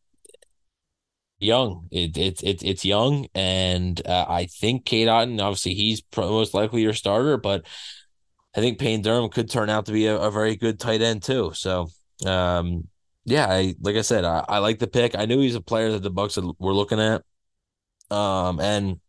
young. 1.38 1.88
It, 1.90 2.16
it, 2.16 2.42
it, 2.42 2.62
it's 2.62 2.84
young. 2.84 3.26
And 3.34 4.04
uh, 4.06 4.26
I 4.28 4.46
think 4.46 4.84
Cade 4.84 5.08
Otton, 5.08 5.40
obviously, 5.40 5.74
he's 5.74 6.02
most 6.16 6.54
likely 6.54 6.82
your 6.82 6.94
starter, 6.94 7.36
but 7.36 7.66
I 8.56 8.60
think 8.60 8.78
Payne 8.78 9.02
Durham 9.02 9.28
could 9.28 9.50
turn 9.50 9.70
out 9.70 9.86
to 9.86 9.92
be 9.92 10.06
a, 10.06 10.16
a 10.16 10.30
very 10.30 10.56
good 10.56 10.80
tight 10.80 11.00
end, 11.02 11.22
too. 11.22 11.52
So, 11.54 11.88
um, 12.26 12.88
yeah, 13.24 13.46
I 13.46 13.74
like 13.80 13.96
I 13.96 14.00
said, 14.00 14.24
I, 14.24 14.44
I 14.48 14.58
like 14.58 14.78
the 14.78 14.86
pick. 14.86 15.16
I 15.16 15.26
knew 15.26 15.40
he's 15.40 15.54
a 15.54 15.60
player 15.60 15.92
that 15.92 16.02
the 16.02 16.10
Bucs 16.10 16.42
were 16.58 16.74
looking 16.74 16.98
at. 16.98 17.22
Um, 18.10 18.58
and 18.58 19.00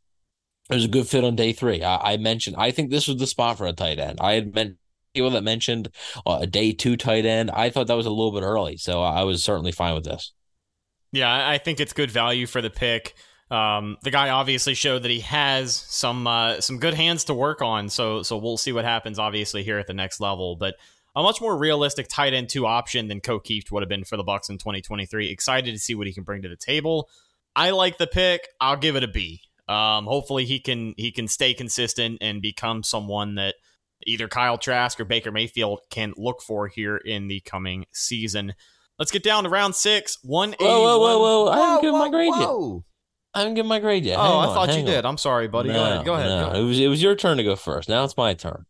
it 0.70 0.76
was 0.76 0.86
a 0.86 0.90
good 0.90 1.08
fit 1.08 1.24
on 1.24 1.36
day 1.36 1.54
three. 1.54 1.84
I, 1.84 2.14
I, 2.14 2.18
mentioned 2.18 2.56
I 2.58 2.72
think 2.72 2.90
this 2.90 3.08
was 3.08 3.18
the 3.18 3.28
spot 3.28 3.58
for 3.58 3.68
a 3.68 3.74
tight 3.74 4.00
end. 4.00 4.20
I 4.22 4.34
had 4.34 4.54
meant 4.54 4.78
people 5.14 5.32
that 5.32 5.44
mentioned 5.44 5.90
uh, 6.26 6.40
a 6.42 6.48
day 6.48 6.72
two 6.72 6.96
tight 6.96 7.26
end. 7.26 7.52
I 7.52 7.70
thought 7.70 7.88
that 7.88 7.98
was 7.98 8.06
a 8.06 8.12
little 8.12 8.32
bit 8.32 8.44
early, 8.44 8.78
so 8.78 9.02
I 9.02 9.24
was 9.24 9.44
certainly 9.44 9.72
fine 9.72 9.96
with 9.96 10.06
this. 10.06 10.34
Yeah, 11.12 11.50
I 11.50 11.58
think 11.58 11.80
it's 11.80 11.94
good 11.94 12.12
value 12.12 12.46
for 12.46 12.62
the 12.62 12.70
pick. 12.70 13.16
Um, 13.50 13.98
the 14.04 14.12
guy 14.12 14.30
obviously 14.30 14.76
showed 14.76 15.02
that 15.04 15.12
he 15.12 15.22
has 15.22 15.76
some 15.76 16.28
uh, 16.28 16.62
some 16.62 16.78
good 16.78 16.94
hands 16.94 17.24
to 17.26 17.34
work 17.34 17.62
on. 17.62 17.90
So 17.90 18.22
so 18.22 18.38
we'll 18.38 18.58
see 18.58 18.72
what 18.72 18.86
happens. 18.86 19.18
Obviously 19.18 19.64
here 19.64 19.80
at 19.80 19.88
the 19.88 19.94
next 19.94 20.20
level, 20.20 20.56
but 20.56 20.76
a 21.16 21.24
much 21.24 21.42
more 21.42 21.58
realistic 21.58 22.08
tight 22.08 22.34
end 22.34 22.50
two 22.50 22.68
option 22.68 23.08
than 23.08 23.22
Kieft 23.22 23.72
would 23.72 23.82
have 23.82 23.90
been 23.90 24.04
for 24.04 24.18
the 24.18 24.24
Bucs 24.24 24.50
in 24.50 24.60
2023. 24.60 25.32
Excited 25.32 25.74
to 25.74 25.80
see 25.80 25.96
what 25.96 26.06
he 26.06 26.14
can 26.14 26.24
bring 26.24 26.44
to 26.44 26.50
the 26.50 26.56
table. 26.56 27.10
I 27.56 27.72
like 27.72 27.98
the 27.98 28.08
pick. 28.08 28.48
I'll 28.62 28.78
give 28.78 28.96
it 28.96 29.04
a 29.04 29.08
B. 29.08 29.42
Um, 29.70 30.06
hopefully 30.06 30.46
he 30.46 30.60
can 30.60 30.96
he 30.98 31.12
can 31.12 31.28
stay 31.28 31.54
consistent 31.54 32.18
and 32.22 32.42
become 32.42 32.82
someone 32.82 33.36
that 33.36 33.54
either 34.08 34.28
Kyle 34.28 34.58
Trask 34.58 35.00
or 35.00 35.06
Baker 35.06 35.32
Mayfield 35.32 35.82
can 35.92 36.14
look 36.18 36.42
for 36.42 36.68
here 36.68 36.98
in 36.98 37.28
the 37.28 37.40
coming 37.42 37.86
season. 37.92 38.56
Let's 38.98 39.12
get 39.12 39.24
down 39.24 39.44
to 39.44 39.50
round 39.50 39.76
six. 39.76 40.18
One 40.24 40.56
Whoa, 40.60 40.82
whoa, 40.82 41.00
whoa, 41.00 41.20
whoa! 41.20 41.52
I 41.52 41.58
haven't 41.58 41.82
given 41.84 42.00
my 42.00 42.10
grade 42.10 42.32
whoa. 42.34 42.74
yet. 42.78 42.84
I 43.36 43.40
haven't 43.40 43.54
given 43.54 43.70
my 43.70 43.80
grade 43.80 44.06
yet. 44.06 44.18
Oh, 44.18 44.24
hang 44.24 44.32
I 44.32 44.46
on, 44.48 44.56
thought 44.56 44.74
you 44.74 44.80
on. 44.80 44.86
did. 44.86 45.06
I'm 45.06 45.18
sorry, 45.18 45.48
buddy. 45.48 45.70
No, 45.70 45.76
go 45.76 45.84
ahead. 45.84 46.06
Go 46.06 46.14
ahead. 46.16 46.30
No. 46.30 46.40
Go 46.40 46.50
ahead. 46.50 46.62
It 46.62 46.64
was 46.64 46.80
it 46.80 46.88
was 46.88 47.04
your 47.04 47.16
turn 47.16 47.38
to 47.38 47.44
go 47.44 47.56
first. 47.56 47.88
Now 47.88 48.04
it's 48.04 48.18
my 48.18 48.34
turn. 48.34 48.66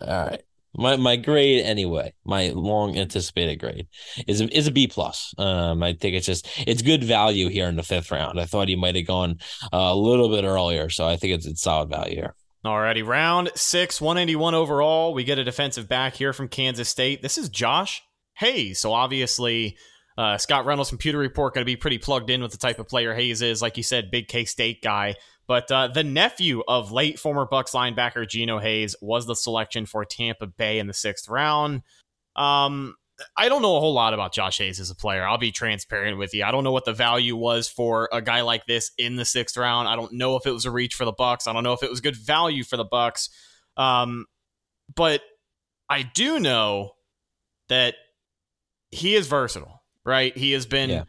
All 0.00 0.06
right. 0.08 0.42
My 0.76 0.96
my 0.96 1.16
grade 1.16 1.64
anyway, 1.64 2.12
my 2.24 2.50
long 2.50 2.96
anticipated 2.96 3.56
grade 3.56 3.88
is 4.26 4.40
a, 4.40 4.56
is 4.56 4.66
a 4.66 4.70
B 4.70 4.86
plus. 4.86 5.34
Um, 5.38 5.82
I 5.82 5.94
think 5.94 6.14
it's 6.14 6.26
just 6.26 6.48
it's 6.66 6.82
good 6.82 7.02
value 7.02 7.48
here 7.48 7.68
in 7.68 7.76
the 7.76 7.82
fifth 7.82 8.10
round. 8.10 8.38
I 8.38 8.44
thought 8.44 8.68
he 8.68 8.76
might 8.76 8.96
have 8.96 9.06
gone 9.06 9.38
uh, 9.72 9.90
a 9.90 9.96
little 9.96 10.28
bit 10.28 10.44
earlier, 10.44 10.90
so 10.90 11.06
I 11.06 11.16
think 11.16 11.34
it's 11.34 11.46
it's 11.46 11.62
solid 11.62 11.88
value 11.88 12.16
here. 12.16 12.34
Alrighty, 12.64 13.06
round 13.06 13.50
six, 13.54 14.00
181 14.00 14.54
overall. 14.54 15.14
We 15.14 15.24
get 15.24 15.38
a 15.38 15.44
defensive 15.44 15.88
back 15.88 16.14
here 16.14 16.32
from 16.32 16.48
Kansas 16.48 16.88
State. 16.88 17.22
This 17.22 17.38
is 17.38 17.48
Josh 17.48 18.02
Hayes. 18.34 18.80
So 18.80 18.92
obviously, 18.92 19.76
uh, 20.18 20.38
Scott 20.38 20.66
Reynolds 20.66 20.90
from 20.90 20.98
Pewter 20.98 21.18
Report 21.18 21.54
going 21.54 21.62
to 21.62 21.66
be 21.66 21.76
pretty 21.76 21.98
plugged 21.98 22.30
in 22.30 22.42
with 22.42 22.50
the 22.50 22.58
type 22.58 22.80
of 22.80 22.88
player 22.88 23.14
Hayes 23.14 23.42
is. 23.42 23.62
Like 23.62 23.76
you 23.76 23.84
said, 23.84 24.10
big 24.10 24.26
K 24.26 24.44
State 24.44 24.82
guy. 24.82 25.14
But 25.48 25.72
uh, 25.72 25.88
the 25.88 26.04
nephew 26.04 26.62
of 26.68 26.92
late 26.92 27.18
former 27.18 27.46
Bucs 27.46 27.72
linebacker 27.72 28.28
Geno 28.28 28.58
Hayes 28.58 28.94
was 29.00 29.26
the 29.26 29.34
selection 29.34 29.86
for 29.86 30.04
Tampa 30.04 30.46
Bay 30.46 30.78
in 30.78 30.86
the 30.86 30.94
sixth 30.94 31.28
round. 31.28 31.82
Um, 32.36 32.94
I 33.36 33.48
don't 33.48 33.62
know 33.62 33.76
a 33.76 33.80
whole 33.80 33.94
lot 33.94 34.14
about 34.14 34.32
Josh 34.32 34.58
Hayes 34.58 34.78
as 34.78 34.90
a 34.90 34.94
player. 34.94 35.26
I'll 35.26 35.38
be 35.38 35.50
transparent 35.50 36.18
with 36.18 36.34
you. 36.34 36.44
I 36.44 36.52
don't 36.52 36.64
know 36.64 36.70
what 36.70 36.84
the 36.84 36.92
value 36.92 37.34
was 37.34 37.66
for 37.66 38.08
a 38.12 38.22
guy 38.22 38.42
like 38.42 38.66
this 38.66 38.92
in 38.98 39.16
the 39.16 39.24
sixth 39.24 39.56
round. 39.56 39.88
I 39.88 39.96
don't 39.96 40.12
know 40.12 40.36
if 40.36 40.46
it 40.46 40.52
was 40.52 40.66
a 40.66 40.70
reach 40.70 40.94
for 40.94 41.04
the 41.04 41.14
Bucs. 41.14 41.48
I 41.48 41.52
don't 41.54 41.64
know 41.64 41.72
if 41.72 41.82
it 41.82 41.90
was 41.90 42.00
good 42.00 42.14
value 42.14 42.62
for 42.62 42.76
the 42.76 42.84
Bucs. 42.84 43.30
Um, 43.76 44.26
but 44.94 45.22
I 45.88 46.02
do 46.02 46.38
know 46.38 46.92
that 47.70 47.94
he 48.90 49.14
is 49.14 49.26
versatile, 49.26 49.82
right? 50.04 50.36
He 50.36 50.52
has 50.52 50.66
been 50.66 50.90
yeah. 50.90 51.04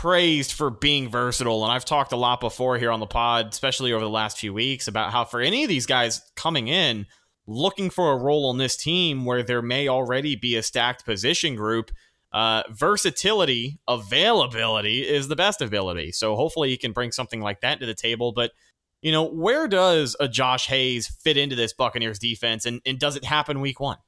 Praised 0.00 0.52
for 0.52 0.70
being 0.70 1.10
versatile. 1.10 1.62
And 1.62 1.70
I've 1.70 1.84
talked 1.84 2.12
a 2.12 2.16
lot 2.16 2.40
before 2.40 2.78
here 2.78 2.90
on 2.90 3.00
the 3.00 3.06
pod, 3.06 3.48
especially 3.52 3.92
over 3.92 4.02
the 4.02 4.08
last 4.08 4.38
few 4.38 4.54
weeks, 4.54 4.88
about 4.88 5.12
how 5.12 5.26
for 5.26 5.42
any 5.42 5.62
of 5.62 5.68
these 5.68 5.84
guys 5.84 6.22
coming 6.36 6.68
in, 6.68 7.04
looking 7.46 7.90
for 7.90 8.12
a 8.12 8.16
role 8.16 8.48
on 8.48 8.56
this 8.56 8.78
team 8.78 9.26
where 9.26 9.42
there 9.42 9.60
may 9.60 9.88
already 9.88 10.36
be 10.36 10.56
a 10.56 10.62
stacked 10.62 11.04
position 11.04 11.54
group, 11.54 11.90
uh, 12.32 12.62
versatility, 12.70 13.78
availability 13.86 15.06
is 15.06 15.28
the 15.28 15.36
best 15.36 15.60
ability. 15.60 16.12
So 16.12 16.34
hopefully 16.34 16.70
he 16.70 16.78
can 16.78 16.92
bring 16.92 17.12
something 17.12 17.42
like 17.42 17.60
that 17.60 17.78
to 17.80 17.84
the 17.84 17.92
table. 17.92 18.32
But, 18.32 18.52
you 19.02 19.12
know, 19.12 19.24
where 19.24 19.68
does 19.68 20.16
a 20.18 20.28
Josh 20.28 20.66
Hayes 20.68 21.08
fit 21.08 21.36
into 21.36 21.56
this 21.56 21.74
Buccaneers 21.74 22.18
defense? 22.18 22.64
And, 22.64 22.80
and 22.86 22.98
does 22.98 23.16
it 23.16 23.24
happen 23.26 23.60
week 23.60 23.80
one? 23.80 23.98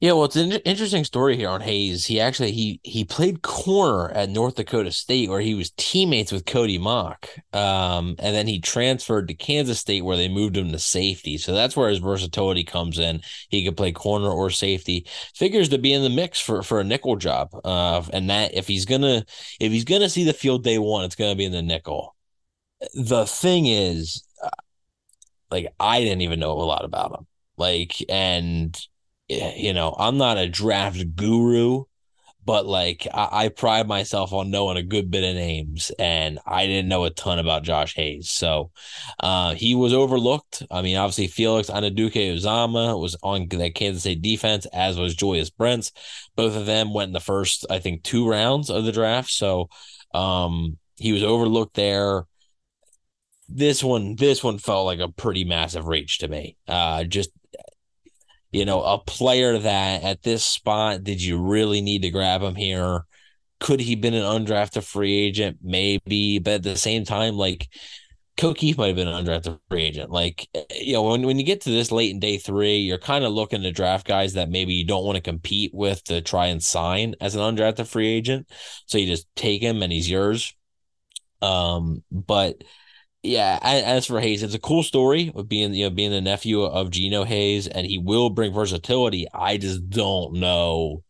Yeah, 0.00 0.12
well, 0.12 0.26
it's 0.26 0.36
an 0.36 0.52
interesting 0.52 1.02
story 1.02 1.36
here 1.36 1.48
on 1.48 1.60
Hayes. 1.60 2.06
He 2.06 2.20
actually 2.20 2.52
he 2.52 2.78
he 2.84 3.04
played 3.04 3.42
corner 3.42 4.08
at 4.10 4.30
North 4.30 4.54
Dakota 4.54 4.92
State, 4.92 5.28
where 5.28 5.40
he 5.40 5.54
was 5.54 5.72
teammates 5.76 6.30
with 6.30 6.46
Cody 6.46 6.78
Mauch, 6.78 7.28
um, 7.52 8.14
and 8.20 8.32
then 8.32 8.46
he 8.46 8.60
transferred 8.60 9.26
to 9.26 9.34
Kansas 9.34 9.80
State, 9.80 10.04
where 10.04 10.16
they 10.16 10.28
moved 10.28 10.56
him 10.56 10.70
to 10.70 10.78
safety. 10.78 11.36
So 11.36 11.52
that's 11.52 11.76
where 11.76 11.88
his 11.88 11.98
versatility 11.98 12.62
comes 12.62 13.00
in. 13.00 13.22
He 13.48 13.64
could 13.64 13.76
play 13.76 13.90
corner 13.90 14.30
or 14.30 14.50
safety. 14.50 15.04
Figures 15.34 15.68
to 15.70 15.78
be 15.78 15.92
in 15.92 16.04
the 16.04 16.10
mix 16.10 16.38
for 16.38 16.62
for 16.62 16.78
a 16.78 16.84
nickel 16.84 17.16
job, 17.16 17.48
uh, 17.64 18.00
and 18.12 18.30
that 18.30 18.54
if 18.54 18.68
he's 18.68 18.84
gonna 18.84 19.24
if 19.58 19.72
he's 19.72 19.84
gonna 19.84 20.08
see 20.08 20.22
the 20.22 20.32
field 20.32 20.62
day 20.62 20.78
one, 20.78 21.06
it's 21.06 21.16
gonna 21.16 21.34
be 21.34 21.44
in 21.44 21.50
the 21.52 21.60
nickel. 21.62 22.14
The 22.94 23.26
thing 23.26 23.66
is, 23.66 24.24
uh, 24.44 24.50
like 25.50 25.68
I 25.80 26.00
didn't 26.00 26.22
even 26.22 26.40
know 26.40 26.52
a 26.52 26.62
lot 26.62 26.84
about 26.84 27.18
him, 27.18 27.26
like 27.56 27.96
and 28.08 28.78
you 29.28 29.72
know, 29.72 29.94
I'm 29.98 30.16
not 30.16 30.38
a 30.38 30.48
draft 30.48 31.14
guru, 31.14 31.84
but 32.44 32.64
like 32.64 33.06
I, 33.12 33.28
I, 33.30 33.48
pride 33.50 33.86
myself 33.86 34.32
on 34.32 34.50
knowing 34.50 34.78
a 34.78 34.82
good 34.82 35.10
bit 35.10 35.22
of 35.22 35.34
names, 35.34 35.92
and 35.98 36.38
I 36.46 36.66
didn't 36.66 36.88
know 36.88 37.04
a 37.04 37.10
ton 37.10 37.38
about 37.38 37.62
Josh 37.62 37.94
Hayes. 37.94 38.30
So 38.30 38.70
uh, 39.20 39.54
he 39.54 39.74
was 39.74 39.92
overlooked. 39.92 40.62
I 40.70 40.80
mean, 40.80 40.96
obviously 40.96 41.26
Felix 41.26 41.68
Anudike-Uzomah 41.68 42.98
was 42.98 43.16
on 43.22 43.48
that 43.48 43.74
Kansas 43.74 44.02
State 44.02 44.22
defense, 44.22 44.66
as 44.72 44.98
was 44.98 45.14
Julius 45.14 45.50
Brents. 45.50 45.92
Both 46.36 46.56
of 46.56 46.64
them 46.64 46.94
went 46.94 47.08
in 47.08 47.12
the 47.12 47.20
first, 47.20 47.66
I 47.68 47.80
think, 47.80 48.02
two 48.02 48.26
rounds 48.26 48.70
of 48.70 48.86
the 48.86 48.92
draft. 48.92 49.30
So 49.30 49.68
um, 50.14 50.78
he 50.96 51.12
was 51.12 51.22
overlooked 51.22 51.74
there 51.74 52.24
this 53.48 53.82
one 53.82 54.14
this 54.16 54.44
one 54.44 54.58
felt 54.58 54.84
like 54.84 55.00
a 55.00 55.08
pretty 55.08 55.42
massive 55.42 55.86
reach 55.86 56.18
to 56.18 56.28
me 56.28 56.56
uh 56.68 57.02
just 57.04 57.30
you 58.50 58.64
know, 58.64 58.82
a 58.82 58.98
player 58.98 59.58
that 59.58 60.02
at 60.02 60.22
this 60.22 60.44
spot, 60.44 61.04
did 61.04 61.22
you 61.22 61.40
really 61.40 61.80
need 61.80 62.02
to 62.02 62.10
grab 62.10 62.42
him 62.42 62.54
here? 62.54 63.02
Could 63.60 63.80
he 63.80 63.96
been 63.96 64.14
an 64.14 64.22
undrafted 64.22 64.84
free 64.84 65.14
agent? 65.14 65.58
Maybe, 65.62 66.38
but 66.38 66.54
at 66.54 66.62
the 66.62 66.76
same 66.76 67.04
time, 67.04 67.34
like 67.34 67.68
Kieft 68.38 68.78
might 68.78 68.86
have 68.86 68.96
been 68.96 69.08
an 69.08 69.24
undrafted 69.24 69.58
free 69.68 69.82
agent. 69.82 70.10
Like, 70.10 70.48
you 70.70 70.94
know, 70.94 71.02
when, 71.02 71.26
when 71.26 71.38
you 71.38 71.44
get 71.44 71.62
to 71.62 71.70
this 71.70 71.90
late 71.90 72.12
in 72.12 72.20
day 72.20 72.38
three, 72.38 72.78
you're 72.78 72.98
kind 72.98 73.24
of 73.24 73.32
looking 73.32 73.62
to 73.62 73.72
draft 73.72 74.06
guys 74.06 74.34
that 74.34 74.48
maybe 74.48 74.74
you 74.74 74.86
don't 74.86 75.04
want 75.04 75.16
to 75.16 75.22
compete 75.22 75.72
with 75.74 76.04
to 76.04 76.20
try 76.20 76.46
and 76.46 76.62
sign 76.62 77.16
as 77.20 77.34
an 77.34 77.40
undrafted 77.40 77.88
free 77.88 78.08
agent. 78.08 78.48
So 78.86 78.96
you 78.96 79.06
just 79.06 79.26
take 79.34 79.60
him 79.60 79.82
and 79.82 79.92
he's 79.92 80.08
yours. 80.08 80.54
Um, 81.42 82.04
but 82.12 82.62
yeah, 83.22 83.58
as 83.62 84.06
for 84.06 84.20
Hayes, 84.20 84.42
it's 84.42 84.54
a 84.54 84.60
cool 84.60 84.82
story 84.82 85.32
of 85.34 85.48
being 85.48 85.74
you 85.74 85.84
know 85.84 85.90
being 85.90 86.10
the 86.10 86.20
nephew 86.20 86.62
of 86.62 86.90
Geno 86.90 87.24
Hayes, 87.24 87.66
and 87.66 87.86
he 87.86 87.98
will 87.98 88.30
bring 88.30 88.52
versatility. 88.52 89.26
I 89.34 89.56
just 89.56 89.88
don't 89.90 90.34
know 90.34 91.02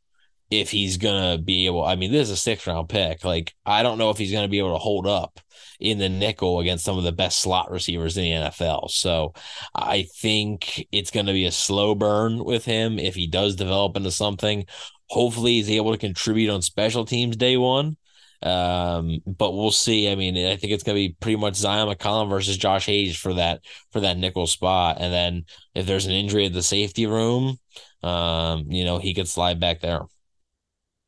if 0.50 0.70
he's 0.70 0.96
gonna 0.96 1.38
be 1.38 1.66
able. 1.66 1.84
I 1.84 1.96
mean, 1.96 2.10
this 2.10 2.28
is 2.28 2.30
a 2.30 2.36
six 2.36 2.66
round 2.66 2.88
pick. 2.88 3.24
Like, 3.24 3.54
I 3.66 3.82
don't 3.82 3.98
know 3.98 4.10
if 4.10 4.18
he's 4.18 4.32
gonna 4.32 4.48
be 4.48 4.58
able 4.58 4.72
to 4.72 4.78
hold 4.78 5.06
up 5.06 5.40
in 5.80 5.98
the 5.98 6.08
nickel 6.08 6.60
against 6.60 6.84
some 6.84 6.96
of 6.98 7.04
the 7.04 7.12
best 7.12 7.40
slot 7.40 7.70
receivers 7.70 8.16
in 8.16 8.24
the 8.24 8.32
NFL. 8.32 8.88
So, 8.90 9.34
I 9.74 10.06
think 10.20 10.86
it's 10.92 11.10
gonna 11.10 11.34
be 11.34 11.44
a 11.44 11.52
slow 11.52 11.94
burn 11.94 12.42
with 12.44 12.64
him 12.64 12.98
if 12.98 13.14
he 13.14 13.26
does 13.26 13.56
develop 13.56 13.96
into 13.96 14.10
something. 14.10 14.64
Hopefully, 15.10 15.54
he's 15.54 15.70
able 15.70 15.92
to 15.92 15.98
contribute 15.98 16.50
on 16.50 16.62
special 16.62 17.04
teams 17.04 17.36
day 17.36 17.56
one. 17.58 17.96
Um, 18.42 19.18
but 19.26 19.52
we'll 19.52 19.72
see. 19.72 20.10
I 20.10 20.14
mean, 20.14 20.36
I 20.36 20.56
think 20.56 20.72
it's 20.72 20.84
gonna 20.84 20.94
be 20.94 21.16
pretty 21.20 21.36
much 21.36 21.54
Zyon 21.54 21.92
McCollum 21.92 22.28
versus 22.28 22.56
Josh 22.56 22.86
Hayes 22.86 23.16
for 23.16 23.34
that 23.34 23.60
for 23.90 24.00
that 24.00 24.16
nickel 24.16 24.46
spot. 24.46 24.98
And 25.00 25.12
then 25.12 25.44
if 25.74 25.86
there's 25.86 26.06
an 26.06 26.12
injury 26.12 26.46
at 26.46 26.52
the 26.52 26.62
safety 26.62 27.06
room, 27.06 27.58
um, 28.02 28.66
you 28.68 28.84
know, 28.84 28.98
he 28.98 29.14
could 29.14 29.28
slide 29.28 29.58
back 29.58 29.80
there. 29.80 30.02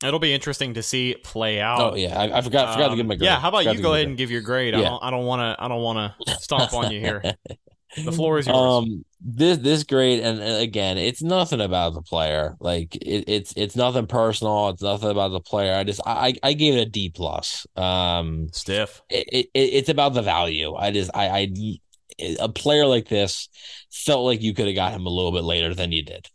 It'll 0.03 0.19
be 0.19 0.33
interesting 0.33 0.75
to 0.75 0.83
see 0.83 1.15
play 1.23 1.61
out. 1.61 1.81
Oh 1.81 1.95
yeah, 1.95 2.19
I, 2.19 2.39
I 2.39 2.41
forgot. 2.41 2.73
forgot 2.73 2.87
um, 2.87 2.91
to 2.93 2.97
give 2.97 3.07
my 3.07 3.17
grade. 3.17 3.27
Yeah, 3.27 3.39
how 3.39 3.51
about 3.51 3.67
you 3.67 3.81
go 3.81 3.95
ahead 3.95 4.07
and 4.07 4.17
give 4.17 4.31
your 4.31 4.41
grade? 4.41 4.75
Yeah. 4.75 4.97
I 5.01 5.11
don't. 5.11 5.27
want 5.27 5.41
to. 5.41 5.63
I 5.63 5.69
don't 5.69 5.83
want 5.83 6.15
to 6.27 6.35
stomp 6.41 6.73
on 6.73 6.91
you 6.91 7.01
here. 7.01 7.23
The 7.97 8.13
floor 8.13 8.39
is 8.39 8.47
yours. 8.47 8.57
Um, 8.57 9.05
this 9.21 9.59
this 9.59 9.85
grade, 9.85 10.21
and, 10.21 10.41
and 10.41 10.63
again, 10.63 10.97
it's 10.97 11.23
nothing 11.23 11.61
about 11.61 11.95
the 11.95 12.03
player. 12.03 12.57
Like 12.61 12.95
it, 12.97 13.25
it's 13.27 13.53
it's 13.57 13.75
nothing 13.75 14.07
personal. 14.07 14.69
It's 14.69 14.83
nothing 14.83 15.11
about 15.11 15.33
the 15.33 15.41
player. 15.41 15.75
I 15.75 15.85
just 15.85 16.01
I 16.07 16.35
I 16.43 16.53
gave 16.53 16.75
it 16.75 16.87
a 16.87 16.91
D 16.91 17.11
plus. 17.11 17.67
Um, 17.77 18.49
stiff. 18.53 19.03
It, 19.11 19.27
it, 19.33 19.49
it's 19.55 19.89
about 19.89 20.15
the 20.15 20.23
value. 20.23 20.75
I 20.75 20.93
just 20.93 21.11
I 21.15 21.29
I 21.29 22.37
a 22.39 22.49
player 22.49 22.87
like 22.87 23.09
this 23.09 23.49
felt 23.91 24.25
like 24.25 24.43
you 24.43 24.55
could 24.55 24.67
have 24.67 24.77
got 24.77 24.93
him 24.93 25.07
a 25.07 25.11
little 25.11 25.33
bit 25.33 25.45
later 25.45 25.75
than 25.75 25.93
you 25.93 26.05
did. 26.05 26.29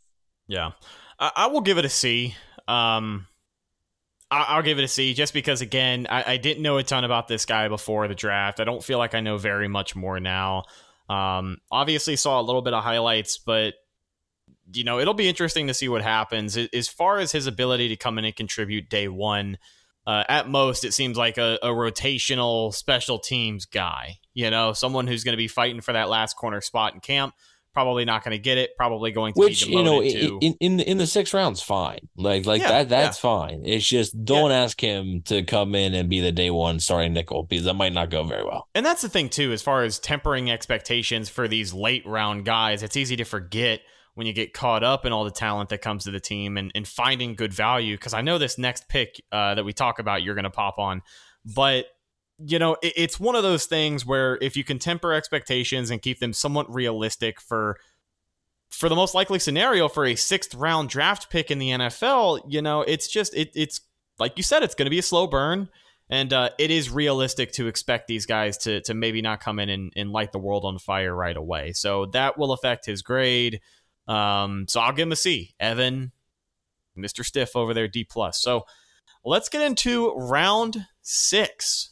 Yeah, 0.47 0.71
I, 1.19 1.31
I 1.35 1.47
will 1.47 1.61
give 1.61 1.77
it 1.77 1.85
a 1.85 1.89
C. 1.89 2.35
Um, 2.67 3.27
I, 4.31 4.55
will 4.55 4.63
give 4.63 4.79
it 4.79 4.83
a 4.83 4.87
C 4.87 5.13
just 5.13 5.33
because, 5.33 5.61
again, 5.61 6.07
I, 6.09 6.33
I, 6.33 6.37
didn't 6.37 6.63
know 6.63 6.77
a 6.77 6.83
ton 6.83 7.03
about 7.03 7.27
this 7.27 7.45
guy 7.45 7.67
before 7.67 8.07
the 8.07 8.15
draft. 8.15 8.59
I 8.59 8.63
don't 8.63 8.83
feel 8.83 8.97
like 8.97 9.13
I 9.13 9.19
know 9.19 9.37
very 9.37 9.67
much 9.67 9.95
more 9.95 10.19
now. 10.19 10.63
Um, 11.09 11.57
obviously, 11.71 12.15
saw 12.15 12.39
a 12.39 12.43
little 12.43 12.61
bit 12.61 12.73
of 12.73 12.83
highlights, 12.83 13.37
but 13.37 13.75
you 14.73 14.83
know 14.83 14.99
it'll 14.99 15.13
be 15.13 15.29
interesting 15.29 15.67
to 15.67 15.73
see 15.73 15.87
what 15.87 16.01
happens 16.01 16.57
as 16.57 16.87
far 16.87 17.19
as 17.19 17.31
his 17.31 17.45
ability 17.45 17.89
to 17.89 17.95
come 17.95 18.17
in 18.17 18.25
and 18.25 18.35
contribute 18.35 18.89
day 18.89 19.07
one. 19.07 19.57
Uh, 20.07 20.23
at 20.29 20.47
most, 20.47 20.83
it 20.83 20.93
seems 20.93 21.17
like 21.17 21.39
a, 21.39 21.57
a, 21.63 21.69
rotational 21.69 22.71
special 22.71 23.17
teams 23.17 23.65
guy. 23.65 24.19
You 24.35 24.51
know, 24.51 24.71
someone 24.73 25.07
who's 25.07 25.23
going 25.23 25.33
to 25.33 25.37
be 25.37 25.47
fighting 25.47 25.81
for 25.81 25.93
that 25.93 26.09
last 26.09 26.35
corner 26.35 26.61
spot 26.61 26.93
in 26.93 26.99
camp 26.99 27.33
probably 27.76 28.05
not 28.05 28.23
going 28.23 28.32
to 28.32 28.39
get 28.39 28.57
it. 28.57 28.71
Probably 28.78 29.11
going 29.11 29.34
to 29.34 29.39
which 29.39 29.67
you 29.67 29.84
know 29.84 30.01
in, 30.01 30.39
in 30.41 30.53
in 30.59 30.78
the, 30.78 30.89
in 30.89 30.97
the 30.97 31.05
six 31.05 31.34
rounds, 31.34 31.61
fine. 31.61 31.99
Like 32.15 32.47
like 32.47 32.61
yeah, 32.61 32.69
that 32.69 32.89
that's 32.89 33.17
yeah. 33.17 33.21
fine. 33.21 33.61
It's 33.65 33.86
just 33.86 34.26
don't 34.26 34.49
yeah. 34.49 34.63
ask 34.63 34.82
him 34.82 35.21
to 35.26 35.43
come 35.43 35.76
in 35.76 35.93
and 35.93 36.09
be 36.09 36.21
the 36.21 36.32
day 36.32 36.49
one 36.49 36.80
starting 36.80 37.13
nickel 37.13 37.43
because 37.43 37.65
that 37.65 37.76
might 37.76 37.93
not 37.93 38.09
go 38.09 38.23
very 38.23 38.43
well. 38.43 38.67
And 38.73 38.84
that's 38.84 39.03
the 39.03 39.09
thing 39.09 39.30
too, 39.30 39.51
as 39.51 39.61
far 39.61 39.84
as 39.84 39.99
tempering 39.99 40.49
expectations 40.49 41.30
for 41.30 41.47
these 41.47 41.73
late 41.73 42.07
round 42.07 42.45
guys. 42.45 42.82
It's 42.82 42.97
easy 42.97 43.17
to 43.17 43.26
forget 43.26 43.82
when 44.15 44.26
you 44.26 44.34
get 44.34 44.53
caught 44.53 44.84
up 44.84 45.05
in 45.05 45.11
all 45.11 45.26
the 45.26 45.32
talent 45.32 45.69
that 45.69 45.82
comes 45.82 46.05
to 46.05 46.11
the 46.11 46.21
team 46.21 46.57
and, 46.57 46.71
and 46.73 46.88
finding 46.88 47.36
good 47.36 47.53
value. 47.53 47.95
Because 47.97 48.13
I 48.13 48.21
know 48.21 48.38
this 48.38 48.57
next 48.57 48.88
pick 48.88 49.21
uh, 49.32 49.55
that 49.55 49.65
we 49.65 49.73
talk 49.73 49.99
about, 49.99 50.23
you're 50.23 50.36
going 50.36 50.43
to 50.43 50.49
pop 50.49 50.80
on, 50.80 51.01
but 51.53 51.86
you 52.43 52.59
know, 52.59 52.75
it, 52.81 52.93
it's 52.95 53.19
one 53.19 53.36
of 53.36 53.43
those 53.43 53.65
things 53.65 54.05
where 54.05 54.38
if 54.41 54.57
you 54.57 54.63
can 54.63 54.79
temper 54.79 55.13
expectations 55.13 55.89
and 55.89 56.01
keep 56.01 56.19
them 56.19 56.33
somewhat 56.33 56.73
realistic 56.73 57.39
for 57.39 57.77
for 58.69 58.89
the 58.89 58.95
most 58.95 59.13
likely 59.13 59.39
scenario 59.39 59.88
for 59.88 60.05
a 60.05 60.15
sixth 60.15 60.53
round 60.53 60.89
draft 60.89 61.29
pick 61.29 61.49
in 61.49 61.59
the 61.59 61.69
NFL, 61.69 62.41
you 62.47 62.61
know, 62.61 62.81
it's 62.81 63.07
just 63.07 63.33
it, 63.36 63.51
it's 63.55 63.81
like 64.19 64.33
you 64.38 64.43
said, 64.43 64.63
it's 64.63 64.75
going 64.75 64.86
to 64.86 64.91
be 64.91 64.99
a 64.99 65.03
slow 65.03 65.27
burn, 65.27 65.69
and 66.09 66.33
uh, 66.33 66.49
it 66.57 66.71
is 66.71 66.89
realistic 66.89 67.51
to 67.53 67.67
expect 67.67 68.07
these 68.07 68.25
guys 68.25 68.57
to 68.59 68.81
to 68.81 68.93
maybe 68.93 69.21
not 69.21 69.39
come 69.39 69.59
in 69.59 69.69
and, 69.69 69.93
and 69.95 70.11
light 70.11 70.31
the 70.31 70.39
world 70.39 70.65
on 70.65 70.77
fire 70.79 71.15
right 71.15 71.38
away. 71.38 71.71
So 71.73 72.07
that 72.07 72.38
will 72.38 72.51
affect 72.51 72.86
his 72.86 73.01
grade. 73.01 73.61
Um, 74.07 74.65
so 74.67 74.81
I'll 74.81 74.93
give 74.93 75.07
him 75.07 75.13
a 75.13 75.17
C. 75.17 75.55
Evan, 75.59 76.11
Mr. 76.97 77.25
Stiff 77.25 77.55
over 77.55 77.73
there, 77.73 77.88
D 77.88 78.03
plus. 78.03 78.39
So 78.41 78.65
let's 79.23 79.49
get 79.49 79.61
into 79.61 80.13
round 80.15 80.86
six. 81.01 81.91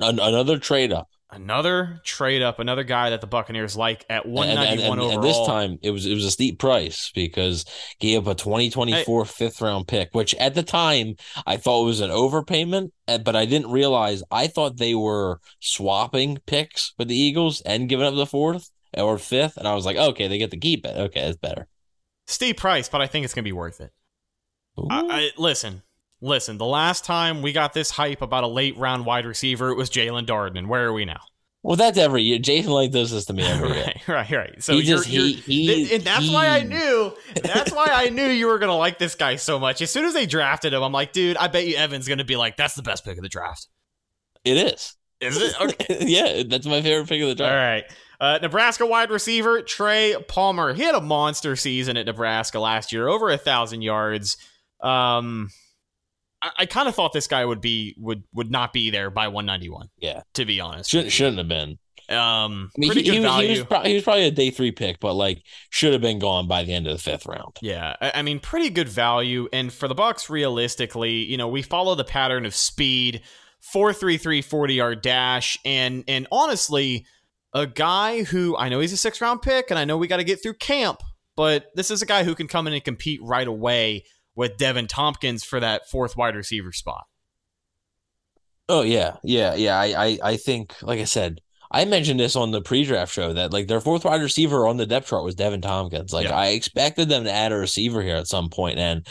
An- 0.00 0.20
another 0.20 0.58
trade 0.58 0.92
up. 0.92 1.08
Another 1.30 2.00
trade 2.04 2.42
up, 2.42 2.60
another 2.60 2.84
guy 2.84 3.10
that 3.10 3.20
the 3.20 3.26
Buccaneers 3.26 3.76
like 3.76 4.04
at 4.08 4.24
191 4.24 4.62
and, 4.62 4.70
and, 4.70 4.80
and, 4.80 5.00
overall. 5.00 5.14
And 5.14 5.24
this 5.24 5.46
time 5.48 5.78
it 5.82 5.90
was 5.90 6.06
it 6.06 6.14
was 6.14 6.24
a 6.24 6.30
steep 6.30 6.60
price 6.60 7.10
because 7.12 7.64
gave 7.98 8.28
up 8.28 8.36
a 8.36 8.38
2024 8.38 9.24
hey. 9.24 9.30
fifth 9.30 9.60
round 9.60 9.88
pick, 9.88 10.10
which 10.12 10.32
at 10.36 10.54
the 10.54 10.62
time 10.62 11.16
I 11.44 11.56
thought 11.56 11.86
was 11.86 12.00
an 12.00 12.10
overpayment, 12.10 12.90
eh, 13.08 13.18
but 13.18 13.34
I 13.34 13.46
didn't 13.46 13.72
realize 13.72 14.22
I 14.30 14.46
thought 14.46 14.76
they 14.76 14.94
were 14.94 15.40
swapping 15.58 16.38
picks 16.46 16.94
with 16.98 17.08
the 17.08 17.18
Eagles 17.18 17.62
and 17.62 17.88
giving 17.88 18.06
up 18.06 18.14
the 18.14 18.26
fourth 18.26 18.70
or 18.96 19.18
fifth, 19.18 19.56
and 19.56 19.66
I 19.66 19.74
was 19.74 19.84
like, 19.84 19.96
okay, 19.96 20.28
they 20.28 20.38
get 20.38 20.52
to 20.52 20.56
keep 20.56 20.86
it. 20.86 20.96
Okay, 20.96 21.22
that's 21.22 21.36
better. 21.36 21.66
Steep 22.28 22.58
price, 22.58 22.88
but 22.88 23.00
I 23.00 23.08
think 23.08 23.24
it's 23.24 23.34
gonna 23.34 23.42
be 23.42 23.50
worth 23.50 23.80
it. 23.80 23.90
I, 24.78 25.00
I, 25.10 25.30
listen, 25.36 25.82
listen. 26.20 26.58
The 26.58 26.64
last 26.66 27.04
time 27.04 27.42
we 27.42 27.52
got 27.52 27.72
this 27.74 27.90
hype 27.90 28.22
about 28.22 28.44
a 28.44 28.48
late 28.48 28.76
round 28.76 29.06
wide 29.06 29.26
receiver, 29.26 29.70
it 29.70 29.76
was 29.76 29.90
Jaelon 29.90 30.26
Darden. 30.26 30.58
And 30.58 30.68
where 30.68 30.86
are 30.86 30.92
we 30.92 31.04
now? 31.04 31.20
Well, 31.62 31.76
that's 31.76 31.96
every 31.96 32.22
year. 32.22 32.38
Jason 32.38 32.72
Licht 32.72 32.92
does 32.92 33.10
this 33.10 33.24
to 33.24 33.32
me 33.32 33.42
every 33.42 33.70
year. 33.72 33.84
right, 34.06 34.08
right, 34.08 34.30
right. 34.30 34.62
So 34.62 34.74
He 34.74 34.82
you're, 34.82 34.98
just- 34.98 35.08
you're, 35.08 35.24
he- 35.24 35.32
he- 35.32 35.66
th- 35.66 35.92
and 35.92 36.02
that's 36.04 36.26
he- 36.26 36.34
why 36.34 36.48
I 36.48 36.62
knew. 36.62 37.14
That's 37.42 37.72
why 37.72 37.86
I 37.90 38.10
knew 38.10 38.26
you 38.26 38.46
were 38.48 38.58
gonna 38.58 38.76
like 38.76 38.98
this 38.98 39.14
guy 39.14 39.36
so 39.36 39.58
much. 39.58 39.80
As 39.80 39.90
soon 39.90 40.04
as 40.04 40.12
they 40.12 40.26
drafted 40.26 40.74
him, 40.74 40.82
I'm 40.82 40.92
like, 40.92 41.12
dude, 41.12 41.38
I 41.38 41.48
bet 41.48 41.66
you 41.66 41.76
Evan's 41.76 42.06
gonna 42.06 42.24
be 42.24 42.36
like, 42.36 42.56
that's 42.58 42.74
the 42.74 42.82
best 42.82 43.04
pick 43.04 43.16
of 43.16 43.22
the 43.22 43.28
draft. 43.30 43.68
It 44.44 44.58
is. 44.58 44.94
Is 45.22 45.40
it? 45.40 45.54
Okay. 45.60 45.98
yeah, 46.00 46.42
that's 46.46 46.66
my 46.66 46.82
favorite 46.82 47.08
pick 47.08 47.22
of 47.22 47.28
the 47.28 47.34
draft. 47.34 47.50
All 47.50 47.56
right. 47.56 47.84
Uh, 48.20 48.38
Nebraska 48.42 48.84
wide 48.84 49.10
receiver 49.10 49.62
Trey 49.62 50.14
Palmer. 50.28 50.74
He 50.74 50.82
had 50.82 50.94
a 50.94 51.00
monster 51.00 51.56
season 51.56 51.96
at 51.96 52.04
Nebraska 52.04 52.60
last 52.60 52.92
year, 52.92 53.08
over 53.08 53.30
a 53.30 53.38
thousand 53.38 53.80
yards. 53.80 54.36
Um, 54.82 55.48
I, 56.44 56.50
I 56.58 56.66
kind 56.66 56.88
of 56.88 56.94
thought 56.94 57.12
this 57.12 57.26
guy 57.26 57.44
would 57.44 57.60
be 57.60 57.94
would 57.98 58.24
would 58.34 58.50
not 58.50 58.72
be 58.72 58.90
there 58.90 59.10
by 59.10 59.28
191. 59.28 59.88
Yeah. 59.98 60.22
to 60.34 60.44
be 60.44 60.60
honest. 60.60 60.90
Shouldn't 60.90 61.12
shouldn't 61.12 61.38
have 61.38 61.48
been. 61.48 61.78
Um, 62.10 62.70
I 62.76 62.80
mean, 62.80 62.90
pretty 62.90 63.02
he, 63.02 63.18
good 63.18 63.26
he, 63.26 63.46
he 63.46 63.50
was 63.50 63.64
pro- 63.64 63.82
he 63.82 63.94
was 63.94 64.02
probably 64.02 64.26
a 64.26 64.30
day 64.30 64.50
three 64.50 64.72
pick, 64.72 65.00
but 65.00 65.14
like 65.14 65.42
should 65.70 65.94
have 65.94 66.02
been 66.02 66.18
gone 66.18 66.46
by 66.46 66.62
the 66.62 66.74
end 66.74 66.86
of 66.86 66.92
the 66.92 67.02
fifth 67.02 67.24
round. 67.24 67.56
Yeah, 67.62 67.96
I 67.98 68.12
I 68.16 68.22
mean, 68.22 68.40
pretty 68.40 68.68
good 68.68 68.90
value. 68.90 69.48
And 69.54 69.72
for 69.72 69.88
the 69.88 69.94
Bucs, 69.94 70.28
realistically, 70.28 71.12
you 71.12 71.38
know, 71.38 71.48
we 71.48 71.62
follow 71.62 71.94
the 71.94 72.04
pattern 72.04 72.44
of 72.44 72.54
speed, 72.54 73.22
433 73.60 74.42
40 74.42 74.74
yard 74.74 75.00
dash, 75.00 75.58
and 75.64 76.04
and 76.06 76.26
honestly, 76.30 77.06
a 77.54 77.66
guy 77.66 78.24
who 78.24 78.54
I 78.54 78.68
know 78.68 78.80
he's 78.80 78.92
a 78.92 78.98
six 78.98 79.22
round 79.22 79.40
pick, 79.40 79.70
and 79.70 79.78
I 79.78 79.86
know 79.86 79.96
we 79.96 80.06
got 80.06 80.18
to 80.18 80.24
get 80.24 80.42
through 80.42 80.54
camp, 80.54 81.02
but 81.36 81.70
this 81.74 81.90
is 81.90 82.02
a 82.02 82.06
guy 82.06 82.24
who 82.24 82.34
can 82.34 82.48
come 82.48 82.66
in 82.66 82.74
and 82.74 82.84
compete 82.84 83.20
right 83.22 83.48
away 83.48 84.04
with 84.34 84.56
Deven 84.56 84.88
Thompkins 84.88 85.44
for 85.44 85.60
that 85.60 85.88
fourth 85.88 86.16
wide 86.16 86.36
receiver 86.36 86.72
spot. 86.72 87.04
Oh 88.68 88.82
yeah, 88.82 89.16
yeah, 89.22 89.54
yeah. 89.54 89.78
I, 89.78 90.06
I, 90.06 90.18
I 90.22 90.36
think, 90.36 90.74
like 90.82 90.98
I 90.98 91.04
said, 91.04 91.40
I 91.70 91.84
mentioned 91.84 92.20
this 92.20 92.36
on 92.36 92.50
the 92.50 92.62
pre-draft 92.62 93.12
show 93.12 93.32
that 93.32 93.52
like 93.52 93.66
their 93.66 93.80
fourth 93.80 94.04
wide 94.04 94.22
receiver 94.22 94.66
on 94.66 94.76
the 94.76 94.86
depth 94.86 95.08
chart 95.08 95.24
was 95.24 95.34
Deven 95.34 95.60
Thompkins. 95.60 96.12
Like 96.12 96.28
Yeah. 96.28 96.36
I 96.36 96.48
expected 96.48 97.08
them 97.08 97.24
to 97.24 97.32
add 97.32 97.52
a 97.52 97.56
receiver 97.56 98.00
here 98.02 98.16
at 98.16 98.28
some 98.28 98.48
point, 98.48 98.78
and 98.78 99.06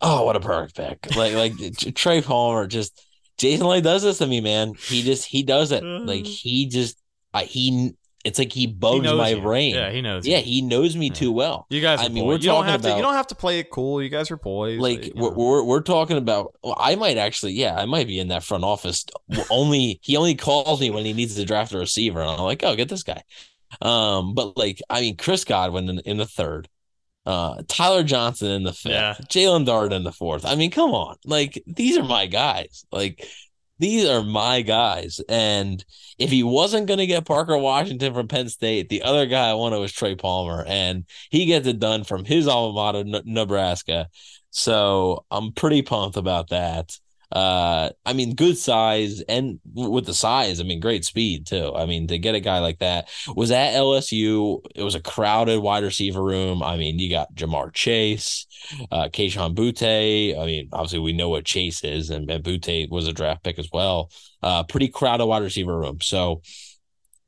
oh, 0.00 0.24
what 0.24 0.36
a 0.36 0.40
perfect 0.40 0.76
pick! 0.76 1.16
Like 1.16 1.34
like 1.34 1.56
T- 1.76 1.92
Trey 1.92 2.22
Palmer 2.22 2.66
just 2.66 3.04
Jason 3.36 3.66
Licht 3.66 3.84
does 3.84 4.02
this 4.02 4.18
to 4.18 4.26
me, 4.26 4.40
man. 4.40 4.74
He 4.74 5.02
just 5.02 5.26
he 5.26 5.42
does 5.42 5.70
it. 5.72 5.82
Like 5.82 6.24
he 6.26 6.66
just 6.68 6.98
I, 7.34 7.44
he 7.44 7.94
it's 8.24 8.38
like 8.38 8.52
he 8.52 8.66
bugs 8.66 9.04
my 9.04 9.30
you. 9.30 9.40
brain. 9.40 9.74
Yeah, 9.74 9.90
he 9.90 10.02
knows. 10.02 10.26
Yeah, 10.26 10.38
you. 10.38 10.44
he 10.44 10.62
knows 10.62 10.96
me 10.96 11.08
too 11.08 11.30
well. 11.30 11.66
You 11.70 11.80
guys, 11.80 12.00
I 12.00 12.08
mean, 12.08 12.24
boys. 12.24 12.26
we're 12.26 12.32
you 12.34 12.38
don't 12.40 12.54
talking 12.64 12.70
have 12.72 12.82
to. 12.82 12.96
You 12.96 13.02
don't 13.02 13.14
have 13.14 13.28
to 13.28 13.34
play 13.34 13.60
it 13.60 13.70
cool. 13.70 14.02
You 14.02 14.08
guys 14.08 14.30
are 14.30 14.36
boys. 14.36 14.80
like 14.80 15.12
we're, 15.14 15.32
we're 15.32 15.62
we're 15.62 15.80
talking 15.80 16.16
about 16.16 16.54
well, 16.62 16.76
I 16.78 16.96
might 16.96 17.16
actually 17.16 17.52
yeah 17.52 17.76
I 17.76 17.84
might 17.86 18.06
be 18.06 18.18
in 18.18 18.28
that 18.28 18.42
front 18.42 18.64
office 18.64 19.04
only 19.50 20.00
he 20.02 20.16
only 20.16 20.34
calls 20.34 20.80
me 20.80 20.90
when 20.90 21.04
he 21.04 21.12
needs 21.12 21.36
to 21.36 21.44
draft 21.44 21.72
a 21.72 21.78
receiver 21.78 22.20
and 22.20 22.30
I'm 22.30 22.40
like 22.40 22.62
oh 22.64 22.74
get 22.74 22.88
this 22.88 23.02
guy 23.04 23.22
um 23.82 24.34
but 24.34 24.56
like 24.56 24.80
I 24.90 25.00
mean 25.00 25.16
Chris 25.16 25.44
Godwin 25.44 25.88
in, 25.88 25.98
in 26.00 26.16
the 26.16 26.26
third 26.26 26.68
uh 27.26 27.62
Tyler 27.68 28.02
Johnson 28.02 28.50
in 28.50 28.62
the 28.64 28.72
fifth 28.72 28.92
Yeah. 28.92 29.14
Jalen 29.28 29.66
Dart 29.66 29.92
in 29.92 30.02
the 30.04 30.12
fourth 30.12 30.44
I 30.44 30.54
mean 30.56 30.70
come 30.70 30.90
on 30.92 31.16
like 31.24 31.62
these 31.66 31.96
are 31.98 32.04
my 32.04 32.26
guys 32.26 32.84
like 32.90 33.26
these 33.78 34.08
are 34.08 34.22
my 34.22 34.62
guys 34.62 35.20
and 35.28 35.84
if 36.18 36.30
he 36.30 36.42
wasn't 36.42 36.86
going 36.86 36.98
to 36.98 37.06
get 37.06 37.24
Parker 37.24 37.56
Washington 37.56 38.14
from 38.14 38.28
Penn 38.28 38.48
State 38.48 38.88
the 38.88 39.02
other 39.02 39.26
guy 39.26 39.50
I 39.50 39.54
wanted 39.54 39.78
was 39.78 39.92
Trey 39.92 40.14
Palmer 40.14 40.64
and 40.66 41.04
he 41.30 41.46
gets 41.46 41.66
it 41.66 41.78
done 41.78 42.04
from 42.04 42.24
his 42.24 42.48
alma 42.48 42.74
mater 42.74 43.22
Nebraska 43.24 44.08
so 44.50 45.24
I'm 45.30 45.52
pretty 45.52 45.82
pumped 45.82 46.16
about 46.16 46.48
that. 46.48 46.98
Uh, 47.30 47.90
I 48.06 48.14
mean, 48.14 48.34
good 48.34 48.56
size 48.56 49.20
and 49.28 49.60
with 49.74 50.06
the 50.06 50.14
size, 50.14 50.60
I 50.60 50.64
mean, 50.64 50.80
great 50.80 51.04
speed 51.04 51.46
too. 51.46 51.72
I 51.74 51.84
mean, 51.84 52.06
to 52.08 52.18
get 52.18 52.34
a 52.34 52.40
guy 52.40 52.60
like 52.60 52.78
that 52.78 53.08
was 53.34 53.50
at 53.50 53.74
LSU. 53.74 54.60
It 54.74 54.82
was 54.82 54.94
a 54.94 55.00
crowded 55.00 55.60
wide 55.60 55.84
receiver 55.84 56.22
room. 56.22 56.62
I 56.62 56.76
mean, 56.76 56.98
you 56.98 57.10
got 57.10 57.34
Ja'Marr 57.34 57.72
Chase, 57.74 58.46
uh, 58.90 59.08
Kayshon 59.08 59.54
Boutte. 59.54 60.40
I 60.40 60.46
mean, 60.46 60.68
obviously 60.72 61.00
we 61.00 61.12
know 61.12 61.28
what 61.28 61.44
Chase 61.44 61.84
is, 61.84 62.10
and, 62.10 62.30
and 62.30 62.42
Boutte 62.42 62.90
was 62.90 63.06
a 63.06 63.12
draft 63.12 63.44
pick 63.44 63.58
as 63.58 63.68
well. 63.72 64.10
Uh, 64.42 64.62
pretty 64.62 64.88
crowded 64.88 65.26
wide 65.26 65.42
receiver 65.42 65.78
room. 65.78 65.98
So, 66.00 66.40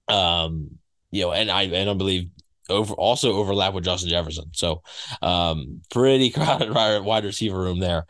um, 0.09 0.78
you 1.11 1.22
know, 1.22 1.32
and 1.32 1.51
I 1.51 1.64
and 1.64 1.90
I 1.90 1.94
believe 1.94 2.30
over 2.70 2.94
also 2.94 3.32
overlap 3.32 3.74
with 3.74 3.84
Justin 3.84 4.10
Jefferson. 4.10 4.46
So 4.52 4.82
um 5.22 5.82
pretty 5.90 6.30
crowded 6.30 6.72
wide 6.72 7.24
receiver 7.24 7.58
room 7.58 7.80
there. 7.80 8.06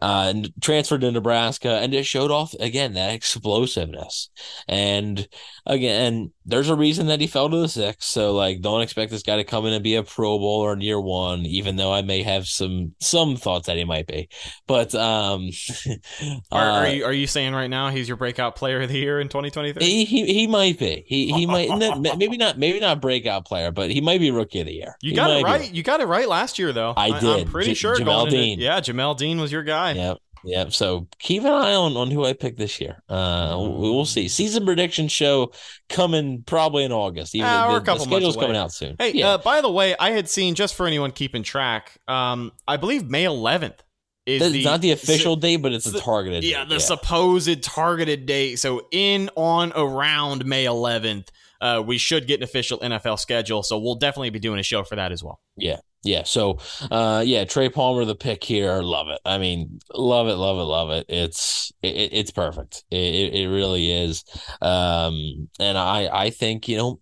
Uh 0.00 0.26
and 0.28 0.52
transferred 0.60 1.00
to 1.02 1.10
Nebraska 1.10 1.78
and 1.80 1.94
it 1.94 2.06
showed 2.06 2.30
off 2.30 2.54
again 2.60 2.94
that 2.94 3.14
explosiveness. 3.14 4.30
And 4.68 5.26
again, 5.66 6.32
there's 6.44 6.68
a 6.68 6.76
reason 6.76 7.06
that 7.06 7.20
he 7.20 7.26
fell 7.26 7.50
to 7.50 7.56
the 7.56 7.68
six. 7.68 8.06
So 8.06 8.32
like 8.32 8.60
don't 8.60 8.82
expect 8.82 9.10
this 9.10 9.22
guy 9.22 9.36
to 9.36 9.44
come 9.44 9.66
in 9.66 9.72
and 9.72 9.82
be 9.82 9.96
a 9.96 10.02
pro 10.02 10.38
Bowl 10.38 10.60
or 10.60 10.76
year 10.78 11.00
one, 11.00 11.40
even 11.46 11.76
though 11.76 11.92
I 11.92 12.02
may 12.02 12.22
have 12.22 12.46
some 12.46 12.94
some 13.00 13.36
thoughts 13.36 13.66
that 13.66 13.76
he 13.76 13.84
might 13.84 14.06
be. 14.06 14.28
But 14.66 14.94
um 14.94 15.50
Are, 16.52 16.70
are 16.70 16.86
uh, 16.86 16.90
you 16.90 17.04
are 17.04 17.12
you 17.12 17.26
saying 17.26 17.54
right 17.54 17.68
now 17.68 17.88
he's 17.90 18.08
your 18.08 18.16
breakout 18.16 18.56
player 18.56 18.82
of 18.82 18.88
the 18.88 18.98
year 18.98 19.20
in 19.20 19.28
2023? 19.28 19.84
he, 19.84 20.04
he 20.04 20.32
he 20.32 20.46
might 20.46 20.78
be. 20.78 21.04
He 21.06 21.32
he 21.32 21.46
might 21.46 21.70
maybe 22.18 22.36
not 22.36 22.58
maybe 22.58 22.80
not 22.80 23.00
breakout 23.00 23.46
player, 23.46 23.70
but 23.70 23.90
he 23.90 24.00
might 24.02 24.20
be 24.20 24.30
rookie 24.30 24.60
of 24.60 24.66
the 24.66 24.72
year. 24.74 24.96
You 25.00 25.10
He 25.10 25.16
got 25.16 25.30
it 25.30 25.42
might 25.42 25.58
be. 25.58 25.64
right. 25.64 25.74
You 25.74 25.82
got 25.82 26.00
it 26.00 26.06
right 26.06 26.28
last 26.28 26.58
year, 26.58 26.72
though. 26.72 26.92
I 26.96 27.08
I'm 27.08 27.20
did. 27.20 27.48
pretty 27.48 27.70
J- 27.70 27.74
sure. 27.74 27.96
Jamel 27.96 28.04
going 28.04 28.26
into- 28.26 28.36
Dean. 28.38 28.60
yeah, 28.60 28.80
Jamel 28.80 29.16
Dean 29.16 29.40
was 29.40 29.50
your 29.52 29.62
guy. 29.62 29.92
Yep. 29.92 30.18
Yep. 30.44 30.72
So 30.72 31.06
keep 31.20 31.42
an 31.44 31.52
eye 31.52 31.72
on 31.74 31.96
on 31.96 32.10
who 32.10 32.24
I 32.24 32.32
pick 32.32 32.56
this 32.56 32.80
year. 32.80 33.00
Uh, 33.08 33.56
we 33.60 33.90
will 33.90 34.04
see. 34.04 34.26
Season 34.26 34.64
prediction 34.64 35.06
show 35.06 35.52
coming 35.88 36.42
probably 36.44 36.82
in 36.82 36.90
August. 36.90 37.34
Even 37.36 37.46
Ah, 37.48 37.68
the, 37.72 37.78
the 37.78 37.84
couple 37.84 37.98
months 38.06 38.10
schedule's 38.10 38.36
coming 38.36 38.56
out 38.56 38.72
soon. 38.72 38.96
Hey, 38.98 39.12
yeah. 39.12 39.28
uh, 39.34 39.38
by 39.38 39.60
the 39.60 39.70
way, 39.70 39.94
I 40.00 40.10
had 40.10 40.28
seen 40.28 40.56
just 40.56 40.74
for 40.74 40.86
anyone 40.88 41.12
keeping 41.12 41.44
track. 41.44 41.96
Um, 42.08 42.50
I 42.66 42.76
believe 42.76 43.08
May 43.08 43.24
11th 43.24 43.78
is 44.26 44.52
the 44.52 44.64
not 44.64 44.80
the 44.80 44.90
official 44.92 45.36
date, 45.36 45.56
but 45.58 45.72
it's 45.72 45.86
a 45.86 46.00
targeted. 46.00 46.42
Yeah, 46.42 46.60
date, 46.64 46.70
the 46.70 46.80
supposed 46.80 47.62
targeted 47.62 48.26
date. 48.26 48.56
So 48.58 48.88
in 48.90 49.30
on 49.36 49.72
around 49.76 50.44
May 50.44 50.64
11th, 50.64 51.28
uh, 51.62 51.80
we 51.80 51.96
should 51.96 52.26
get 52.26 52.40
an 52.40 52.42
official 52.42 52.78
NFL 52.80 53.18
schedule. 53.20 53.62
So 53.62 53.78
we'll 53.78 53.94
definitely 53.94 54.30
be 54.30 54.40
doing 54.40 54.58
a 54.58 54.64
show 54.64 54.82
for 54.82 54.96
that 54.96 55.12
as 55.12 55.22
well. 55.22 55.40
Yeah. 55.56 55.78
Yeah. 56.02 56.24
So, 56.24 56.58
uh, 56.90 57.22
yeah, 57.24 57.44
Trey 57.44 57.68
Palmer, 57.68 58.04
the 58.04 58.16
pick 58.16 58.42
here, 58.42 58.82
love 58.82 59.08
it. 59.08 59.20
I 59.24 59.38
mean, 59.38 59.78
love 59.94 60.26
it, 60.26 60.34
love 60.34 60.58
it, 60.58 60.64
love 60.64 60.90
it. 60.90 61.06
It's 61.08 61.70
it, 61.80 62.12
it's 62.12 62.32
perfect. 62.32 62.82
It, 62.90 63.32
it 63.34 63.48
really 63.48 63.88
is. 63.90 64.24
Um, 64.60 65.48
and 65.60 65.78
I 65.78 66.08
I 66.12 66.30
think 66.30 66.66
you 66.66 66.76
know 66.76 67.00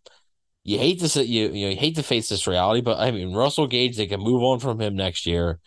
you 0.64 0.76
hate 0.76 1.00
to 1.00 1.26
you 1.26 1.48
you, 1.48 1.64
know, 1.64 1.70
you 1.70 1.76
hate 1.76 1.96
to 1.96 2.02
face 2.02 2.28
this 2.28 2.46
reality, 2.46 2.82
but 2.82 2.98
I 2.98 3.10
mean 3.10 3.32
Russell 3.32 3.66
Gage, 3.66 3.96
they 3.96 4.06
can 4.06 4.20
move 4.20 4.42
on 4.42 4.60
from 4.60 4.78
him 4.78 4.94
next 4.94 5.24
year. 5.24 5.60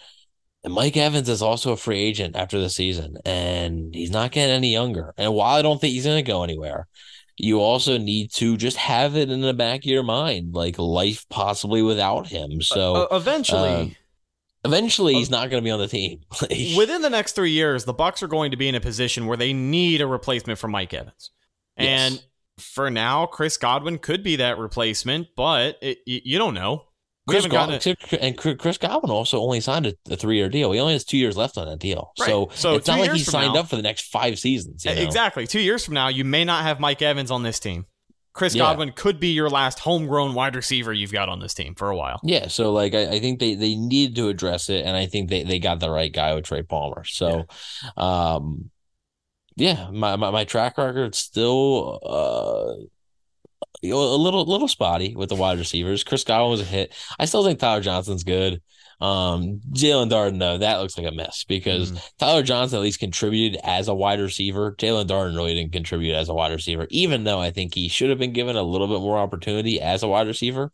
And 0.63 0.73
Mike 0.73 0.95
Evans 0.95 1.27
is 1.27 1.41
also 1.41 1.73
a 1.73 1.77
free 1.77 1.99
agent 1.99 2.35
after 2.35 2.59
the 2.59 2.69
season, 2.69 3.17
and 3.25 3.93
he's 3.93 4.11
not 4.11 4.31
getting 4.31 4.55
any 4.55 4.71
younger. 4.71 5.13
And 5.17 5.33
while 5.33 5.55
I 5.55 5.61
don't 5.63 5.81
think 5.81 5.93
he's 5.93 6.05
going 6.05 6.23
to 6.23 6.31
go 6.31 6.43
anywhere, 6.43 6.87
you 7.43 7.59
also 7.59 7.97
need 7.97 8.31
to 8.31 8.55
just 8.57 8.77
have 8.77 9.15
it 9.15 9.29
in 9.29 9.41
the 9.41 9.53
back 9.53 9.81
of 9.81 9.85
your 9.85 10.03
mind, 10.03 10.53
like 10.53 10.79
life 10.79 11.25
possibly 11.29 11.81
without 11.81 12.27
him. 12.27 12.61
So 12.61 12.95
Uh, 12.95 13.15
eventually, 13.15 13.69
um, 13.69 13.95
eventually, 14.63 15.15
he's 15.15 15.29
not 15.29 15.49
going 15.49 15.61
to 15.61 15.65
be 15.65 15.71
on 15.71 15.79
the 15.79 15.87
team. 15.87 16.21
Within 16.77 17.01
the 17.01 17.09
next 17.09 17.33
three 17.33 17.51
years, 17.51 17.85
the 17.85 17.93
Bucs 17.93 18.23
are 18.23 18.27
going 18.27 18.51
to 18.51 18.57
be 18.57 18.67
in 18.67 18.75
a 18.75 18.79
position 18.79 19.27
where 19.27 19.37
they 19.37 19.53
need 19.53 20.01
a 20.01 20.07
replacement 20.07 20.57
for 20.57 20.67
Mike 20.67 20.93
Evans. 20.93 21.31
And 21.75 22.13
Yes. 22.15 22.23
for 22.59 22.89
now, 22.89 23.25
Chris 23.25 23.57
Godwin 23.57 23.97
could 23.97 24.23
be 24.23 24.37
that 24.37 24.57
replacement, 24.57 25.27
but 25.35 25.77
it, 25.81 25.99
you 26.05 26.37
don't 26.37 26.53
know. 26.53 26.85
Chris 27.27 27.47
Godwin, 27.47 27.79
and 28.19 28.37
Chris 28.37 28.77
Godwin 28.77 29.09
also 29.09 29.39
only 29.39 29.61
signed 29.61 29.85
a, 29.85 29.93
a 30.09 30.17
three 30.17 30.35
year 30.35 30.49
deal. 30.49 30.71
He 30.73 30.79
only 30.79 30.93
has 30.93 31.05
two 31.05 31.17
years 31.17 31.37
left 31.37 31.57
on 31.57 31.67
that 31.67 31.79
deal. 31.79 32.11
Right. 32.19 32.27
So, 32.27 32.49
So 32.53 32.75
it's 32.75 32.87
not 32.87 32.99
like 32.99 33.13
he 33.13 33.19
signed 33.19 33.53
now- 33.53 33.61
up 33.61 33.69
for 33.69 33.77
the 33.77 33.81
next 33.81 34.07
five 34.11 34.37
seasons. 34.37 34.83
You 34.83 34.93
know? 34.93 35.01
Exactly. 35.01 35.47
Two 35.47 35.61
years 35.61 35.85
from 35.85 35.93
now, 35.93 36.09
you 36.09 36.25
may 36.25 36.43
not 36.43 36.63
have 36.63 36.79
Mike 36.81 37.01
Evans 37.01 37.31
on 37.31 37.43
this 37.43 37.59
team. 37.59 37.85
Chris 38.33 38.55
Yeah. 38.55 38.63
Godwin 38.63 38.91
could 38.93 39.19
be 39.19 39.27
your 39.27 39.49
last 39.49 39.79
homegrown 39.79 40.33
wide 40.33 40.55
receiver 40.55 40.91
you've 40.91 41.11
got 41.11 41.29
on 41.29 41.39
this 41.39 41.53
team 41.53 41.75
for 41.75 41.91
a 41.91 41.95
while. 41.95 42.19
Yeah, 42.23 42.47
so 42.47 42.71
like 42.73 42.95
I, 42.95 43.03
I 43.11 43.19
think 43.19 43.39
they 43.39 43.53
they 43.53 43.75
needed 43.75 44.15
to 44.15 44.27
address 44.27 44.69
it, 44.69 44.85
and 44.85 44.97
I 44.97 45.05
think 45.05 45.29
they 45.29 45.43
they 45.43 45.59
got 45.59 45.79
the 45.79 45.91
right 45.91 46.11
guy 46.11 46.33
with 46.33 46.45
Trey 46.45 46.63
Palmer. 46.63 47.03
So, 47.03 47.45
um, 47.95 48.71
yeah, 49.55 49.91
my, 49.91 50.15
my 50.15 50.31
my 50.31 50.45
track 50.45 50.79
record 50.79 51.13
still 51.13 51.99
uh 52.03 52.83
a 53.83 53.87
little 53.87 54.45
little 54.45 54.67
spotty 54.67 55.15
with 55.15 55.29
the 55.29 55.35
wide 55.35 55.57
receivers. 55.59 56.03
Chris 56.03 56.23
Godwin 56.23 56.51
was 56.51 56.61
a 56.61 56.65
hit. 56.65 56.93
I 57.19 57.25
still 57.25 57.43
think 57.43 57.59
Tyler 57.59 57.81
Johnson's 57.81 58.23
good. 58.23 58.61
Um, 59.01 59.59
Jaelon 59.73 60.09
Darden 60.09 60.39
though 60.39 60.59
that 60.59 60.77
looks 60.79 60.97
like 60.97 61.07
a 61.07 61.11
mess 61.11 61.43
because 61.45 61.91
Mm. 61.91 62.09
Tyler 62.19 62.43
Johnson 62.43 62.77
at 62.77 62.83
least 62.83 62.99
contributed 62.99 63.59
as 63.63 63.87
a 63.89 63.93
wide 63.93 64.19
receiver. 64.21 64.75
Jaelon 64.77 65.07
Darden 65.07 65.35
really 65.35 65.55
didn't 65.55 65.73
contribute 65.73 66.13
as 66.13 66.29
a 66.29 66.33
wide 66.33 66.51
receiver, 66.53 66.87
even 66.89 67.23
though 67.23 67.39
I 67.39 67.51
think 67.51 67.73
he 67.73 67.89
should 67.89 68.09
have 68.11 68.19
been 68.19 68.33
given 68.33 68.55
a 68.55 68.63
little 68.63 68.87
bit 68.87 69.01
more 69.01 69.17
opportunity 69.17 69.81
as 69.81 70.03
a 70.03 70.07
wide 70.07 70.27
receiver. 70.27 70.71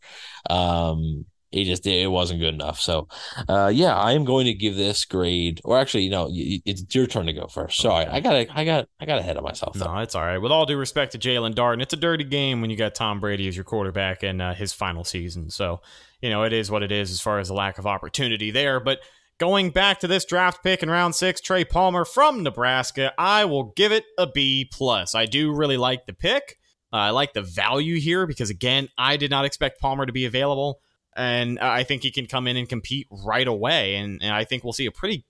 Um, 0.48 1.24
He 1.50 1.64
just 1.64 1.86
it 1.86 2.10
wasn't 2.10 2.40
good 2.40 2.54
enough. 2.54 2.80
So, 2.80 3.08
uh, 3.48 3.72
yeah, 3.74 3.96
I 3.96 4.12
am 4.12 4.24
going 4.24 4.46
to 4.46 4.54
give 4.54 4.76
this 4.76 5.04
grade. 5.04 5.60
Or 5.64 5.78
actually, 5.78 6.04
you 6.04 6.10
know, 6.10 6.28
it's 6.30 6.94
your 6.94 7.06
turn 7.06 7.26
to 7.26 7.32
go 7.32 7.48
first. 7.48 7.80
Sorry, 7.80 8.06
I 8.06 8.20
got 8.20 8.34
I 8.34 8.64
got 8.64 8.88
I 9.00 9.04
got 9.06 9.18
ahead 9.18 9.36
of 9.36 9.42
myself. 9.42 9.74
Though. 9.74 9.92
No, 9.92 9.98
it's 9.98 10.14
all 10.14 10.22
right. 10.22 10.38
With 10.38 10.52
all 10.52 10.66
due 10.66 10.76
respect 10.76 11.12
to 11.12 11.18
Jaelon 11.18 11.54
Darden, 11.54 11.82
it's 11.82 11.92
a 11.92 11.96
dirty 11.96 12.24
game 12.24 12.60
when 12.60 12.70
you 12.70 12.76
got 12.76 12.94
Tom 12.94 13.18
Brady 13.18 13.48
as 13.48 13.56
your 13.56 13.64
quarterback 13.64 14.22
in 14.22 14.40
uh, 14.40 14.54
his 14.54 14.72
final 14.72 15.02
season. 15.02 15.50
So, 15.50 15.80
you 16.20 16.30
know, 16.30 16.44
it 16.44 16.52
is 16.52 16.70
what 16.70 16.82
it 16.84 16.92
is 16.92 17.10
as 17.10 17.20
far 17.20 17.40
as 17.40 17.48
the 17.48 17.54
lack 17.54 17.78
of 17.78 17.86
opportunity 17.86 18.50
there. 18.50 18.78
But 18.78 19.00
going 19.38 19.70
back 19.70 19.98
to 20.00 20.06
this 20.06 20.24
draft 20.24 20.62
pick 20.62 20.82
in 20.84 20.90
round 20.90 21.16
six, 21.16 21.40
Trey 21.40 21.64
Palmer 21.64 22.04
from 22.04 22.44
Nebraska, 22.44 23.12
I 23.18 23.44
will 23.46 23.72
give 23.74 23.90
it 23.90 24.04
a 24.18 24.26
B 24.28 24.68
plus. 24.70 25.16
I 25.16 25.26
do 25.26 25.52
really 25.52 25.78
like 25.78 26.06
the 26.06 26.12
pick. 26.12 26.58
Uh, 26.92 26.96
I 26.96 27.10
like 27.10 27.32
the 27.32 27.42
value 27.42 27.98
here 27.98 28.26
because 28.26 28.50
again, 28.50 28.88
I 28.98 29.16
did 29.16 29.30
not 29.30 29.44
expect 29.44 29.80
Palmer 29.80 30.06
to 30.06 30.12
be 30.12 30.26
available, 30.26 30.80
and 31.16 31.58
I 31.58 31.82
think 31.82 32.02
he 32.02 32.10
can 32.10 32.26
come 32.26 32.46
in 32.46 32.56
and 32.56 32.68
compete 32.68 33.06
right 33.10 33.46
away. 33.46 33.96
And, 33.96 34.22
and 34.22 34.32
I 34.32 34.44
think 34.44 34.64
we'll 34.64 34.72
see 34.72 34.86
a 34.86 34.92
pretty, 34.92 35.24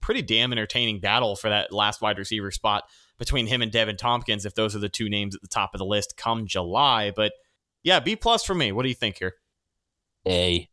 pretty 0.00 0.22
damn 0.22 0.52
entertaining 0.52 1.00
battle 1.00 1.36
for 1.36 1.48
that 1.50 1.72
last 1.72 2.00
wide 2.00 2.18
receiver 2.18 2.50
spot 2.50 2.84
between 3.18 3.46
him 3.46 3.62
and 3.62 3.72
Deven 3.72 3.98
Thompkins 3.98 4.44
if 4.44 4.54
those 4.54 4.74
are 4.74 4.80
the 4.80 4.88
two 4.88 5.08
names 5.08 5.34
at 5.34 5.42
the 5.42 5.48
top 5.48 5.74
of 5.74 5.78
the 5.78 5.84
list 5.84 6.16
come 6.16 6.46
July. 6.46 7.12
But 7.14 7.32
yeah, 7.82 8.00
B 8.00 8.16
plus 8.16 8.44
for 8.44 8.54
me. 8.54 8.72
What 8.72 8.82
do 8.82 8.88
you 8.88 8.94
think 8.94 9.18
here? 9.18 9.34
A. 10.26 10.68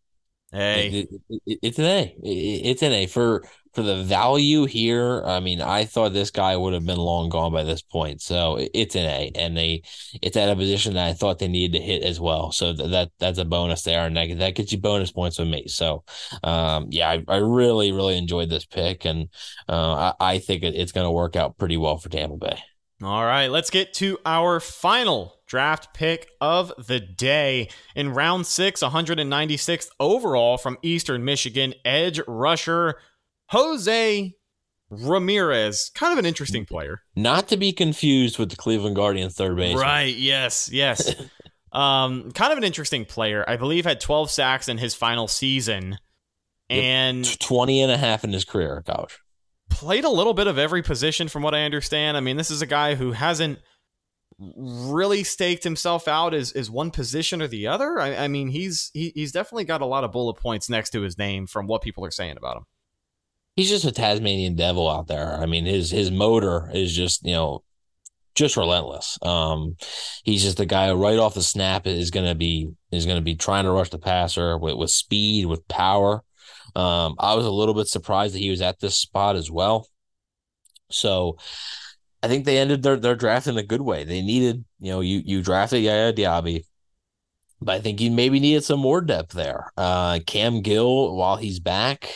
Hey, 0.54 0.88
it, 0.90 1.10
it, 1.30 1.42
it, 1.48 1.60
it's 1.64 1.80
an 1.80 1.86
A. 1.86 2.16
it's 2.24 2.84
an 2.84 2.92
A 2.92 3.08
for 3.08 3.44
for 3.74 3.82
the 3.82 4.04
value 4.04 4.66
here. 4.66 5.24
I 5.26 5.40
mean, 5.40 5.62
I 5.62 5.86
thought 5.86 6.14
this 6.14 6.30
guy 6.30 6.56
would 6.56 6.74
have 6.74 6.86
been 6.86 7.00
long 7.00 7.30
gone 7.30 7.52
by 7.52 7.64
this 7.64 7.82
point, 7.82 8.22
so 8.22 8.60
it's 8.74 8.96
an 8.96 9.06
A, 9.06 9.32
and 9.34 9.58
they 9.58 9.82
it's 10.22 10.38
at 10.38 10.50
a 10.50 10.56
position 10.56 10.94
that 10.94 11.08
I 11.08 11.14
thought 11.14 11.40
they 11.40 11.48
needed 11.48 11.76
to 11.80 11.84
hit 11.84 12.04
as 12.04 12.20
well. 12.20 12.52
So 12.52 12.72
that 12.74 13.12
that 13.18 13.38
a 13.40 13.46
bonus 13.46 13.82
there, 13.82 14.06
and 14.06 14.16
that, 14.16 14.38
that 14.38 14.54
gets 14.56 14.72
you 14.72 14.78
bonus 14.78 15.12
points 15.12 15.40
with 15.40 15.48
me. 15.48 15.68
So, 15.68 16.04
um, 16.44 16.86
yeah, 16.92 17.10
I, 17.10 17.24
I 17.28 17.38
really 17.38 17.92
really 17.92 18.18
enjoyed 18.18 18.50
this 18.52 18.66
pick, 18.66 19.06
and 19.06 19.30
uh, 19.68 20.14
I, 20.20 20.34
I 20.36 20.40
think 20.40 20.62
it's 20.64 20.92
going 20.92 21.06
to 21.06 21.12
work 21.12 21.36
out 21.36 21.58
pretty 21.58 21.78
well 21.78 21.98
for 21.98 22.10
Tampa 22.10 22.38
Bay. 22.38 22.60
All 23.02 23.26
right, 23.26 23.48
let's 23.48 23.70
get 23.70 23.94
to 23.96 24.18
our 24.26 24.60
final 24.60 25.36
draft 25.48 25.94
pick 25.94 26.30
of 26.40 26.72
the 26.88 27.00
day. 27.00 27.70
In 27.96 28.14
round 28.14 28.46
six, 28.48 28.82
196th 28.82 29.90
overall 30.00 30.58
from 30.58 30.78
Eastern 30.82 31.26
Michigan, 31.26 31.74
edge 31.84 32.22
rusher 32.28 33.00
Jose 33.50 34.36
Ramirez. 34.90 35.92
Kind 35.96 36.14
of 36.14 36.20
an 36.20 36.26
interesting 36.26 36.66
player. 36.66 37.02
Not 37.16 37.48
to 37.50 37.58
be 37.58 37.72
confused 37.72 38.40
with 38.40 38.50
the 38.50 38.56
Cleveland 38.56 38.96
Guardians 38.96 39.36
third 39.36 39.58
base. 39.58 39.76
Right, 39.76 40.16
yes, 40.16 40.70
yes. 40.72 41.14
um, 41.72 42.32
kind 42.32 42.52
of 42.52 42.58
an 42.58 42.64
interesting 42.64 43.06
player. 43.06 43.44
I 43.48 43.58
believe 43.58 43.86
had 43.86 44.00
12 44.00 44.32
sacks 44.32 44.68
in 44.68 44.78
his 44.78 44.96
final 44.96 45.28
season. 45.28 45.98
And 46.70 47.28
yep. 47.28 47.40
20 47.40 47.82
and 47.82 47.92
a 47.92 47.98
half 47.98 48.24
in 48.24 48.32
his 48.32 48.46
career 48.46 48.82
college. 48.86 49.20
Played 49.74 50.06
a 50.06 50.10
little 50.10 50.34
bit 50.34 50.48
of 50.48 50.58
every 50.58 50.82
position 50.82 51.28
from 51.28 51.44
what 51.44 51.54
I 51.54 51.64
understand. 51.64 52.16
I 52.16 52.20
mean, 52.22 52.38
this 52.38 52.52
is 52.52 52.62
a 52.62 52.68
guy 52.68 52.96
who 52.96 53.12
hasn't– 53.12 53.60
really 54.40 55.24
staked 55.24 55.64
himself 55.64 56.08
out 56.08 56.34
as, 56.34 56.52
as 56.54 56.70
one 56.70 56.92
position 56.92 57.42
or 57.42 57.48
the 57.48 57.68
other. 57.68 58.00
I, 58.00 58.16
I 58.16 58.28
mean, 58.28 58.50
he's 58.50 58.92
he, 58.94 59.12
he's 59.16 59.32
definitely 59.32 59.66
got 59.66 59.82
a 59.82 59.86
lot 59.86 60.04
of 60.04 60.12
bullet 60.12 60.36
points 60.36 60.70
next 60.70 60.92
to 60.92 61.02
his 61.02 61.18
name 61.18 61.48
from 61.48 61.68
what 61.68 61.82
people 61.82 62.06
are 62.06 62.12
saying 62.12 62.38
about 62.38 62.58
him. 62.58 62.64
He's 63.56 63.70
just 63.70 63.86
a 63.86 63.92
Tasmanian 63.92 64.56
devil 64.56 64.90
out 64.90 65.08
there. 65.08 65.36
I 65.36 65.46
mean, 65.46 65.66
his 65.66 65.92
his 65.92 66.12
motor 66.12 66.70
is 66.74 66.96
just 66.96 67.26
you 67.26 67.34
know 67.34 67.64
just 68.36 68.58
relentless. 68.58 69.20
Um, 69.22 69.78
he's 70.24 70.44
just 70.44 70.58
the 70.58 70.66
guy 70.66 70.92
right 70.92 71.20
off 71.20 71.36
the 71.36 71.44
snap 71.44 71.86
is 71.86 72.12
going 72.12 72.28
to 72.28 72.36
be 72.36 72.72
is 72.92 73.06
going 73.06 73.18
to 73.18 73.24
be 73.24 73.36
trying 73.36 73.66
to 73.66 73.72
rush 73.72 73.90
the 73.90 74.00
passer 74.00 74.58
with, 74.58 74.76
with 74.76 74.90
speed, 74.90 75.46
with 75.46 75.68
power. 75.68 76.24
Um, 76.76 77.16
I 77.20 77.36
was 77.36 77.46
a 77.46 77.52
little 77.52 77.74
bit 77.74 77.88
surprised 77.88 78.34
that 78.34 78.40
he 78.40 78.50
was 78.50 78.62
at 78.62 78.80
this 78.80 78.96
spot 78.96 79.36
as 79.36 79.52
well. 79.52 79.88
So 80.90 81.38
I 82.22 82.28
think 82.28 82.46
they 82.46 82.58
ended 82.58 82.84
their, 82.84 82.98
their 82.98 83.16
draft 83.16 83.48
in 83.48 83.58
a 83.58 83.64
good 83.64 83.82
way. 83.82 84.04
They 84.04 84.22
needed, 84.22 84.64
you 84.80 84.92
know, 84.92 85.02
you 85.02 85.22
you 85.26 85.42
drafted 85.42 85.84
Yaya 85.84 86.14
Diaby, 86.14 86.64
but 87.62 87.76
I 87.76 87.80
think 87.80 88.02
you 88.02 88.12
maybe 88.12 88.40
needed 88.40 88.64
some 88.64 88.80
more 88.80 89.02
depth 89.02 89.34
there. 89.34 89.72
Uh, 89.78 90.20
Cam 90.26 90.62
Gill, 90.62 91.16
while 91.16 91.36
he's 91.36 91.60
back, 91.60 92.10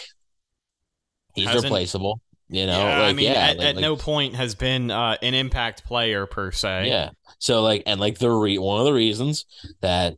he's 1.34 1.48
Hasn't, 1.48 1.66
replaceable. 1.66 2.22
You 2.50 2.66
know, 2.66 2.78
yeah, 2.78 3.00
like, 3.00 3.10
I 3.10 3.14
mean, 3.14 3.26
yeah, 3.26 3.32
at, 3.32 3.58
like, 3.58 3.68
at 3.68 3.76
no 3.76 3.98
point 3.98 4.36
has 4.36 4.56
been 4.56 4.90
uh, 4.90 5.18
an 5.22 5.34
impact 5.34 5.84
player 5.84 6.26
per 6.26 6.52
se. 6.52 6.88
Yeah. 6.88 7.10
So 7.40 7.62
like, 7.62 7.84
and 7.86 8.00
like 8.00 8.20
the 8.20 8.30
re- 8.30 8.58
one 8.58 8.80
of 8.80 8.86
the 8.86 8.94
reasons 8.94 9.46
that 9.82 10.16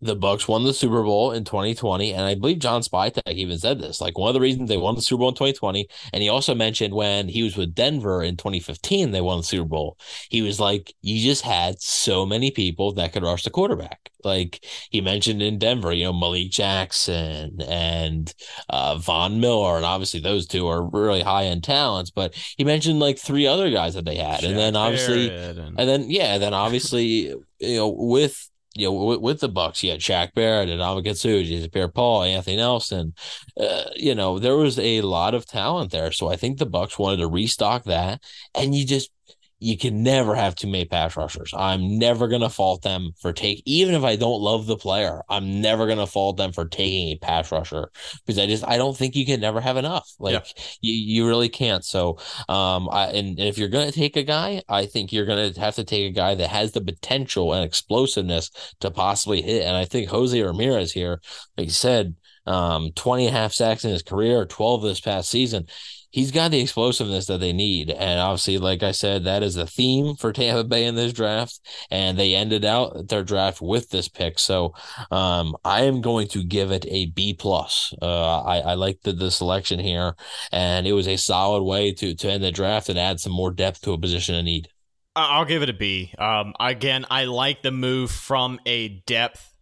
the 0.00 0.16
Bucs 0.16 0.46
won 0.46 0.64
the 0.64 0.74
Super 0.74 1.02
Bowl 1.02 1.32
in 1.32 1.44
2020, 1.44 2.12
and 2.12 2.22
I 2.22 2.34
believe 2.34 2.58
John 2.58 2.82
Spytek 2.82 3.22
even 3.32 3.58
said 3.58 3.80
this. 3.80 4.00
Like 4.00 4.18
one 4.18 4.28
of 4.28 4.34
the 4.34 4.40
reasons 4.40 4.68
they 4.68 4.76
won 4.76 4.94
the 4.94 5.02
Super 5.02 5.20
Bowl 5.20 5.28
in 5.30 5.34
2020, 5.34 5.88
and 6.12 6.22
he 6.22 6.28
also 6.28 6.54
mentioned 6.54 6.94
when 6.94 7.28
he 7.28 7.42
was 7.42 7.56
with 7.56 7.74
Denver 7.74 8.22
in 8.22 8.36
2015, 8.36 9.10
they 9.10 9.20
won 9.20 9.38
the 9.38 9.44
Super 9.44 9.68
Bowl. 9.68 9.98
He 10.28 10.42
was 10.42 10.60
like, 10.60 10.94
"You 11.00 11.20
just 11.20 11.42
had 11.42 11.80
so 11.80 12.26
many 12.26 12.50
people 12.50 12.92
that 12.94 13.12
could 13.12 13.22
rush 13.22 13.44
the 13.44 13.50
quarterback." 13.50 14.10
Like 14.22 14.66
he 14.90 15.00
mentioned 15.00 15.40
in 15.40 15.58
Denver, 15.58 15.92
you 15.92 16.04
know, 16.04 16.12
Malik 16.12 16.50
Jackson 16.50 17.62
and 17.62 18.34
uh, 18.68 18.96
Von 18.96 19.40
Miller, 19.40 19.76
and 19.76 19.84
obviously 19.84 20.20
those 20.20 20.46
two 20.46 20.66
are 20.66 20.82
really 20.82 21.22
high 21.22 21.44
end 21.44 21.64
talents. 21.64 22.10
But 22.10 22.34
he 22.56 22.64
mentioned 22.64 22.98
like 22.98 23.18
three 23.18 23.46
other 23.46 23.70
guys 23.70 23.94
that 23.94 24.04
they 24.04 24.16
had, 24.16 24.44
and 24.44 24.58
then 24.58 24.76
obviously, 24.76 25.30
and... 25.30 25.58
and 25.58 25.88
then 25.88 26.10
yeah, 26.10 26.34
and 26.34 26.42
then 26.42 26.52
obviously, 26.52 27.32
you 27.60 27.76
know, 27.76 27.88
with 27.88 28.50
you 28.76 28.86
know, 28.86 28.92
with, 28.92 29.20
with, 29.20 29.40
the 29.40 29.48
Bucs, 29.48 29.82
you 29.82 29.90
had 29.90 30.00
Shaq 30.00 30.34
Barrett 30.34 30.68
and 30.68 30.80
Amakatsuji, 30.80 31.72
Pierre 31.72 31.88
Paul, 31.88 32.22
Anthony 32.22 32.56
Nelson. 32.56 33.14
Uh, 33.58 33.84
you 33.94 34.14
know, 34.14 34.38
there 34.38 34.56
was 34.56 34.78
a 34.78 35.00
lot 35.00 35.34
of 35.34 35.46
talent 35.46 35.90
there. 35.90 36.12
So 36.12 36.28
I 36.28 36.36
think 36.36 36.58
the 36.58 36.66
Bucs 36.66 36.98
wanted 36.98 37.18
to 37.18 37.28
restock 37.28 37.84
that, 37.84 38.22
and 38.54 38.74
you 38.74 38.84
just 38.84 39.10
you 39.58 39.78
can 39.78 40.02
never 40.02 40.34
have 40.34 40.54
too 40.54 40.66
many 40.66 40.84
pass 40.84 41.16
rushers. 41.16 41.52
I'm 41.56 41.98
never 41.98 42.28
gonna 42.28 42.50
fault 42.50 42.82
them 42.82 43.12
for 43.20 43.32
take 43.32 43.62
even 43.64 43.94
if 43.94 44.04
I 44.04 44.16
don't 44.16 44.42
love 44.42 44.66
the 44.66 44.76
player, 44.76 45.22
I'm 45.30 45.62
never 45.62 45.86
gonna 45.86 46.06
fault 46.06 46.36
them 46.36 46.52
for 46.52 46.66
taking 46.66 47.08
a 47.08 47.16
pass 47.16 47.50
rusher 47.50 47.90
because 48.24 48.38
I 48.38 48.46
just 48.46 48.66
I 48.66 48.76
don't 48.76 48.96
think 48.96 49.16
you 49.16 49.24
can 49.24 49.40
never 49.40 49.60
have 49.60 49.78
enough. 49.78 50.10
Like 50.18 50.34
yeah. 50.34 50.62
you, 50.82 50.92
you 50.92 51.26
really 51.26 51.48
can't. 51.48 51.84
So 51.84 52.18
um 52.48 52.88
I 52.90 53.06
and, 53.06 53.38
and 53.38 53.48
if 53.48 53.56
you're 53.56 53.68
gonna 53.68 53.92
take 53.92 54.16
a 54.16 54.22
guy, 54.22 54.62
I 54.68 54.84
think 54.86 55.12
you're 55.12 55.26
gonna 55.26 55.52
have 55.58 55.76
to 55.76 55.84
take 55.84 56.10
a 56.10 56.14
guy 56.14 56.34
that 56.34 56.48
has 56.48 56.72
the 56.72 56.82
potential 56.82 57.54
and 57.54 57.64
explosiveness 57.64 58.50
to 58.80 58.90
possibly 58.90 59.40
hit. 59.40 59.64
And 59.64 59.76
I 59.76 59.86
think 59.86 60.10
Jose 60.10 60.40
Ramirez 60.40 60.92
here, 60.92 61.20
like 61.56 61.66
you 61.68 61.72
said, 61.72 62.14
um 62.44 62.90
20 62.94 63.26
and 63.26 63.34
a 63.34 63.38
half 63.38 63.54
sacks 63.54 63.84
in 63.84 63.90
his 63.90 64.02
career, 64.02 64.44
12 64.44 64.82
this 64.82 65.00
past 65.00 65.30
season 65.30 65.66
he's 66.10 66.30
got 66.30 66.50
the 66.50 66.60
explosiveness 66.60 67.26
that 67.26 67.40
they 67.40 67.52
need. 67.52 67.90
And 67.90 68.20
obviously, 68.20 68.58
like 68.58 68.82
I 68.82 68.92
said, 68.92 69.24
that 69.24 69.42
is 69.42 69.54
the 69.54 69.66
theme 69.66 70.16
for 70.16 70.32
Tampa 70.32 70.64
Bay 70.64 70.84
in 70.84 70.94
this 70.94 71.12
draft. 71.12 71.60
And 71.90 72.18
they 72.18 72.34
ended 72.34 72.64
out 72.64 73.08
their 73.08 73.24
draft 73.24 73.60
with 73.60 73.90
this 73.90 74.08
pick. 74.08 74.38
So 74.38 74.74
um, 75.10 75.56
I 75.64 75.82
am 75.82 76.00
going 76.00 76.28
to 76.28 76.44
give 76.44 76.70
it 76.70 76.86
a 76.88 77.06
B 77.06 77.34
plus. 77.34 77.94
Uh, 78.00 78.40
I, 78.42 78.58
I 78.58 78.74
like 78.74 79.00
the, 79.02 79.12
the 79.12 79.30
selection 79.30 79.78
here, 79.78 80.14
and 80.52 80.86
it 80.86 80.92
was 80.92 81.08
a 81.08 81.16
solid 81.16 81.62
way 81.62 81.92
to 81.92 82.14
to 82.14 82.30
end 82.30 82.42
the 82.42 82.52
draft 82.52 82.88
and 82.88 82.98
add 82.98 83.20
some 83.20 83.32
more 83.32 83.50
depth 83.50 83.82
to 83.82 83.92
a 83.92 83.98
position 83.98 84.34
of 84.34 84.44
need. 84.44 84.68
I'll 85.14 85.46
give 85.46 85.62
it 85.62 85.70
a 85.70 85.72
B. 85.72 86.12
Um, 86.18 86.52
again, 86.60 87.06
I 87.10 87.24
like 87.24 87.62
the 87.62 87.70
move 87.70 88.10
from 88.10 88.60
a 88.66 88.88
depth 89.06 89.54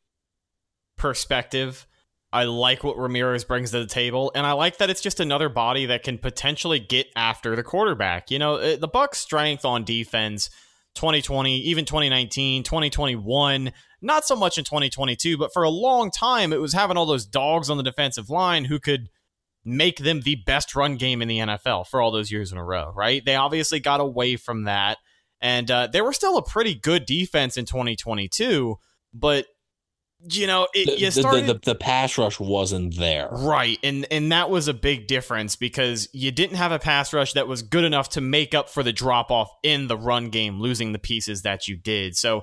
perspective. 0.96 1.86
I 2.34 2.44
like 2.44 2.82
what 2.82 2.98
Ramirez 2.98 3.44
brings 3.44 3.70
to 3.70 3.78
the 3.78 3.86
table, 3.86 4.32
and 4.34 4.44
I 4.44 4.52
like 4.52 4.78
that 4.78 4.90
it's 4.90 5.00
just 5.00 5.20
another 5.20 5.48
body 5.48 5.86
that 5.86 6.02
can 6.02 6.18
potentially 6.18 6.80
get 6.80 7.06
after 7.14 7.54
the 7.54 7.62
quarterback. 7.62 8.28
You 8.28 8.40
know, 8.40 8.56
uh, 8.56 8.74
the 8.74 8.88
Bucs' 8.88 9.14
strength 9.14 9.64
on 9.64 9.84
defense, 9.84 10.50
2020, 10.96 11.60
even 11.60 11.84
2019, 11.84 12.64
2021, 12.64 13.72
not 14.02 14.24
so 14.24 14.34
much 14.34 14.58
in 14.58 14.64
2022, 14.64 15.38
but 15.38 15.52
for 15.52 15.62
a 15.62 15.70
long 15.70 16.10
time, 16.10 16.52
it 16.52 16.60
was 16.60 16.72
having 16.72 16.96
all 16.96 17.06
those 17.06 17.24
dogs 17.24 17.70
on 17.70 17.76
the 17.76 17.84
defensive 17.84 18.28
line 18.28 18.64
who 18.64 18.80
could 18.80 19.10
make 19.64 19.98
them 19.98 20.22
the 20.22 20.34
best 20.44 20.74
run 20.74 20.96
game 20.96 21.22
in 21.22 21.28
the 21.28 21.38
NFL 21.38 21.86
for 21.86 22.02
all 22.02 22.10
those 22.10 22.32
years 22.32 22.50
in 22.50 22.58
a 22.58 22.64
row, 22.64 22.92
right? 22.96 23.24
They 23.24 23.36
obviously 23.36 23.78
got 23.78 24.00
away 24.00 24.34
from 24.34 24.64
that, 24.64 24.98
and 25.40 25.70
uh, 25.70 25.86
they 25.86 26.02
were 26.02 26.12
still 26.12 26.36
a 26.36 26.44
pretty 26.44 26.74
good 26.74 27.06
defense 27.06 27.56
in 27.56 27.64
2022, 27.64 28.76
but 29.12 29.46
you 30.30 30.46
know, 30.46 30.68
it, 30.74 30.86
the, 30.86 30.98
you 30.98 31.10
started 31.10 31.46
the, 31.46 31.54
the, 31.54 31.60
the, 31.64 31.74
pass 31.74 32.16
rush 32.16 32.40
wasn't 32.40 32.96
there, 32.96 33.28
right? 33.30 33.78
And 33.82 34.06
and 34.10 34.32
that 34.32 34.50
was 34.50 34.68
a 34.68 34.74
big 34.74 35.06
difference 35.06 35.56
because 35.56 36.08
you 36.12 36.30
didn't 36.30 36.56
have 36.56 36.72
a 36.72 36.78
pass 36.78 37.12
rush 37.12 37.34
that 37.34 37.46
was 37.46 37.62
good 37.62 37.84
enough 37.84 38.08
to 38.10 38.20
make 38.20 38.54
up 38.54 38.68
for 38.68 38.82
the 38.82 38.92
drop 38.92 39.30
off 39.30 39.50
in 39.62 39.88
the 39.88 39.96
run 39.96 40.30
game, 40.30 40.60
losing 40.60 40.92
the 40.92 40.98
pieces 40.98 41.42
that 41.42 41.68
you 41.68 41.76
did. 41.76 42.16
So 42.16 42.42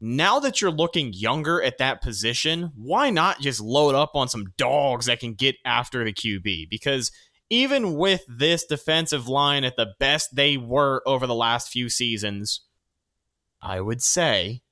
now 0.00 0.40
that 0.40 0.60
you're 0.60 0.70
looking 0.70 1.12
younger 1.12 1.62
at 1.62 1.78
that 1.78 2.02
position, 2.02 2.72
why 2.76 3.10
not 3.10 3.40
just 3.40 3.60
load 3.60 3.94
up 3.94 4.10
on 4.14 4.28
some 4.28 4.46
dogs 4.58 5.06
that 5.06 5.20
can 5.20 5.34
get 5.34 5.56
after 5.64 6.04
the 6.04 6.12
QB? 6.12 6.68
Because 6.68 7.10
even 7.48 7.94
with 7.94 8.24
this 8.28 8.64
defensive 8.64 9.28
line 9.28 9.62
at 9.62 9.76
the 9.76 9.94
best 10.00 10.34
they 10.34 10.56
were 10.56 11.02
over 11.06 11.26
the 11.26 11.34
last 11.34 11.68
few 11.68 11.88
seasons, 11.88 12.62
I 13.62 13.80
would 13.80 14.02
say 14.02 14.62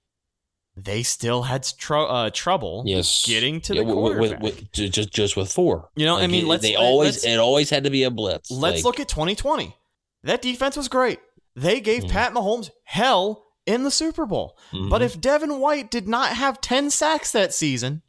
they 0.85 1.03
still 1.03 1.43
had 1.43 1.65
tr- 1.79 1.97
uh, 1.97 2.31
trouble 2.33 2.83
yes 2.87 3.25
getting 3.27 3.61
to 3.63 3.75
Yeah, 3.75 3.83
the 3.83 3.87
with- 3.95 3.97
with- 3.97 4.19
quarterback. 4.19 4.43
with- 4.43 4.73
just 4.73 5.11
just 5.11 5.37
with 5.37 5.53
four. 5.53 5.91
You 5.97 6.07
know, 6.07 6.17
I 6.17 6.27
mean, 6.27 6.45
it- 6.45 6.49
let's- 6.49 6.63
they 6.63 6.77
always 6.77 7.25
it 7.25 7.39
always 7.39 7.71
had 7.71 7.85
to 7.85 7.91
be 7.91 8.03
a 8.05 8.11
blitz. 8.11 8.51
Let's 8.51 8.77
Like, 8.79 8.85
look 8.85 9.01
at 9.01 9.09
2020. 9.09 9.77
That 10.25 10.43
defense 10.43 10.77
was 10.77 10.89
great. 10.89 11.19
They 11.57 11.81
gave 11.81 12.05
Mhm. 12.05 12.11
Pat 12.11 12.33
Mahomes 12.33 12.71
hell 12.85 13.45
in 13.67 13.83
the 13.85 13.91
Super 13.91 14.27
Bowl. 14.27 14.57
But 14.73 15.01
mhm. 15.03 15.05
if 15.05 15.21
Devin 15.21 15.59
White 15.61 15.91
did 15.91 16.09
not 16.09 16.37
have 16.37 16.61
10 16.61 16.91
sacks 16.91 17.33
that 17.33 17.53
season, 17.55 18.03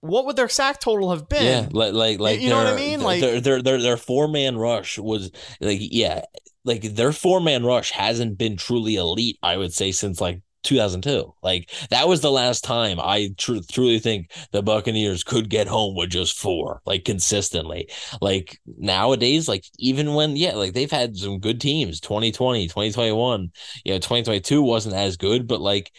what 0.00 0.26
would 0.26 0.36
their 0.36 0.48
sack 0.48 0.80
total 0.80 1.10
have 1.10 1.28
been? 1.28 1.44
Yeah, 1.44 1.68
like 1.72 1.92
like 1.94 2.18
like 2.20 2.40
you 2.40 2.50
know 2.50 2.58
what 2.58 2.66
I 2.66 2.76
mean? 2.76 3.00
Like- 3.00 3.20
their 3.20 3.40
their 3.40 3.62
their, 3.62 3.80
their 3.80 3.96
four 3.96 4.28
man 4.28 4.56
rush 4.58 4.98
was 4.98 5.30
like 5.60 5.78
yeah, 5.80 6.22
like 6.64 6.82
their 6.94 7.12
four 7.12 7.40
man 7.40 7.64
rush 7.64 7.90
hasn't 7.90 8.36
been 8.38 8.56
truly 8.56 8.96
elite. 8.96 9.38
I 9.42 9.56
would 9.56 9.72
say 9.72 9.92
since 9.92 10.20
like 10.20 10.42
2002. 10.64 11.34
Like 11.42 11.70
that 11.90 12.08
was 12.08 12.20
the 12.20 12.30
last 12.30 12.64
time 12.64 12.98
I 13.00 13.30
tr- 13.38 13.58
truly 13.70 13.98
think 14.00 14.30
the 14.52 14.62
Buccaneers 14.62 15.24
could 15.24 15.48
get 15.50 15.66
home 15.68 15.94
with 15.96 16.10
just 16.10 16.38
four, 16.38 16.80
like 16.86 17.04
consistently. 17.04 17.88
Like 18.20 18.58
nowadays, 18.66 19.48
like 19.48 19.64
even 19.78 20.14
when 20.14 20.36
yeah, 20.36 20.54
like 20.54 20.72
they've 20.72 20.90
had 20.90 21.16
some 21.16 21.38
good 21.40 21.60
teams. 21.60 22.00
2020, 22.00 22.68
2021, 22.68 23.52
you 23.84 23.92
know, 23.92 23.98
2022 23.98 24.62
wasn't 24.62 24.94
as 24.94 25.16
good, 25.16 25.46
but 25.46 25.60
like 25.60 25.92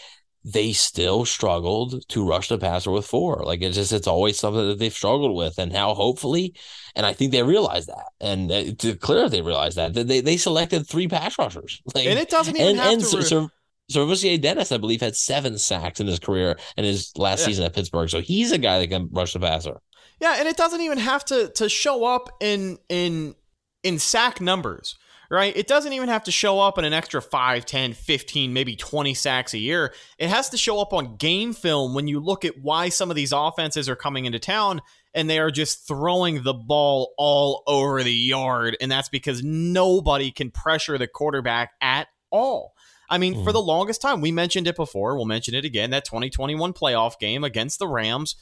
they 0.44 0.74
still 0.74 1.26
struggled 1.26 2.08
to 2.10 2.28
rush 2.28 2.50
the 2.50 2.58
passer 2.58 2.92
with 2.92 3.06
four. 3.06 3.44
Like 3.44 3.62
it's 3.62 3.76
just 3.76 3.92
it's 3.92 4.08
always 4.08 4.38
something 4.40 4.68
that 4.68 4.78
they've 4.80 4.94
struggled 4.94 5.36
with, 5.36 5.58
and 5.58 5.72
now 5.72 5.94
hopefully, 5.96 6.54
and 6.96 7.06
I 7.06 7.14
think 7.14 7.32
they 7.32 7.42
realize 7.44 7.88
that, 7.88 8.06
and 8.22 8.52
uh, 8.52 8.64
to 8.80 8.96
clear 8.96 9.28
they 9.28 9.42
realize 9.42 9.76
that 9.76 9.94
that 9.96 10.08
they 10.08 10.22
they 10.22 10.38
selected 10.38 10.88
three 10.88 11.08
pass 11.08 11.38
rushers, 11.40 11.82
like 11.96 12.06
And 12.06 12.20
it 12.20 12.30
doesn't 12.30 12.56
even 12.58 12.76
and 12.76 12.78
have 12.78 12.92
and 12.94 13.02
to. 13.02 13.08
so, 13.24 13.50
so 13.90 14.06
SirVocea 14.06 14.42
Dennis, 14.42 14.72
I 14.72 14.78
believe, 14.78 15.02
had 15.02 15.16
seven 15.16 15.58
sacks 15.58 16.00
in 16.00 16.08
his 16.08 16.20
career 16.20 16.58
in 16.78 16.84
his 16.84 17.12
last 17.18 17.42
Yeah. 17.42 17.46
season 17.48 17.66
at 17.66 17.74
Pittsburgh, 17.74 18.10
so 18.10 18.22
he's 18.22 18.52
a 18.52 18.58
guy 18.58 18.80
that 18.80 18.88
can 18.88 19.10
rush 19.12 19.34
the 19.34 19.40
passer. 19.40 19.82
Yeah, 20.22 20.36
and 20.40 20.48
it 20.48 20.58
doesn't 20.58 20.82
even 20.82 20.98
have 20.98 21.26
to 21.26 21.50
to 21.56 21.70
show 21.70 22.06
up 22.06 22.30
in 22.42 22.78
in 22.90 23.36
in 23.84 24.00
sack 24.00 24.40
numbers, 24.42 24.96
right? 25.30 25.56
It 25.56 25.68
doesn't 25.68 25.94
even 25.94 26.10
have 26.10 26.24
to 26.24 26.32
show 26.32 26.60
up 26.60 26.78
in 26.80 26.86
an 26.86 26.94
extra 26.94 27.22
5, 27.22 27.66
10, 27.66 27.94
15, 27.94 28.54
maybe 28.54 28.76
20 28.76 29.14
sacks 29.14 29.54
a 29.54 29.58
year. 29.60 29.94
It 30.18 30.30
has 30.30 30.50
to 30.50 30.58
show 30.58 30.80
up 30.80 30.94
on 30.94 31.18
game 31.18 31.54
film 31.54 31.94
when 31.94 32.08
you 32.08 32.20
look 32.20 32.46
at 32.46 32.54
why 32.62 32.90
some 32.90 33.10
of 33.12 33.16
these 33.16 33.32
offenses 33.32 33.88
are 33.90 33.96
coming 33.96 34.26
into 34.26 34.40
town 34.40 34.82
and 35.14 35.30
they 35.30 35.38
are 35.40 35.52
just 35.52 35.88
throwing 35.88 36.42
the 36.44 36.54
ball 36.54 37.14
all 37.18 37.62
over 37.68 38.02
the 38.02 38.12
yard 38.14 38.76
and 38.82 38.92
that's 38.92 39.10
because 39.10 39.44
nobody 39.44 40.32
can 40.32 40.50
pressure 40.50 40.98
the 40.98 41.08
quarterback 41.08 41.72
at 41.82 42.08
all. 42.32 42.74
I 43.10 43.18
mean, 43.18 43.44
for 43.44 43.50
Mhm. 43.52 43.54
the 43.54 43.62
longest 43.62 44.02
time, 44.02 44.22
we 44.22 44.32
mentioned 44.32 44.68
it 44.68 44.76
before. 44.76 45.16
We'll 45.16 45.26
mention 45.26 45.54
it 45.56 45.66
again. 45.66 45.90
That 45.92 46.06
2021 46.06 46.74
playoff 46.74 47.20
game 47.20 47.44
against 47.44 47.80
the 47.80 47.88
Rams 47.88 48.36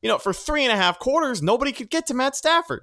you 0.00 0.08
know, 0.08 0.16
for 0.18 0.32
three 0.32 0.62
and 0.62 0.70
a 0.72 0.76
half 0.76 1.00
quarters, 1.00 1.42
nobody 1.42 1.72
could 1.72 1.90
get 1.90 2.06
to 2.06 2.14
Matt 2.14 2.36
Stafford. 2.36 2.82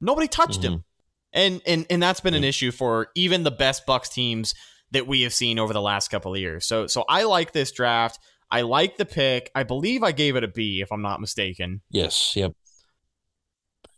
Nobody 0.00 0.26
touched 0.26 0.62
him. 0.62 0.84
And 1.30 1.60
and 1.66 1.84
and 1.90 2.02
that's 2.02 2.20
been 2.20 2.32
an 2.32 2.44
issue 2.44 2.70
for 2.70 3.08
even 3.14 3.42
the 3.42 3.50
best 3.50 3.86
Bucs 3.86 4.10
teams 4.10 4.54
that 4.92 5.06
we 5.06 5.20
have 5.20 5.34
seen 5.34 5.58
over 5.58 5.74
the 5.74 5.82
last 5.82 6.08
couple 6.08 6.32
of 6.32 6.40
years. 6.40 6.64
So 6.66 6.86
so 6.86 7.04
I 7.10 7.24
like 7.24 7.52
this 7.52 7.72
draft. 7.72 8.18
I 8.50 8.62
like 8.62 8.96
the 8.96 9.04
pick. 9.04 9.50
I 9.54 9.64
believe 9.64 10.02
I 10.02 10.12
gave 10.12 10.34
it 10.34 10.44
a 10.44 10.48
B 10.48 10.80
if 10.80 10.90
I'm 10.90 11.02
not 11.02 11.20
mistaken. 11.20 11.82
Yes, 11.90 12.32
yep. 12.34 12.52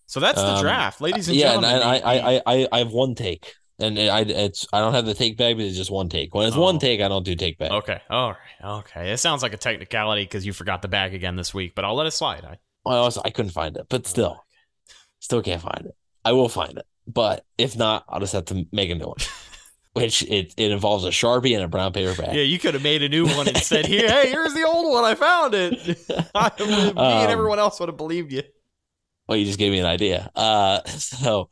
So 0.07 0.19
that's 0.19 0.41
the 0.41 0.55
Um, 0.55 0.61
draft, 0.63 1.01
ladies 1.01 1.29
and 1.29 1.39
gentlemen. 1.39 1.71
yeah, 1.71 1.77
and. 1.77 1.85
I, 1.85 1.99
I, 1.99 2.15
I, 2.39 2.43
I, 2.47 2.69
I 2.73 2.79
have 2.79 2.91
one 2.93 3.15
take, 3.15 3.55
and 3.79 3.99
I, 3.99 4.21
it's 4.23 4.67
I 4.73 4.81
don't 4.81 4.95
have 4.95 5.07
the 5.07 5.15
take 5.15 5.37
back, 5.37 5.57
but 5.57 5.65
it's 5.65 5.77
just 5.77 5.91
one 5.91 6.09
take. 6.09 6.35
When 6.35 6.47
it's 6.47 6.57
Oh. 6.57 6.61
one 6.61 6.79
take, 6.79 7.01
I 7.01 7.09
don't 7.09 7.25
do 7.25 7.35
take 7.35 7.59
back. 7.59 7.71
Okay. 7.71 8.01
All 8.11 8.31
right. 8.31 8.79
Okay. 8.81 9.11
It 9.13 9.19
sounds 9.19 9.43
like 9.43 9.53
a 9.53 9.57
technicality 9.57 10.23
because 10.25 10.45
you 10.47 10.53
forgot 10.53 10.83
the 10.83 10.89
bag 10.89 11.15
again 11.15 11.37
this 11.37 11.55
week, 11.55 11.75
but 11.75 11.85
I'll 11.85 11.95
let 11.95 12.07
it 12.07 12.13
slide. 12.13 12.45
I, 12.45 12.59
Well, 12.85 13.05
also, 13.05 13.21
I 13.25 13.31
couldn't 13.31 13.53
find 13.53 13.77
it, 13.77 13.87
but 13.89 14.07
still, 14.07 14.45
still 15.21 15.43
can't 15.43 15.63
find 15.63 15.87
it. 15.87 15.97
I 16.25 16.33
will 16.33 16.49
find 16.49 16.77
it, 16.79 16.87
but 17.07 17.45
if 17.57 17.77
not, 17.77 18.05
I'll 18.09 18.21
just 18.21 18.33
have 18.33 18.47
to 18.47 18.67
make 18.73 18.91
a 18.91 18.95
new 18.95 19.07
one, 19.07 19.17
which 19.95 20.23
it, 20.25 20.53
it 20.57 20.71
involves 20.73 21.05
a 21.05 21.11
sharpie 21.11 21.55
and 21.55 21.63
a 21.65 21.69
brown 21.69 21.93
paper 21.93 22.21
bag. 22.21 22.35
Yeah, 22.35 22.43
you 22.43 22.59
could 22.59 22.75
have 22.75 22.83
made 22.83 23.03
a 23.03 23.09
new 23.09 23.27
one 23.27 23.47
and 23.49 23.57
said, 23.57 23.87
"Here, 23.87 24.09
hey, 24.11 24.29
here's 24.29 24.55
the 24.55 24.65
old 24.67 24.93
one. 24.93 25.05
I 25.05 25.15
found 25.15 25.55
it." 25.55 25.75
I, 26.35 26.51
me 26.59 26.89
and 26.91 26.99
Um, 26.99 27.31
everyone 27.31 27.59
else 27.59 27.79
would 27.81 27.89
have 27.89 27.97
believed 27.97 28.33
you. 28.33 28.43
Well, 29.29 29.39
you 29.39 29.45
just 29.45 29.59
gave 29.59 29.73
me 29.73 29.79
an 29.79 29.87
idea. 29.87 30.31
Uh, 30.35 30.83
so, 30.87 31.49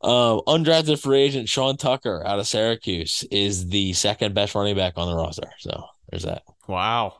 um, 0.00 0.40
undrafted 0.46 1.00
free 1.00 1.20
agent 1.22 1.48
Sean 1.48 1.76
Tucker 1.76 2.22
out 2.24 2.38
of 2.38 2.46
Syracuse 2.46 3.24
is 3.30 3.68
the 3.68 3.92
second 3.94 4.34
best 4.34 4.54
running 4.54 4.76
back 4.76 4.94
on 4.96 5.08
the 5.08 5.16
roster. 5.16 5.50
So 5.58 5.84
there's 6.10 6.22
that. 6.24 6.42
Wow. 6.66 7.14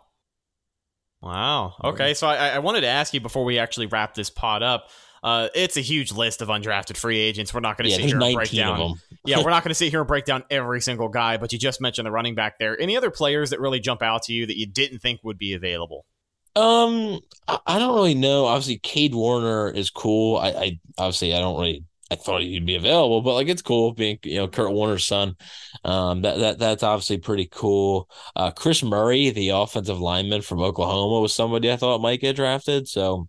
Wow. 1.21 1.75
Okay, 1.83 2.15
so 2.15 2.29
I, 2.29 2.51
I 2.51 2.59
wanted 2.61 2.83
to 2.83 2.87
ask 2.87 3.13
you 3.13 3.21
before 3.21 3.45
we 3.45 3.59
actually 3.59 3.87
wrap 3.87 4.15
this 4.15 4.31
pod 4.31 4.63
up. 4.63 4.89
Uh, 5.21 5.49
it's 5.53 5.77
a 5.77 5.81
huge 5.81 6.13
list 6.13 6.43
of 6.43 6.49
undrafted 6.49 6.97
free 6.97 7.19
agents. 7.19 7.53
We're 7.53 7.59
not 7.59 7.77
going 7.77 7.87
to 7.87 7.91
Yeah, 7.91 7.97
sit 7.97 8.05
here 8.07 8.15
and 8.21 8.35
break 8.35 8.53
19 8.53 8.61
of 8.61 8.79
down. 8.79 8.95
yeah, 9.25 9.43
we're 9.43 9.51
not 9.51 9.63
going 9.65 9.71
to 9.71 9.75
sit 9.75 9.91
here 9.91 9.99
and 10.01 10.07
break 10.07 10.25
down 10.25 10.45
every 10.49 10.81
single 10.81 11.09
guy. 11.09 11.37
But 11.37 11.53
you 11.53 11.59
just 11.59 11.81
mentioned 11.81 12.07
the 12.07 12.13
running 12.13 12.37
back 12.37 12.61
there. 12.61 12.81
Any 12.81 12.97
other 12.97 13.11
players 13.11 13.51
that 13.51 13.59
really 13.59 13.81
jump 13.81 14.01
out 14.01 14.23
to 14.25 14.33
you 14.33 14.47
that 14.47 14.57
you 14.57 14.67
didn't 14.67 15.01
think 15.01 15.19
would 15.25 15.37
be 15.39 15.55
available? 15.55 16.07
Um, 16.55 17.19
I, 17.49 17.59
I 17.67 17.79
don't 17.81 17.95
really 17.97 18.15
know. 18.15 18.45
Obviously, 18.47 18.79
Cade 18.79 19.13
Warner 19.13 19.69
is 19.71 19.91
cool. 19.91 20.37
I, 20.37 20.49
I 20.51 20.81
obviously 20.99 21.35
I 21.35 21.41
don't 21.41 21.59
really. 21.59 21.85
I 22.11 22.15
thought 22.15 22.43
he'd 22.43 22.65
be 22.65 22.77
available, 22.77 23.21
but 23.21 23.35
like 23.35 23.49
it's 23.49 23.61
cool 23.63 23.93
being 23.93 24.19
you 24.23 24.37
know 24.37 24.49
Kurt 24.49 24.73
Warner's 24.73 25.05
son. 25.05 25.37
Um, 25.85 26.23
that 26.23 26.39
that 26.39 26.59
that's 26.59 26.83
obviously 26.83 27.19
pretty 27.19 27.49
cool. 27.51 28.09
Uh, 28.35 28.51
Chris 28.51 28.83
Murray, 28.83 29.31
the 29.31 29.51
offensive 29.51 30.01
lineman 30.01 30.41
from 30.43 30.61
Oklahoma, 30.61 31.21
was 31.21 31.35
somebody 31.35 31.71
I 31.71 31.77
thought 31.77 32.01
might 32.01 32.21
get 32.21 32.37
drafted. 32.37 32.89
So, 32.89 33.29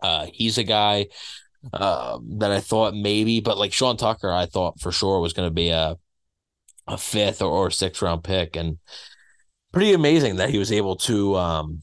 uh, 0.00 0.28
he's 0.32 0.56
a 0.58 0.62
guy 0.64 1.08
uh, 1.72 2.18
that 2.38 2.52
I 2.52 2.60
thought 2.60 2.94
maybe, 2.94 3.40
but 3.40 3.58
like 3.58 3.72
Sean 3.72 3.96
Tucker, 3.96 4.32
I 4.32 4.46
thought 4.46 4.80
for 4.80 4.92
sure 4.92 5.20
was 5.20 5.32
going 5.32 5.48
to 5.48 5.54
be 5.54 5.70
a 5.70 5.96
a 6.86 6.96
fifth 6.96 7.42
or, 7.42 7.50
or 7.50 7.70
sixth 7.70 8.02
round 8.02 8.22
pick, 8.22 8.56
and 8.56 8.78
pretty 9.72 9.92
amazing 9.92 10.36
that 10.36 10.50
he 10.50 10.58
was 10.58 10.72
able 10.72 10.96
to 10.96 11.36
um 11.36 11.82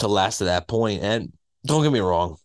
to 0.00 0.08
last 0.08 0.38
to 0.38 0.44
that 0.44 0.68
point. 0.68 1.02
And 1.02 1.32
don't 1.64 1.82
get 1.82 1.92
me 1.92 2.00
wrong, 2.00 2.38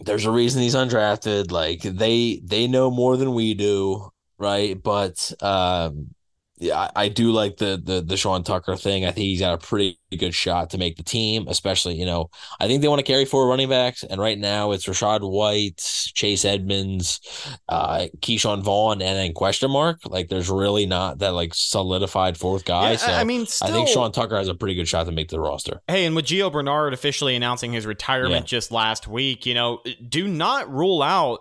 there's 0.00 0.24
a 0.26 0.30
reason 0.30 0.62
he's 0.62 0.74
undrafted. 0.74 1.50
Like 1.50 1.82
they 1.82 2.40
they 2.44 2.66
know 2.68 2.90
more 2.90 3.16
than 3.16 3.34
we 3.34 3.54
do, 3.54 4.10
right? 4.38 4.80
But 4.80 5.32
um 5.42 6.14
yeah, 6.60 6.78
I, 6.96 7.04
I 7.04 7.08
do 7.08 7.30
like 7.30 7.56
the 7.56 7.80
the 7.82 8.00
the 8.00 8.16
Sean 8.16 8.42
Tucker 8.42 8.76
thing. 8.76 9.04
I 9.04 9.12
think 9.12 9.24
he's 9.26 9.40
got 9.40 9.54
a 9.54 9.58
pretty 9.58 9.98
good 10.16 10.34
shot 10.34 10.70
to 10.70 10.78
make 10.78 10.96
the 10.96 11.02
team, 11.02 11.46
especially, 11.48 11.94
you 11.94 12.06
know, 12.06 12.30
I 12.58 12.66
think 12.66 12.82
they 12.82 12.88
want 12.88 12.98
to 12.98 13.04
carry 13.04 13.24
four 13.24 13.46
running 13.48 13.68
backs, 13.68 14.02
and 14.02 14.20
right 14.20 14.38
now 14.38 14.72
it's 14.72 14.86
Rachaad 14.86 15.20
White, 15.28 15.76
Chase 16.14 16.44
Edmonds, 16.44 17.20
uh 17.68 18.06
Ke'Shawn 18.20 18.62
Vaughn, 18.62 19.00
and 19.02 19.16
then 19.16 19.32
question 19.34 19.70
mark. 19.70 20.00
Like 20.06 20.28
there's 20.28 20.50
really 20.50 20.86
not 20.86 21.18
that 21.18 21.34
like 21.34 21.52
solidified 21.54 22.36
fourth 22.36 22.64
guy. 22.64 22.92
Yeah, 22.92 22.96
so 22.96 23.12
I 23.12 23.24
mean, 23.24 23.46
still, 23.46 23.68
I 23.68 23.72
think 23.72 23.88
Sean 23.88 24.12
Tucker 24.12 24.36
has 24.36 24.48
a 24.48 24.54
pretty 24.54 24.74
good 24.74 24.88
shot 24.88 25.06
to 25.06 25.12
make 25.12 25.28
the 25.28 25.40
roster. 25.40 25.80
Hey, 25.86 26.06
and 26.06 26.16
with 26.16 26.26
Gio 26.26 26.50
Bernard 26.50 26.92
officially 26.92 27.36
announcing 27.36 27.72
his 27.72 27.86
retirement 27.86 28.44
Yeah. 28.44 28.58
just 28.58 28.72
last 28.72 29.06
week, 29.06 29.46
you 29.46 29.54
know, 29.54 29.80
do 30.08 30.26
not 30.26 30.72
rule 30.72 31.02
out 31.02 31.40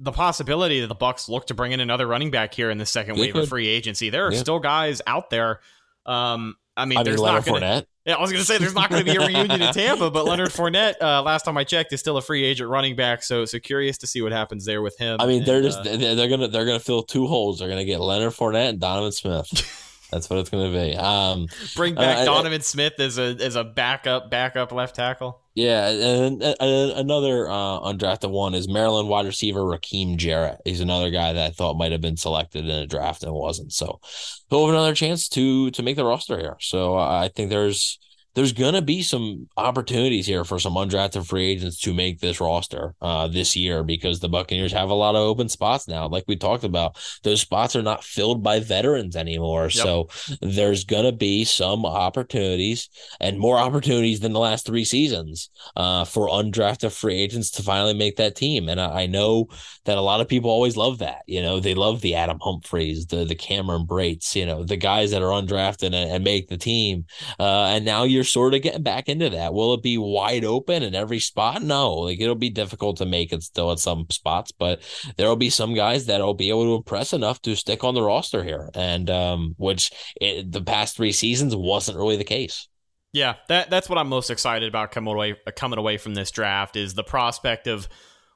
the 0.00 0.12
possibility 0.12 0.80
that 0.80 0.86
the 0.86 0.96
Bucs 0.96 1.28
look 1.28 1.46
to 1.48 1.54
bring 1.54 1.72
in 1.72 1.80
another 1.80 2.06
running 2.06 2.30
back 2.30 2.54
here 2.54 2.70
in 2.70 2.78
the 2.78 2.86
second 2.86 3.16
They 3.16 3.22
wave 3.22 3.36
of 3.36 3.48
free 3.48 3.68
agency. 3.68 4.10
There 4.10 4.26
are 4.26 4.32
Yeah. 4.32 4.40
still 4.40 4.58
guys 4.58 5.02
out 5.06 5.30
there. 5.30 5.60
Um, 6.06 6.56
I 6.76 6.86
mean, 6.86 6.96
I 6.96 7.00
mean, 7.00 7.04
there's 7.04 7.20
Leonard 7.20 7.46
not 7.46 7.46
going 7.46 7.60
to. 7.60 7.66
Fournette. 7.66 7.86
Yeah, 8.06 8.14
I 8.14 8.20
was 8.22 8.32
going 8.32 8.40
to 8.40 8.46
say 8.46 8.56
there's 8.56 8.74
not 8.74 8.88
going 8.88 9.04
to 9.04 9.12
be 9.12 9.16
a 9.18 9.20
reunion 9.26 9.60
in 9.60 9.74
Tampa, 9.74 10.10
but 10.10 10.24
Leonard 10.24 10.48
Fournette, 10.48 10.94
uh, 11.02 11.20
last 11.22 11.44
time 11.44 11.58
I 11.58 11.64
checked, 11.64 11.92
is 11.92 12.00
still 12.00 12.16
a 12.16 12.22
free 12.22 12.42
agent 12.44 12.70
running 12.70 12.96
back. 12.96 13.22
So, 13.22 13.44
so 13.44 13.58
curious 13.58 13.98
to 13.98 14.06
see 14.06 14.22
what 14.22 14.32
happens 14.32 14.64
there 14.64 14.80
with 14.80 14.96
him. 14.96 15.18
I 15.20 15.26
mean, 15.26 15.44
they're 15.44 15.60
just 15.60 15.80
uh, 15.80 15.82
they're, 15.96 16.14
they're 16.14 16.28
gonna 16.28 16.48
they're 16.48 16.64
gonna 16.64 16.80
fill 16.80 17.02
two 17.02 17.26
holes. 17.26 17.58
They're 17.58 17.68
gonna 17.68 17.84
get 17.84 18.00
Leonard 18.00 18.32
Fournette 18.32 18.70
and 18.70 18.80
Donovan 18.80 19.12
Smith. 19.12 19.86
That's 20.10 20.28
what 20.28 20.38
it's 20.40 20.50
gonna 20.50 20.70
be. 20.70 20.96
Um, 20.96 21.46
bring 21.76 21.96
uh, 21.96 22.00
back 22.00 22.18
I- 22.18 22.24
Donovan 22.24 22.60
Smith 22.62 22.94
as 22.98 23.18
a 23.18 23.36
as 23.40 23.56
a 23.56 23.64
backup 23.64 24.30
backup 24.30 24.72
left 24.72 24.96
tackle. 24.96 25.40
yeah, 25.54 25.88
and, 25.88 26.42
and- 26.42 26.56
and 26.60 26.90
another 26.92 27.48
uh, 27.48 27.80
undrafted 27.80 28.30
one 28.30 28.54
is 28.54 28.68
Maryland 28.68 29.08
wide 29.08 29.26
receiver 29.26 29.60
Rakim 29.60 30.16
Jarrett. 30.16 30.58
He's 30.64 30.80
another 30.80 31.10
guy 31.10 31.32
that 31.32 31.46
I 31.46 31.50
thought 31.50 31.76
might 31.76 31.92
have 31.92 32.00
been 32.00 32.16
selected 32.16 32.64
in 32.64 32.70
a 32.70 32.86
draft 32.86 33.22
and 33.22 33.32
wasn't. 33.32 33.72
So 33.72 34.00
he'll 34.48 34.66
have 34.66 34.74
another 34.74 34.94
chance 34.94 35.28
to 35.30 35.70
to 35.72 35.82
make 35.82 35.96
the 35.96 36.04
roster 36.04 36.38
here. 36.38 36.56
So 36.60 36.96
uh, 36.98 37.20
I 37.24 37.28
think 37.28 37.50
there's 37.50 37.98
there's 38.34 38.52
going 38.52 38.74
to 38.74 38.82
be 38.82 39.02
some 39.02 39.48
opportunities 39.56 40.26
here 40.26 40.44
for 40.44 40.58
some 40.58 40.74
undrafted 40.74 41.26
free 41.26 41.46
agents 41.46 41.80
to 41.80 41.92
make 41.92 42.20
this 42.20 42.40
roster 42.40 42.94
uh, 43.00 43.26
this 43.26 43.56
year 43.56 43.82
because 43.82 44.20
the 44.20 44.28
Buccaneers 44.28 44.72
have 44.72 44.90
a 44.90 44.94
lot 44.94 45.14
of 45.14 45.22
open 45.22 45.48
spots 45.48 45.88
now. 45.88 46.06
Like 46.06 46.24
we 46.28 46.36
talked 46.36 46.64
about, 46.64 46.96
those 47.22 47.40
spots 47.40 47.74
are 47.74 47.82
not 47.82 48.04
filled 48.04 48.42
by 48.42 48.60
veterans 48.60 49.16
anymore. 49.16 49.64
Yep. 49.64 49.72
So 49.72 50.08
there's 50.40 50.84
going 50.84 51.04
to 51.04 51.12
be 51.12 51.44
some 51.44 51.84
opportunities 51.84 52.88
and 53.20 53.38
more 53.38 53.58
opportunities 53.58 54.20
than 54.20 54.32
the 54.32 54.40
last 54.40 54.64
three 54.64 54.84
seasons 54.84 55.50
uh, 55.76 56.04
for 56.04 56.28
undrafted 56.28 56.92
free 56.92 57.16
agents 57.16 57.50
to 57.52 57.62
finally 57.62 57.94
make 57.94 58.16
that 58.16 58.36
team. 58.36 58.68
And 58.68 58.80
I, 58.80 59.02
I, 59.02 59.06
know 59.10 59.48
that 59.86 59.98
a 59.98 60.00
lot 60.00 60.20
of 60.20 60.28
people 60.28 60.50
always 60.50 60.76
love 60.76 60.98
that. 60.98 61.22
You 61.26 61.42
know, 61.42 61.58
they 61.58 61.74
love 61.74 62.00
the 62.00 62.14
Adam 62.14 62.38
Humphries, 62.40 63.06
the 63.06 63.24
the 63.24 63.34
Cameron 63.34 63.86
Brates, 63.86 64.36
you 64.36 64.46
know, 64.46 64.62
the 64.62 64.76
guys 64.76 65.10
that 65.10 65.22
are 65.22 65.32
undrafted 65.32 65.86
and, 65.86 65.94
and 65.94 66.22
make 66.22 66.48
the 66.48 66.56
team. 66.56 67.06
Uh, 67.38 67.64
and 67.64 67.84
now 67.84 68.04
you're 68.04 68.19
sort 68.24 68.54
of 68.54 68.62
getting 68.62 68.82
back 68.82 69.08
into 69.08 69.30
that. 69.30 69.54
Will 69.54 69.74
it 69.74 69.82
be 69.82 69.98
wide 69.98 70.44
open 70.44 70.82
in 70.82 70.94
every 70.94 71.18
spot? 71.18 71.62
No, 71.62 71.92
like 71.94 72.20
it'll 72.20 72.34
be 72.34 72.50
difficult 72.50 72.98
to 72.98 73.06
make 73.06 73.32
it 73.32 73.42
still 73.42 73.72
at 73.72 73.78
some 73.78 74.06
spots, 74.10 74.52
but 74.52 74.82
there 75.16 75.28
will 75.28 75.36
be 75.36 75.50
some 75.50 75.74
guys 75.74 76.06
that'll 76.06 76.34
be 76.34 76.50
able 76.50 76.64
to 76.64 76.74
impress 76.74 77.12
enough 77.12 77.40
to 77.42 77.56
stick 77.56 77.84
on 77.84 77.94
the 77.94 78.02
roster 78.02 78.42
here. 78.42 78.70
And 78.74 79.10
um, 79.10 79.54
which 79.58 79.90
it, 80.20 80.50
the 80.50 80.62
past 80.62 80.96
three 80.96 81.12
seasons 81.12 81.54
wasn't 81.56 81.98
really 81.98 82.16
the 82.16 82.24
case. 82.24 82.68
Yeah, 83.12 83.34
that 83.48 83.70
that's 83.70 83.88
what 83.88 83.98
I'm 83.98 84.08
most 84.08 84.30
excited 84.30 84.68
about 84.68 84.92
coming 84.92 85.12
away 85.12 85.36
coming 85.56 85.78
away 85.78 85.96
from 85.96 86.14
this 86.14 86.30
draft 86.30 86.76
is 86.76 86.94
the 86.94 87.02
prospect 87.02 87.66
of 87.66 87.88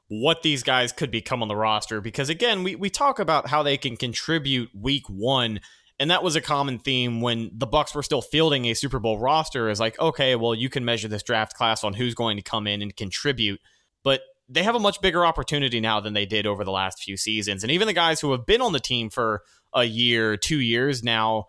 what 0.08 0.42
these 0.42 0.62
guys 0.62 0.92
could 0.92 1.10
become 1.10 1.42
on 1.42 1.48
the 1.48 1.56
roster 1.56 2.00
because 2.00 2.28
again 2.28 2.62
we, 2.62 2.74
we 2.74 2.90
talk 2.90 3.18
about 3.18 3.48
how 3.48 3.62
they 3.62 3.76
can 3.76 3.96
contribute 3.96 4.68
week 4.74 5.08
one 5.08 5.60
and 5.98 6.10
that 6.10 6.22
was 6.22 6.36
a 6.36 6.40
common 6.40 6.78
theme 6.78 7.20
when 7.20 7.50
the 7.52 7.66
bucks 7.66 7.94
were 7.94 8.02
still 8.02 8.22
fielding 8.22 8.66
a 8.66 8.74
super 8.74 8.98
bowl 8.98 9.18
roster 9.18 9.68
is 9.68 9.80
like 9.80 9.98
okay 10.00 10.34
well 10.34 10.54
you 10.54 10.68
can 10.68 10.84
measure 10.84 11.08
this 11.08 11.22
draft 11.22 11.54
class 11.54 11.84
on 11.84 11.94
who's 11.94 12.14
going 12.14 12.36
to 12.36 12.42
come 12.42 12.66
in 12.66 12.82
and 12.82 12.96
contribute. 12.96 13.60
But 14.02 14.20
they 14.48 14.62
have 14.62 14.74
a 14.74 14.80
much 14.80 15.00
bigger 15.00 15.24
opportunity 15.24 15.80
now 15.80 16.00
than 16.00 16.12
they 16.12 16.26
did 16.26 16.46
over 16.46 16.64
the 16.64 16.70
last 16.70 17.02
few 17.02 17.16
seasons. 17.16 17.62
And 17.62 17.72
even 17.72 17.86
the 17.86 17.94
guys 17.94 18.20
who 18.20 18.32
have 18.32 18.44
been 18.44 18.60
on 18.60 18.72
the 18.72 18.80
team 18.80 19.08
for 19.08 19.42
a 19.72 19.84
year 19.84 20.36
two 20.36 20.60
years 20.60 21.02
now 21.02 21.46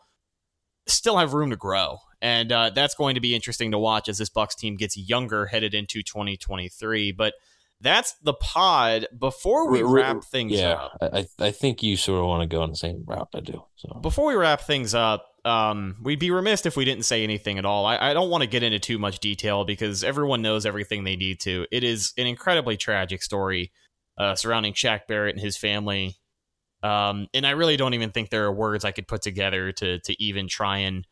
still 0.88 1.18
have 1.18 1.34
room 1.34 1.50
to 1.50 1.58
grow. 1.58 1.98
And 2.22 2.52
uh, 2.52 2.70
that's 2.70 2.96
going 2.96 3.16
to 3.16 3.22
be 3.22 3.36
interesting 3.36 3.72
to 3.72 3.78
watch 3.78 4.08
as 4.08 4.18
this 4.18 4.30
bucks 4.30 4.56
team 4.56 4.78
gets 4.78 4.96
younger 4.96 5.48
headed 5.48 5.74
into 5.74 6.02
2023 6.02 7.12
but 7.12 7.34
that's 7.82 8.16
the 8.24 8.34
pod. 8.34 9.08
Before 9.18 9.70
we 9.70 9.84
wrap 9.84 10.24
things 10.24 10.54
yeah, 10.54 10.74
up, 10.74 10.98
I 11.02 11.26
I 11.40 11.52
think 11.52 11.84
you 11.84 11.98
sort 11.98 12.20
of 12.20 12.28
want 12.28 12.42
to 12.42 12.54
go 12.54 12.62
on 12.62 12.70
the 12.70 12.76
same 12.76 13.04
route 13.06 13.30
I 13.34 13.42
do. 13.42 13.64
So 13.76 14.00
before 14.02 14.28
we 14.28 14.36
wrap 14.36 14.62
things 14.62 14.96
up, 14.96 15.28
um, 15.46 15.98
we'd 16.02 16.20
be 16.20 16.32
remiss 16.32 16.66
if 16.66 16.76
we 16.76 16.86
didn't 16.86 17.06
say 17.06 17.24
anything 17.24 17.58
at 17.60 17.66
all. 17.66 17.86
I, 17.86 17.98
I 17.98 18.14
don't 18.14 18.30
want 18.30 18.42
to 18.42 18.48
get 18.48 18.64
into 18.64 18.80
too 18.80 18.98
much 18.98 19.20
detail 19.20 19.66
because 19.66 20.04
everyone 20.04 20.42
knows 20.42 20.66
everything 20.66 21.04
they 21.04 21.16
need 21.16 21.40
to. 21.42 21.68
It 21.72 21.84
is 21.84 22.14
an 22.18 22.26
incredibly 22.26 22.78
tragic 22.78 23.22
story 23.22 23.72
uh, 24.18 24.36
surrounding 24.36 24.74
Shaq 24.74 25.02
Barrett 25.08 25.36
and 25.36 25.44
his 25.44 25.58
family. 25.58 26.16
Um, 26.82 27.28
and 27.34 27.46
I 27.46 27.52
really 27.52 27.78
don't 27.78 27.94
even 27.94 28.12
think 28.12 28.30
there 28.30 28.46
are 28.46 28.54
words 28.54 28.86
I 28.86 28.92
could 28.92 29.08
put 29.08 29.22
together 29.22 29.72
to 29.74 30.00
to 30.00 30.24
even 30.24 30.48
try 30.48 30.80
and 30.80 31.06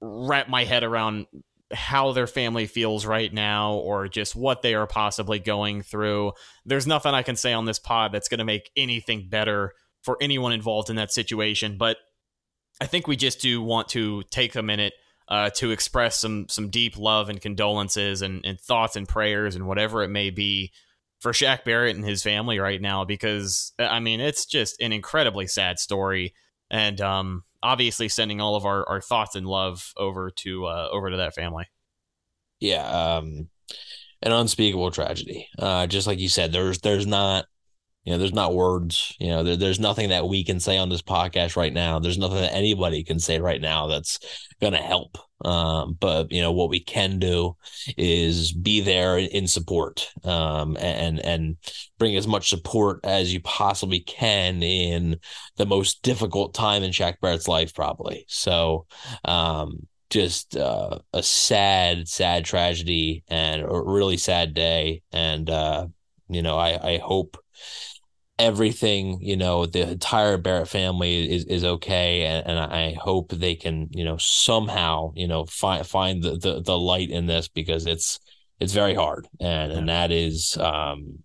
wrap 0.00 0.48
my 0.48 0.64
head 0.64 0.82
around 0.82 1.26
how 1.72 2.12
their 2.12 2.26
family 2.26 2.66
feels 2.66 3.06
right 3.06 3.32
now 3.32 3.74
or 3.74 4.08
just 4.08 4.36
what 4.36 4.62
they 4.62 4.74
are 4.74 4.86
possibly 4.86 5.38
going 5.38 5.82
through. 5.82 6.32
There's 6.64 6.86
nothing 6.86 7.14
I 7.14 7.22
can 7.22 7.36
say 7.36 7.52
on 7.52 7.64
this 7.64 7.78
pod 7.78 8.12
that's 8.12 8.28
going 8.28 8.38
to 8.38 8.44
make 8.44 8.70
anything 8.76 9.28
better 9.28 9.72
for 10.02 10.16
anyone 10.20 10.52
involved 10.52 10.90
in 10.90 10.96
that 10.96 11.12
situation, 11.12 11.78
but 11.78 11.96
I 12.80 12.86
think 12.86 13.06
we 13.06 13.16
just 13.16 13.40
do 13.40 13.62
want 13.62 13.88
to 13.90 14.22
take 14.30 14.56
a 14.56 14.62
minute 14.62 14.94
uh, 15.28 15.50
to 15.50 15.70
express 15.70 16.18
some 16.18 16.46
some 16.48 16.68
deep 16.68 16.98
love 16.98 17.28
and 17.28 17.40
condolences 17.40 18.22
and, 18.22 18.44
and 18.44 18.60
thoughts 18.60 18.96
and 18.96 19.08
prayers 19.08 19.54
and 19.54 19.66
whatever 19.66 20.02
it 20.02 20.08
may 20.08 20.30
be 20.30 20.72
for 21.20 21.32
Shaq 21.32 21.64
Barrett 21.64 21.94
and 21.94 22.04
his 22.04 22.22
family 22.22 22.58
right 22.58 22.80
now 22.80 23.04
because 23.04 23.72
I 23.78 24.00
mean 24.00 24.20
it's 24.20 24.44
just 24.44 24.80
an 24.80 24.92
incredibly 24.92 25.46
sad 25.46 25.78
story 25.78 26.34
and 26.70 27.00
um 27.00 27.44
obviously 27.62 28.08
sending 28.08 28.40
all 28.40 28.56
of 28.56 28.64
our, 28.64 28.88
our 28.88 29.00
thoughts 29.00 29.34
and 29.34 29.46
love 29.46 29.92
over 29.96 30.30
to 30.30 30.66
uh, 30.66 30.88
over 30.90 31.10
to 31.10 31.16
that 31.18 31.34
family. 31.34 31.64
Yeah, 32.60 32.86
um, 32.86 33.48
an 34.22 34.32
unspeakable 34.32 34.90
tragedy. 34.90 35.48
Uh, 35.58 35.86
just 35.86 36.06
like 36.06 36.18
you 36.18 36.28
said, 36.28 36.52
there's 36.52 36.78
there's 36.80 37.06
not 37.06 37.46
you 38.04 38.12
know 38.12 38.18
there's 38.18 38.32
not 38.32 38.54
words. 38.54 39.14
You 39.20 39.28
know 39.28 39.42
there, 39.44 39.56
there's 39.56 39.80
nothing 39.80 40.08
that 40.10 40.28
we 40.28 40.44
can 40.44 40.58
say 40.60 40.78
on 40.78 40.88
this 40.88 41.02
podcast 41.02 41.56
right 41.56 41.72
now. 41.72 41.98
There's 41.98 42.18
nothing 42.18 42.38
that 42.38 42.54
anybody 42.54 43.04
can 43.04 43.20
say 43.20 43.40
right 43.40 43.60
now 43.60 43.86
that's 43.86 44.18
gonna 44.60 44.82
help. 44.82 45.18
Um, 45.44 45.96
but 45.98 46.30
you 46.30 46.40
know 46.40 46.52
what 46.52 46.70
we 46.70 46.80
can 46.80 47.18
do 47.18 47.56
is 47.96 48.52
be 48.52 48.80
there 48.80 49.18
in 49.18 49.46
support 49.46 50.08
um, 50.24 50.76
and 50.80 51.20
and 51.20 51.56
bring 51.98 52.16
as 52.16 52.26
much 52.26 52.48
support 52.48 53.00
as 53.04 53.32
you 53.32 53.40
possibly 53.40 54.00
can 54.00 54.62
in 54.62 55.18
the 55.56 55.66
most 55.66 56.02
difficult 56.02 56.54
time 56.54 56.82
in 56.82 56.90
Shaq 56.90 57.20
Barrett's 57.20 57.48
life, 57.48 57.74
probably. 57.74 58.24
So 58.28 58.86
um, 59.24 59.86
just 60.10 60.56
uh, 60.56 60.98
a 61.12 61.22
sad, 61.22 62.06
sad 62.06 62.44
tragedy 62.44 63.24
and 63.28 63.62
a 63.62 63.82
really 63.82 64.16
sad 64.16 64.54
day. 64.54 65.02
And 65.10 65.48
uh, 65.48 65.86
you 66.28 66.42
know, 66.42 66.58
I 66.58 66.94
I 66.94 66.98
hope 66.98 67.36
everything 68.38 69.18
you 69.20 69.36
know 69.36 69.66
the 69.66 69.90
entire 69.90 70.36
barrett 70.38 70.68
family 70.68 71.30
is 71.30 71.44
is 71.44 71.64
okay 71.64 72.24
and, 72.24 72.46
and 72.46 72.58
i 72.58 72.96
hope 72.98 73.30
they 73.30 73.54
can 73.54 73.88
you 73.90 74.04
know 74.04 74.16
somehow 74.16 75.12
you 75.14 75.28
know 75.28 75.44
find 75.44 75.86
find 75.86 76.22
the, 76.22 76.36
the 76.38 76.62
the 76.62 76.78
light 76.78 77.10
in 77.10 77.26
this 77.26 77.48
because 77.48 77.86
it's 77.86 78.18
it's 78.58 78.72
very 78.72 78.94
hard 78.94 79.28
and 79.38 79.70
and 79.70 79.88
that 79.88 80.10
is 80.10 80.56
um 80.58 81.18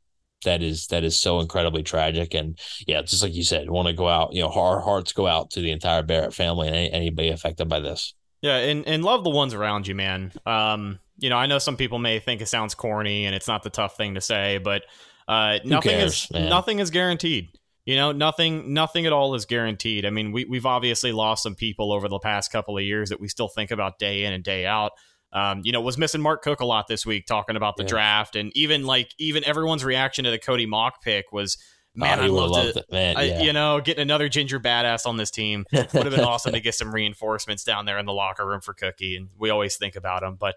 that 0.43 0.61
is 0.61 0.87
that 0.87 1.03
is 1.03 1.17
so 1.17 1.39
incredibly 1.39 1.83
tragic 1.83 2.33
and 2.33 2.59
yeah 2.87 3.01
just 3.01 3.23
like 3.23 3.33
you 3.33 3.43
said 3.43 3.69
want 3.69 3.87
to 3.87 3.93
go 3.93 4.07
out 4.07 4.33
you 4.33 4.41
know 4.41 4.49
our 4.49 4.79
hearts 4.79 5.13
go 5.13 5.27
out 5.27 5.49
to 5.49 5.61
the 5.61 5.71
entire 5.71 6.03
barrett 6.03 6.33
family 6.33 6.67
and 6.67 6.75
any, 6.75 6.91
anybody 6.91 7.29
affected 7.29 7.67
by 7.67 7.79
this. 7.79 8.13
Yeah 8.41 8.57
and 8.57 8.87
and 8.87 9.03
love 9.03 9.23
the 9.23 9.29
ones 9.29 9.53
around 9.53 9.87
you 9.87 9.95
man. 9.95 10.31
Um 10.45 10.99
you 11.17 11.29
know 11.29 11.37
i 11.37 11.47
know 11.47 11.57
some 11.57 11.75
people 11.75 11.97
may 11.97 12.19
think 12.19 12.41
it 12.41 12.47
sounds 12.47 12.75
corny 12.75 13.25
and 13.25 13.35
it's 13.35 13.47
not 13.47 13.63
the 13.63 13.69
tough 13.69 13.97
thing 13.97 14.13
to 14.13 14.21
say 14.21 14.59
but 14.59 14.83
uh, 15.27 15.59
nothing 15.63 15.91
cares, 15.91 16.25
is 16.25 16.31
man? 16.31 16.49
nothing 16.49 16.79
is 16.79 16.89
guaranteed. 16.89 17.49
You 17.85 17.95
know, 17.95 18.11
nothing 18.11 18.73
nothing 18.73 19.05
at 19.05 19.13
all 19.13 19.33
is 19.33 19.45
guaranteed. 19.45 20.05
I 20.05 20.09
mean, 20.09 20.33
we 20.33 20.45
we've 20.45 20.65
obviously 20.65 21.13
lost 21.13 21.43
some 21.43 21.55
people 21.55 21.93
over 21.93 22.09
the 22.09 22.19
past 22.19 22.51
couple 22.51 22.77
of 22.77 22.83
years 22.83 23.09
that 23.09 23.21
we 23.21 23.29
still 23.29 23.47
think 23.47 23.71
about 23.71 23.97
day 23.97 24.25
in 24.25 24.33
and 24.33 24.43
day 24.43 24.65
out. 24.65 24.91
Um, 25.31 25.61
you 25.63 25.71
know, 25.71 25.81
was 25.81 25.97
missing 25.97 26.21
Mark 26.21 26.41
Cook 26.41 26.59
a 26.59 26.65
lot 26.65 26.87
this 26.87 27.05
week 27.05 27.25
talking 27.25 27.55
about 27.55 27.77
the 27.77 27.83
yeah. 27.83 27.89
draft, 27.89 28.35
and 28.35 28.51
even 28.55 28.85
like 28.85 29.13
even 29.17 29.43
everyone's 29.45 29.85
reaction 29.85 30.25
to 30.25 30.31
the 30.31 30.39
Cody 30.39 30.65
Mauch 30.65 30.95
pick 31.01 31.31
was, 31.31 31.57
man, 31.95 32.19
oh, 32.19 32.23
I 32.23 32.27
love 32.27 32.73
to, 32.73 32.85
man, 32.91 33.15
yeah. 33.15 33.21
I, 33.39 33.41
you 33.41 33.53
know, 33.53 33.79
getting 33.79 34.01
another 34.01 34.27
ginger 34.27 34.59
badass 34.59 35.05
on 35.05 35.17
this 35.17 35.31
team 35.31 35.65
would 35.71 35.93
have 35.93 36.09
been 36.09 36.19
awesome 36.21 36.53
to 36.53 36.59
get 36.59 36.75
some 36.75 36.93
reinforcements 36.93 37.63
down 37.63 37.85
there 37.85 37.99
in 37.99 38.05
the 38.05 38.13
locker 38.13 38.45
room 38.45 38.61
for 38.61 38.73
Cookie, 38.73 39.15
and 39.15 39.29
we 39.37 39.49
always 39.49 39.77
think 39.77 39.95
about 39.95 40.23
him, 40.23 40.35
but 40.35 40.55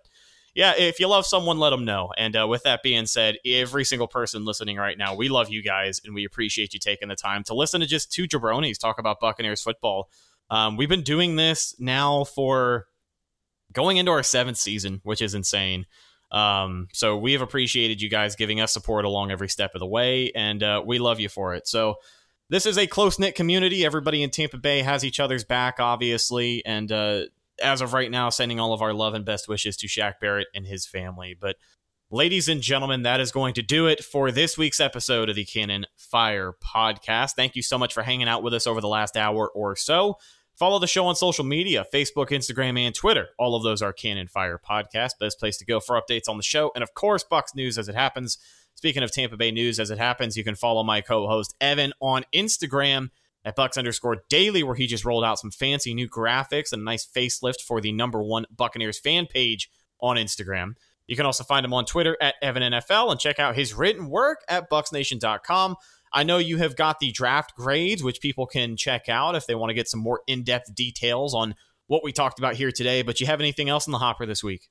yeah, 0.54 0.74
if 0.76 0.98
you 0.98 1.08
love 1.08 1.26
someone, 1.26 1.58
let 1.58 1.70
them 1.70 1.84
know. 1.84 2.12
And 2.16 2.36
uh, 2.36 2.46
with 2.48 2.64
that 2.64 2.82
being 2.82 3.06
said, 3.06 3.36
every 3.44 3.84
single 3.84 4.08
person 4.08 4.44
listening 4.44 4.76
right 4.76 4.98
now, 4.98 5.14
we 5.14 5.28
love 5.28 5.50
you 5.50 5.62
guys 5.62 6.00
and 6.04 6.14
we 6.14 6.24
appreciate 6.24 6.74
you 6.74 6.80
taking 6.80 7.08
the 7.08 7.16
time 7.16 7.44
to 7.44 7.54
listen 7.54 7.80
to 7.80 7.86
just 7.86 8.12
two 8.12 8.24
jabronis 8.24 8.78
talk 8.78 8.98
about 8.98 9.20
Buccaneers 9.20 9.62
football. 9.62 10.10
Um, 10.50 10.76
we've 10.76 10.88
been 10.88 11.02
doing 11.02 11.36
this 11.36 11.74
now 11.78 12.24
for 12.24 12.86
going 13.72 13.98
into 13.98 14.10
our 14.10 14.24
seventh 14.24 14.56
season, 14.56 15.00
which 15.04 15.22
is 15.22 15.34
insane. 15.34 15.86
Um, 16.32 16.88
so 16.92 17.16
we 17.16 17.32
have 17.32 17.42
appreciated 17.42 18.00
you 18.00 18.08
guys 18.08 18.36
giving 18.36 18.60
us 18.60 18.72
support 18.72 19.04
along 19.04 19.30
every 19.30 19.48
step 19.48 19.72
of 19.74 19.80
the 19.80 19.86
way, 19.86 20.30
and 20.34 20.62
uh, 20.62 20.82
we 20.84 20.98
love 20.98 21.20
you 21.20 21.28
for 21.28 21.54
it. 21.54 21.66
So 21.66 21.96
this 22.48 22.66
is 22.66 22.78
a 22.78 22.86
close 22.86 23.18
knit 23.18 23.34
community. 23.34 23.84
Everybody 23.84 24.22
in 24.22 24.30
Tampa 24.30 24.58
Bay 24.58 24.82
has 24.82 25.04
each 25.04 25.20
other's 25.20 25.44
back, 25.44 25.78
obviously, 25.78 26.64
and 26.64 26.90
uh, 26.90 27.22
as 27.62 27.80
of 27.80 27.92
right 27.92 28.10
now, 28.10 28.30
sending 28.30 28.60
all 28.60 28.72
of 28.72 28.82
our 28.82 28.92
love 28.92 29.14
and 29.14 29.24
best 29.24 29.48
wishes 29.48 29.76
to 29.78 29.86
Shaq 29.86 30.14
Barrett 30.20 30.48
and 30.54 30.66
his 30.66 30.86
family. 30.86 31.36
But 31.38 31.56
ladies 32.10 32.48
and 32.48 32.60
gentlemen, 32.60 33.02
that 33.02 33.20
is 33.20 33.32
going 33.32 33.54
to 33.54 33.62
do 33.62 33.86
it 33.86 34.04
for 34.04 34.30
this 34.30 34.58
week's 34.58 34.80
episode 34.80 35.28
of 35.28 35.36
the 35.36 35.44
Cannon 35.44 35.86
Fire 35.96 36.52
Podcast. 36.52 37.32
Thank 37.32 37.56
you 37.56 37.62
so 37.62 37.78
much 37.78 37.94
for 37.94 38.02
hanging 38.02 38.28
out 38.28 38.42
with 38.42 38.54
us 38.54 38.66
over 38.66 38.80
the 38.80 38.88
last 38.88 39.16
hour 39.16 39.48
or 39.48 39.76
so. 39.76 40.16
Follow 40.56 40.78
the 40.78 40.86
show 40.86 41.06
on 41.06 41.16
social 41.16 41.44
media 41.44 41.86
Facebook, 41.92 42.28
Instagram, 42.28 42.78
and 42.78 42.94
Twitter. 42.94 43.28
All 43.38 43.54
of 43.54 43.62
those 43.62 43.80
are 43.80 43.92
Cannon 43.92 44.28
Fire 44.28 44.58
Podcast. 44.58 45.12
Best 45.18 45.38
place 45.38 45.56
to 45.56 45.64
go 45.64 45.80
for 45.80 45.98
updates 46.00 46.28
on 46.28 46.36
the 46.36 46.42
show. 46.42 46.70
And 46.74 46.82
of 46.82 46.92
course, 46.94 47.24
Bucs 47.24 47.54
News 47.54 47.78
as 47.78 47.88
it 47.88 47.94
happens. 47.94 48.36
Speaking 48.74 49.02
of 49.02 49.12
Tampa 49.12 49.36
Bay 49.36 49.50
news 49.50 49.80
as 49.80 49.90
it 49.90 49.98
happens, 49.98 50.36
you 50.36 50.44
can 50.44 50.54
follow 50.54 50.82
my 50.82 51.00
co 51.00 51.26
host 51.26 51.54
Evan 51.60 51.92
on 52.00 52.24
Instagram 52.34 53.10
at 53.44 53.56
Bucs 53.56 53.78
underscore 53.78 54.22
daily, 54.28 54.62
where 54.62 54.74
he 54.74 54.86
just 54.86 55.04
rolled 55.04 55.24
out 55.24 55.38
some 55.38 55.50
fancy 55.50 55.94
new 55.94 56.08
graphics 56.08 56.72
and 56.72 56.82
a 56.82 56.84
nice 56.84 57.06
facelift 57.06 57.62
for 57.62 57.80
the 57.80 57.92
number 57.92 58.22
one 58.22 58.46
Buccaneers 58.54 58.98
fan 58.98 59.26
page 59.26 59.70
on 60.00 60.16
Instagram. 60.16 60.74
You 61.06 61.16
can 61.16 61.26
also 61.26 61.42
find 61.42 61.64
him 61.64 61.74
on 61.74 61.86
Twitter 61.86 62.16
at 62.20 62.36
EvanNFL 62.42 63.10
and 63.10 63.18
check 63.18 63.38
out 63.38 63.56
his 63.56 63.74
written 63.74 64.08
work 64.08 64.40
at 64.48 64.70
BucsNation.com. 64.70 65.76
I 66.12 66.22
know 66.22 66.38
you 66.38 66.58
have 66.58 66.76
got 66.76 67.00
the 67.00 67.12
draft 67.12 67.54
grades, 67.56 68.02
which 68.02 68.20
people 68.20 68.46
can 68.46 68.76
check 68.76 69.08
out 69.08 69.34
if 69.34 69.46
they 69.46 69.54
want 69.54 69.70
to 69.70 69.74
get 69.74 69.88
some 69.88 70.00
more 70.00 70.22
in 70.26 70.42
depth 70.42 70.74
details 70.74 71.34
on 71.34 71.54
what 71.86 72.04
we 72.04 72.12
talked 72.12 72.38
about 72.38 72.54
here 72.54 72.70
today. 72.70 73.02
But 73.02 73.20
you 73.20 73.26
have 73.26 73.40
anything 73.40 73.68
else 73.68 73.86
in 73.86 73.92
the 73.92 73.98
hopper 73.98 74.26
this 74.26 74.44
week? 74.44 74.68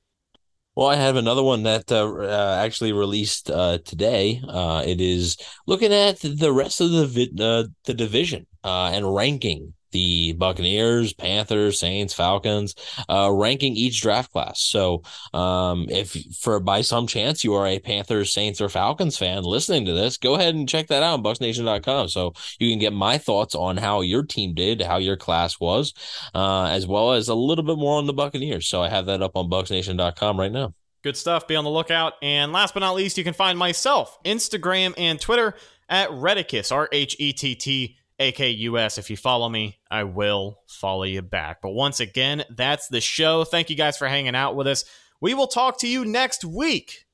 Well, 0.74 0.88
I 0.88 0.96
have 0.96 1.16
another 1.16 1.42
one 1.42 1.64
that 1.64 1.90
uh, 1.92 2.06
uh, 2.14 2.60
actually 2.64 2.92
released 2.92 3.50
uh, 3.50 3.78
today. 3.84 4.40
Uh, 4.46 4.82
it 4.86 5.00
is 5.00 5.36
looking 5.66 5.92
at 5.92 6.20
the 6.20 6.52
rest 6.52 6.80
of 6.80 6.90
the 6.90 7.06
vi- 7.06 7.32
uh, 7.44 7.64
the 7.84 7.94
division 7.94 8.46
uh, 8.64 8.90
and 8.92 9.12
ranking 9.14 9.74
the 9.92 10.32
Buccaneers, 10.34 11.12
Panthers, 11.12 11.78
Saints, 11.78 12.14
Falcons, 12.14 12.74
uh, 13.08 13.30
ranking 13.32 13.74
each 13.74 14.00
draft 14.00 14.32
class. 14.32 14.60
So, 14.60 15.02
um, 15.32 15.86
if 15.88 16.16
for 16.38 16.60
by 16.60 16.82
some 16.82 17.06
chance 17.06 17.44
you 17.44 17.54
are 17.54 17.66
a 17.66 17.78
Panthers, 17.78 18.32
Saints, 18.32 18.60
or 18.60 18.68
Falcons 18.68 19.16
fan 19.16 19.42
listening 19.42 19.86
to 19.86 19.92
this, 19.92 20.16
go 20.16 20.34
ahead 20.34 20.54
and 20.54 20.68
check 20.68 20.88
that 20.88 21.02
out 21.02 21.14
on 21.14 21.22
BucsNation.com. 21.22 22.08
So 22.08 22.34
you 22.58 22.70
can 22.70 22.78
get 22.78 22.92
my 22.92 23.18
thoughts 23.18 23.54
on 23.54 23.76
how 23.76 24.00
your 24.00 24.22
team 24.22 24.54
did, 24.54 24.82
how 24.82 24.98
your 24.98 25.16
class 25.16 25.58
was, 25.60 25.92
uh, 26.34 26.64
as 26.64 26.86
well 26.86 27.12
as 27.12 27.28
a 27.28 27.34
little 27.34 27.64
bit 27.64 27.78
more 27.78 27.98
on 27.98 28.06
the 28.06 28.12
Buccaneers. 28.12 28.66
So 28.66 28.82
I 28.82 28.88
have 28.88 29.06
that 29.06 29.22
up 29.22 29.36
on 29.36 29.50
BucsNation.com 29.50 30.38
right 30.38 30.52
now. 30.52 30.74
Good 31.02 31.16
stuff. 31.16 31.48
Be 31.48 31.56
on 31.56 31.64
the 31.64 31.70
lookout. 31.70 32.14
And 32.20 32.52
last 32.52 32.74
but 32.74 32.80
not 32.80 32.94
least, 32.94 33.16
you 33.16 33.24
can 33.24 33.32
find 33.32 33.58
myself, 33.58 34.22
Instagram 34.24 34.92
and 34.98 35.18
Twitter 35.18 35.54
at 35.88 36.10
Rhettacus, 36.10 36.70
R 36.70 36.88
H 36.92 37.16
E 37.18 37.32
T 37.32 37.54
T 37.54 37.96
A 38.20 38.32
K 38.32 38.50
U 38.50 38.78
S. 38.78 38.98
If 38.98 39.10
you 39.10 39.16
follow 39.16 39.48
me, 39.48 39.78
I 39.90 40.04
will 40.04 40.60
follow 40.68 41.04
you 41.04 41.22
back. 41.22 41.62
But 41.62 41.70
once 41.70 41.98
again, 41.98 42.44
that's 42.50 42.86
the 42.88 43.00
show. 43.00 43.44
Thank 43.44 43.70
you 43.70 43.76
guys 43.76 43.96
for 43.96 44.06
hanging 44.06 44.36
out 44.36 44.54
with 44.54 44.66
us. 44.66 44.84
We 45.20 45.34
will 45.34 45.46
talk 45.46 45.78
to 45.80 45.88
you 45.88 46.04
next 46.04 46.44
week 46.44 47.06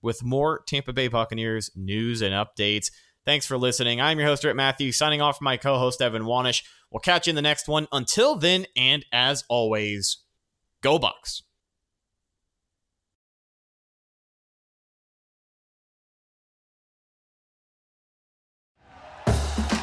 with 0.00 0.22
more 0.22 0.62
Tampa 0.66 0.92
Bay 0.92 1.08
Buccaneers 1.08 1.70
news 1.74 2.22
and 2.22 2.32
updates. 2.32 2.90
Thanks 3.24 3.46
for 3.46 3.58
listening. 3.58 4.00
I'm 4.00 4.18
your 4.18 4.28
host, 4.28 4.44
Rhett 4.44 4.56
Matthew, 4.56 4.92
signing 4.92 5.20
off 5.20 5.38
from 5.38 5.46
my 5.46 5.56
co 5.56 5.78
host, 5.78 6.00
Evan 6.00 6.22
Wanish. 6.22 6.62
We'll 6.90 7.00
catch 7.00 7.26
you 7.26 7.32
in 7.32 7.36
the 7.36 7.42
next 7.42 7.68
one. 7.68 7.88
Until 7.92 8.36
then, 8.36 8.66
and 8.76 9.04
as 9.12 9.44
always, 9.48 10.18
go 10.80 10.98
Bucs. 10.98 11.42